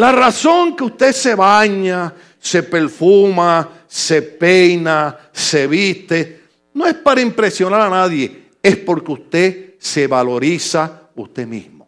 La 0.00 0.12
razón 0.12 0.74
que 0.74 0.84
usted 0.84 1.12
se 1.12 1.34
baña, 1.34 2.10
se 2.40 2.62
perfuma, 2.62 3.84
se 3.86 4.22
peina, 4.22 5.30
se 5.30 5.66
viste, 5.66 6.40
no 6.74 6.86
es 6.86 6.94
para 6.94 7.20
impresionar 7.20 7.82
a 7.82 7.90
nadie, 7.90 8.48
es 8.62 8.76
porque 8.78 9.12
usted 9.12 9.74
se 9.78 10.06
valoriza 10.06 11.10
usted 11.14 11.46
mismo. 11.46 11.86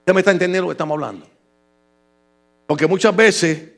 ¿Usted 0.00 0.12
me 0.12 0.20
está 0.20 0.32
entendiendo 0.32 0.66
lo 0.66 0.68
que 0.68 0.74
estamos 0.74 0.94
hablando? 0.94 1.26
Porque 2.66 2.86
muchas 2.86 3.16
veces 3.16 3.70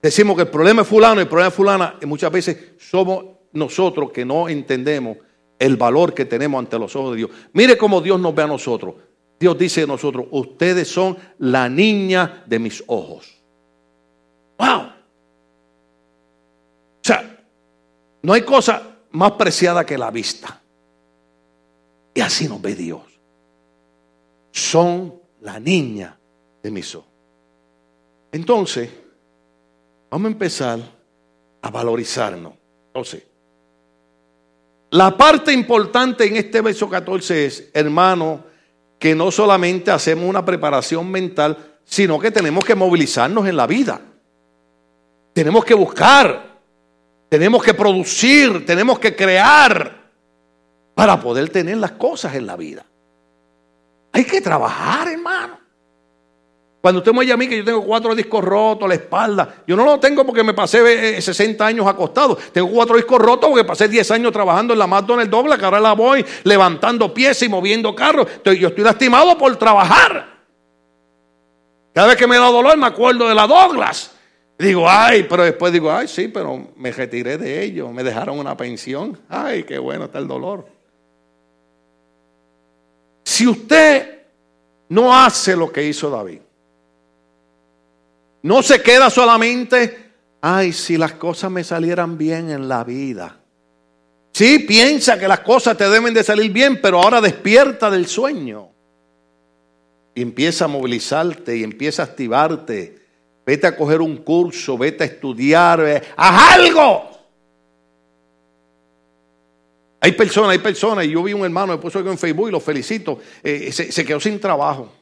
decimos 0.00 0.36
que 0.36 0.42
el 0.42 0.48
problema 0.48 0.82
es 0.82 0.88
fulano, 0.88 1.20
el 1.20 1.28
problema 1.28 1.48
es 1.48 1.54
fulana, 1.54 1.96
y 2.00 2.06
muchas 2.06 2.32
veces 2.32 2.56
somos 2.78 3.24
nosotros 3.52 4.10
que 4.10 4.24
no 4.24 4.48
entendemos 4.48 5.18
el 5.58 5.76
valor 5.76 6.14
que 6.14 6.24
tenemos 6.24 6.58
ante 6.58 6.78
los 6.78 6.94
ojos 6.96 7.10
de 7.12 7.16
Dios. 7.18 7.30
Mire 7.52 7.76
cómo 7.76 8.00
Dios 8.00 8.18
nos 8.18 8.34
ve 8.34 8.44
a 8.44 8.46
nosotros. 8.46 8.94
Dios 9.38 9.58
dice 9.58 9.82
de 9.82 9.86
nosotros, 9.86 10.26
ustedes 10.30 10.88
son 10.88 11.16
la 11.38 11.68
niña 11.68 12.44
de 12.46 12.58
mis 12.58 12.82
ojos. 12.86 13.37
¡Wow! 14.58 14.80
O 14.80 14.92
sea, 17.02 17.44
no 18.22 18.32
hay 18.32 18.42
cosa 18.42 18.96
más 19.10 19.32
preciada 19.32 19.86
que 19.86 19.96
la 19.96 20.10
vista. 20.10 20.60
Y 22.14 22.20
así 22.20 22.48
nos 22.48 22.60
ve 22.60 22.74
Dios. 22.74 23.02
Son 24.50 25.14
la 25.40 25.60
niña 25.60 26.18
de 26.62 26.70
mis 26.70 26.94
ojos. 26.94 27.08
Entonces, 28.32 28.90
vamos 30.10 30.28
a 30.28 30.32
empezar 30.32 30.80
a 31.62 31.70
valorizarnos. 31.70 32.54
Entonces, 32.88 33.22
la 34.90 35.16
parte 35.16 35.52
importante 35.52 36.24
en 36.24 36.36
este 36.36 36.60
verso 36.60 36.88
14 36.88 37.46
es, 37.46 37.70
hermano, 37.74 38.44
que 38.98 39.14
no 39.14 39.30
solamente 39.30 39.90
hacemos 39.90 40.28
una 40.28 40.44
preparación 40.44 41.10
mental, 41.10 41.78
sino 41.84 42.18
que 42.18 42.30
tenemos 42.30 42.64
que 42.64 42.74
movilizarnos 42.74 43.46
en 43.46 43.56
la 43.56 43.66
vida. 43.66 44.00
Tenemos 45.38 45.64
que 45.64 45.74
buscar, 45.74 46.58
tenemos 47.28 47.62
que 47.62 47.72
producir, 47.72 48.66
tenemos 48.66 48.98
que 48.98 49.14
crear 49.14 50.10
para 50.96 51.20
poder 51.20 51.48
tener 51.50 51.76
las 51.76 51.92
cosas 51.92 52.34
en 52.34 52.44
la 52.44 52.56
vida. 52.56 52.84
Hay 54.10 54.24
que 54.24 54.40
trabajar, 54.40 55.06
hermano. 55.06 55.60
Cuando 56.80 56.98
usted 56.98 57.12
me 57.12 57.20
oye 57.20 57.32
a 57.32 57.36
mí 57.36 57.46
que 57.46 57.58
yo 57.58 57.64
tengo 57.64 57.84
cuatro 57.84 58.16
discos 58.16 58.42
rotos, 58.42 58.88
la 58.88 58.96
espalda, 58.96 59.62
yo 59.64 59.76
no 59.76 59.84
lo 59.84 60.00
tengo 60.00 60.26
porque 60.26 60.42
me 60.42 60.54
pasé 60.54 61.22
60 61.22 61.64
eh, 61.64 61.68
años 61.68 61.86
acostado. 61.86 62.36
Tengo 62.52 62.68
cuatro 62.70 62.96
discos 62.96 63.20
rotos 63.20 63.48
porque 63.48 63.64
pasé 63.64 63.86
10 63.86 64.10
años 64.10 64.32
trabajando 64.32 64.72
en 64.72 64.80
la 64.80 64.88
McDonald's 64.88 65.30
Douglas, 65.30 65.56
que 65.56 65.64
ahora 65.64 65.78
la 65.78 65.92
voy 65.92 66.26
levantando 66.42 67.14
piezas 67.14 67.44
y 67.44 67.48
moviendo 67.48 67.94
carros. 67.94 68.26
yo 68.44 68.66
estoy 68.66 68.82
lastimado 68.82 69.38
por 69.38 69.54
trabajar. 69.54 70.36
Cada 71.94 72.08
vez 72.08 72.16
que 72.16 72.26
me 72.26 72.38
da 72.38 72.46
dolor 72.46 72.76
me 72.76 72.86
acuerdo 72.86 73.28
de 73.28 73.36
la 73.36 73.46
Douglas. 73.46 74.17
Digo, 74.66 74.88
ay, 74.88 75.26
pero 75.28 75.44
después 75.44 75.72
digo, 75.72 75.92
ay, 75.92 76.08
sí, 76.08 76.28
pero 76.28 76.72
me 76.76 76.90
retiré 76.90 77.38
de 77.38 77.62
ello, 77.62 77.92
me 77.92 78.02
dejaron 78.02 78.38
una 78.38 78.56
pensión. 78.56 79.18
Ay, 79.28 79.62
qué 79.62 79.78
bueno 79.78 80.06
está 80.06 80.18
el 80.18 80.26
dolor. 80.26 80.66
Si 83.24 83.46
usted 83.46 84.22
no 84.88 85.16
hace 85.16 85.54
lo 85.54 85.70
que 85.70 85.86
hizo 85.86 86.10
David, 86.10 86.40
no 88.42 88.62
se 88.62 88.82
queda 88.82 89.10
solamente, 89.10 90.12
ay, 90.40 90.72
si 90.72 90.96
las 90.96 91.12
cosas 91.12 91.50
me 91.50 91.62
salieran 91.62 92.16
bien 92.16 92.50
en 92.50 92.68
la 92.68 92.84
vida. 92.84 93.38
Sí, 94.32 94.60
piensa 94.60 95.18
que 95.18 95.28
las 95.28 95.40
cosas 95.40 95.76
te 95.76 95.88
deben 95.88 96.14
de 96.14 96.22
salir 96.22 96.52
bien, 96.52 96.80
pero 96.80 97.02
ahora 97.02 97.20
despierta 97.20 97.90
del 97.90 98.06
sueño. 98.06 98.70
Y 100.14 100.22
empieza 100.22 100.66
a 100.66 100.68
movilizarte 100.68 101.56
y 101.56 101.64
empieza 101.64 102.02
a 102.02 102.06
activarte. 102.06 103.07
Vete 103.48 103.66
a 103.66 103.74
coger 103.74 104.02
un 104.02 104.18
curso, 104.18 104.76
vete 104.76 105.04
a 105.04 105.06
estudiar, 105.06 106.04
haz 106.14 106.52
algo. 106.52 107.08
Hay 110.00 110.12
personas, 110.12 110.50
hay 110.50 110.58
personas, 110.58 111.06
y 111.06 111.12
yo 111.12 111.22
vi 111.22 111.32
un 111.32 111.42
hermano, 111.44 111.72
me 111.72 111.78
puso 111.78 111.98
en 112.00 112.18
Facebook 112.18 112.48
y 112.48 112.52
lo 112.52 112.60
felicito, 112.60 113.18
eh, 113.42 113.72
se, 113.72 113.90
se, 113.90 114.04
quedó 114.04 114.20
sin 114.20 114.38
trabajo. 114.38 114.92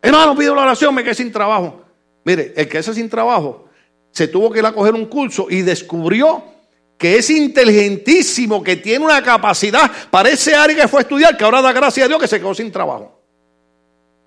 Hermano, 0.00 0.36
pido 0.36 0.54
la 0.54 0.62
oración, 0.62 0.94
me 0.94 1.02
quedé 1.02 1.16
sin 1.16 1.32
trabajo. 1.32 1.82
Mire, 2.22 2.52
el 2.54 2.68
que 2.68 2.78
hace 2.78 2.94
sin 2.94 3.08
trabajo 3.08 3.64
se 4.12 4.28
tuvo 4.28 4.52
que 4.52 4.60
ir 4.60 4.66
a 4.66 4.72
coger 4.72 4.94
un 4.94 5.06
curso 5.06 5.48
y 5.50 5.62
descubrió 5.62 6.44
que 6.96 7.16
es 7.16 7.28
inteligentísimo, 7.30 8.62
que 8.62 8.76
tiene 8.76 9.04
una 9.04 9.24
capacidad 9.24 9.90
para 10.08 10.28
ese 10.28 10.54
área 10.54 10.82
que 10.82 10.86
fue 10.86 11.00
a 11.00 11.02
estudiar, 11.02 11.36
que 11.36 11.42
ahora 11.42 11.62
da 11.62 11.72
gracias 11.72 12.04
a 12.04 12.08
Dios 12.08 12.20
que 12.20 12.28
se 12.28 12.38
quedó 12.38 12.54
sin 12.54 12.70
trabajo. 12.70 13.20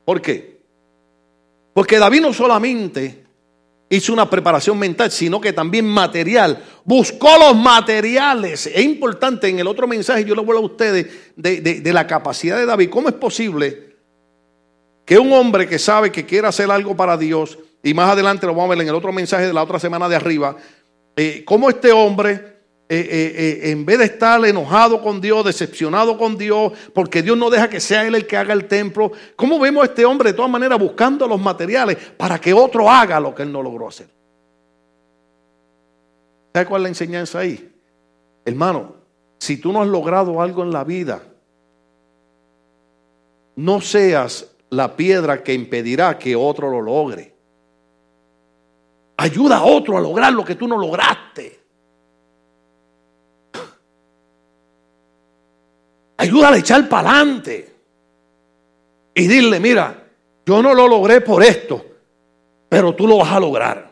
¿Por 0.03 0.21
qué? 0.21 0.60
Porque 1.73 1.99
David 1.99 2.21
no 2.21 2.33
solamente 2.33 3.23
hizo 3.89 4.13
una 4.13 4.29
preparación 4.29 4.79
mental, 4.79 5.11
sino 5.11 5.39
que 5.39 5.53
también 5.53 5.85
material. 5.85 6.63
Buscó 6.83 7.29
los 7.37 7.55
materiales. 7.55 8.67
Es 8.67 8.83
importante 8.83 9.47
en 9.49 9.59
el 9.59 9.67
otro 9.67 9.87
mensaje, 9.87 10.25
yo 10.25 10.35
le 10.35 10.41
vuelvo 10.41 10.61
a 10.61 10.65
ustedes 10.65 11.07
de, 11.35 11.61
de 11.61 11.93
la 11.93 12.07
capacidad 12.07 12.57
de 12.57 12.65
David. 12.65 12.89
¿Cómo 12.89 13.09
es 13.09 13.15
posible 13.15 13.91
que 15.05 15.19
un 15.19 15.33
hombre 15.33 15.67
que 15.67 15.79
sabe 15.79 16.11
que 16.11 16.25
quiere 16.25 16.47
hacer 16.47 16.71
algo 16.71 16.95
para 16.95 17.17
Dios, 17.17 17.59
y 17.83 17.93
más 17.93 18.09
adelante 18.09 18.45
lo 18.45 18.53
vamos 18.53 18.67
a 18.67 18.69
ver 18.75 18.81
en 18.81 18.87
el 18.87 18.95
otro 18.95 19.11
mensaje 19.11 19.47
de 19.47 19.53
la 19.53 19.63
otra 19.63 19.79
semana 19.79 20.07
de 20.07 20.15
arriba, 20.15 20.55
eh, 21.15 21.43
cómo 21.45 21.69
este 21.69 21.91
hombre, 21.91 22.50
eh, 22.93 23.33
eh, 23.37 23.71
en 23.71 23.85
vez 23.85 23.99
de 23.99 24.03
estar 24.03 24.43
enojado 24.43 25.01
con 25.01 25.21
Dios, 25.21 25.45
decepcionado 25.45 26.17
con 26.17 26.37
Dios, 26.37 26.73
porque 26.93 27.21
Dios 27.21 27.37
no 27.37 27.49
deja 27.49 27.69
que 27.69 27.79
sea 27.79 28.05
Él 28.05 28.15
el 28.15 28.27
que 28.27 28.35
haga 28.35 28.51
el 28.51 28.67
templo, 28.67 29.13
cómo 29.37 29.57
vemos 29.59 29.83
a 29.83 29.85
este 29.85 30.03
hombre 30.03 30.31
de 30.31 30.35
todas 30.35 30.51
maneras 30.51 30.77
buscando 30.77 31.25
los 31.25 31.39
materiales 31.39 31.95
para 32.17 32.37
que 32.37 32.53
otro 32.53 32.89
haga 32.89 33.17
lo 33.21 33.33
que 33.33 33.43
Él 33.43 33.51
no 33.53 33.63
logró 33.63 33.87
hacer. 33.87 34.09
¿Sabe 36.53 36.65
cuál 36.65 36.81
es 36.81 36.83
la 36.83 36.89
enseñanza 36.89 37.39
ahí? 37.39 37.73
Hermano, 38.43 38.95
si 39.39 39.55
tú 39.55 39.71
no 39.71 39.81
has 39.81 39.87
logrado 39.87 40.41
algo 40.41 40.61
en 40.61 40.73
la 40.73 40.83
vida, 40.83 41.23
no 43.55 43.79
seas 43.79 44.51
la 44.69 44.97
piedra 44.97 45.41
que 45.41 45.53
impedirá 45.53 46.19
que 46.19 46.35
otro 46.35 46.69
lo 46.69 46.81
logre. 46.81 47.33
Ayuda 49.15 49.59
a 49.59 49.63
otro 49.63 49.97
a 49.97 50.01
lograr 50.01 50.33
lo 50.33 50.43
que 50.43 50.55
tú 50.55 50.67
no 50.67 50.77
lograste. 50.77 51.60
Ayúdale 56.21 56.57
a 56.57 56.59
echar 56.59 56.87
para 56.87 57.09
adelante. 57.09 57.73
Y 59.15 59.25
dile, 59.25 59.59
mira, 59.59 60.03
yo 60.45 60.61
no 60.61 60.71
lo 60.71 60.87
logré 60.87 61.19
por 61.21 61.43
esto, 61.43 61.83
pero 62.69 62.93
tú 62.93 63.07
lo 63.07 63.17
vas 63.17 63.31
a 63.31 63.39
lograr. 63.39 63.89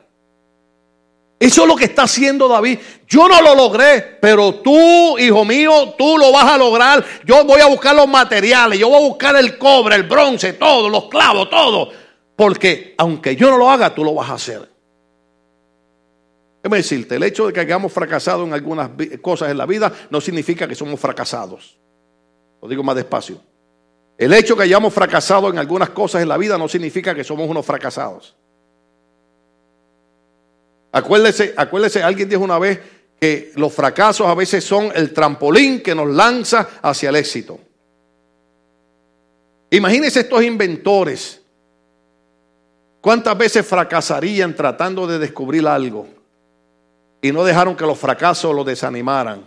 Eso 1.40 1.64
es 1.64 1.68
lo 1.68 1.76
que 1.76 1.86
está 1.86 2.04
haciendo 2.04 2.48
David. 2.48 2.78
Yo 3.08 3.28
no 3.28 3.42
lo 3.42 3.56
logré, 3.56 4.20
pero 4.22 4.54
tú, 4.56 5.18
hijo 5.18 5.44
mío, 5.44 5.96
tú 5.98 6.20
lo 6.20 6.32
vas 6.32 6.46
a 6.54 6.58
lograr. 6.60 7.04
Yo 7.26 7.44
voy 7.46 7.62
a 7.62 7.66
buscar 7.66 7.96
los 7.96 8.08
materiales, 8.08 8.78
yo 8.78 8.90
voy 8.90 9.04
a 9.04 9.08
buscar 9.08 9.36
el 9.36 9.58
cobre, 9.58 9.96
el 9.96 10.04
bronce, 10.04 10.54
todo, 10.54 10.88
los 10.88 11.10
clavos, 11.10 11.50
todo. 11.50 11.90
Porque 12.36 12.94
aunque 13.00 13.36
yo 13.36 13.50
no 13.50 13.58
lo 13.58 13.72
haga, 13.72 13.96
tú 13.96 14.04
lo 14.04 14.14
vas 14.14 14.30
a 14.30 14.34
hacer. 14.36 14.70
Déjame 16.62 16.78
decirte, 16.78 17.16
el 17.16 17.24
hecho 17.24 17.48
de 17.48 17.54
que 17.54 17.62
hayamos 17.62 17.92
fracasado 17.92 18.44
en 18.44 18.54
algunas 18.54 18.92
cosas 19.20 19.50
en 19.50 19.58
la 19.58 19.66
vida 19.66 19.92
no 20.12 20.22
significa 20.22 20.68
que 20.68 20.76
somos 20.76 21.00
fracasados. 21.00 21.80
Lo 22.62 22.68
digo 22.68 22.84
más 22.84 22.96
despacio. 22.96 23.40
El 24.18 24.34
hecho 24.34 24.56
que 24.56 24.64
hayamos 24.64 24.94
fracasado 24.94 25.50
en 25.50 25.58
algunas 25.58 25.90
cosas 25.92 26.22
en 26.22 26.28
la 26.28 26.38
vida 26.38 26.58
no 26.58 26.68
significa 26.68 27.16
que 27.16 27.24
somos 27.24 27.50
unos 27.50 27.66
fracasados. 27.66 28.36
Acuérdese, 30.92 31.54
acuérdese, 31.56 32.04
alguien 32.04 32.28
dijo 32.28 32.44
una 32.44 32.60
vez 32.60 32.80
que 33.20 33.52
los 33.56 33.74
fracasos 33.74 34.28
a 34.28 34.34
veces 34.34 34.64
son 34.64 34.92
el 34.96 35.14
trampolín 35.14 35.82
que 35.82 35.96
nos 35.96 36.10
lanza 36.10 36.68
hacia 36.82 37.10
el 37.10 37.16
éxito. 37.16 37.60
Imagínense 39.70 40.22
estos 40.22 40.44
inventores. 40.44 41.42
¿Cuántas 43.02 43.38
veces 43.38 43.66
fracasarían 43.66 44.56
tratando 44.56 45.08
de 45.08 45.20
descubrir 45.20 45.66
algo? 45.68 46.20
y 47.22 47.32
no 47.32 47.44
dejaron 47.44 47.76
que 47.76 47.86
los 47.86 47.98
fracasos 47.98 48.56
los 48.56 48.66
desanimaran, 48.66 49.46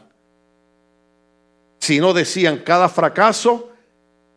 sino 1.82 2.12
decían, 2.12 2.58
cada 2.58 2.88
fracaso 2.88 3.70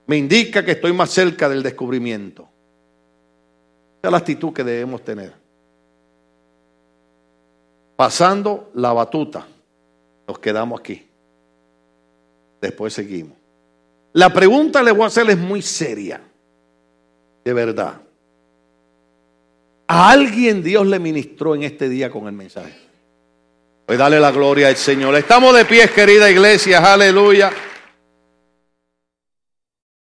me 0.08 0.18
indica 0.18 0.66
que 0.66 0.72
estoy 0.72 0.94
más 0.94 1.12
cerca 1.12 1.48
del 1.48 1.62
descubrimiento. 1.62 2.50
Esa 4.00 4.08
es 4.08 4.12
la 4.12 4.18
actitud 4.18 4.52
que 4.52 4.64
debemos 4.64 5.04
tener. 5.04 5.32
Pasando 7.96 8.72
la 8.74 8.94
batuta, 8.94 9.46
nos 10.28 10.40
quedamos 10.40 10.80
aquí. 10.80 11.08
Después 12.60 12.94
seguimos. 12.94 13.38
La 14.14 14.34
pregunta 14.34 14.82
le 14.82 14.92
voy 14.92 15.04
a 15.04 15.08
hacer 15.08 15.30
es 15.30 15.38
muy 15.38 15.62
seria, 15.62 16.22
de 17.44 17.54
verdad. 17.54 18.02
¿A 19.86 20.10
alguien 20.10 20.64
Dios 20.64 20.88
le 20.88 20.98
ministró 20.98 21.54
en 21.54 21.62
este 21.62 21.90
día 21.90 22.10
con 22.10 22.26
el 22.26 22.34
mensaje? 22.34 22.85
Pues 23.86 24.00
dale 24.00 24.20
la 24.20 24.32
gloria 24.32 24.70
al 24.70 24.78
Señor. 24.78 25.16
Estamos 25.16 25.56
de 25.56 25.64
pies, 25.64 25.92
querida 25.92 26.28
iglesia. 26.28 26.80
Aleluya. 26.92 27.52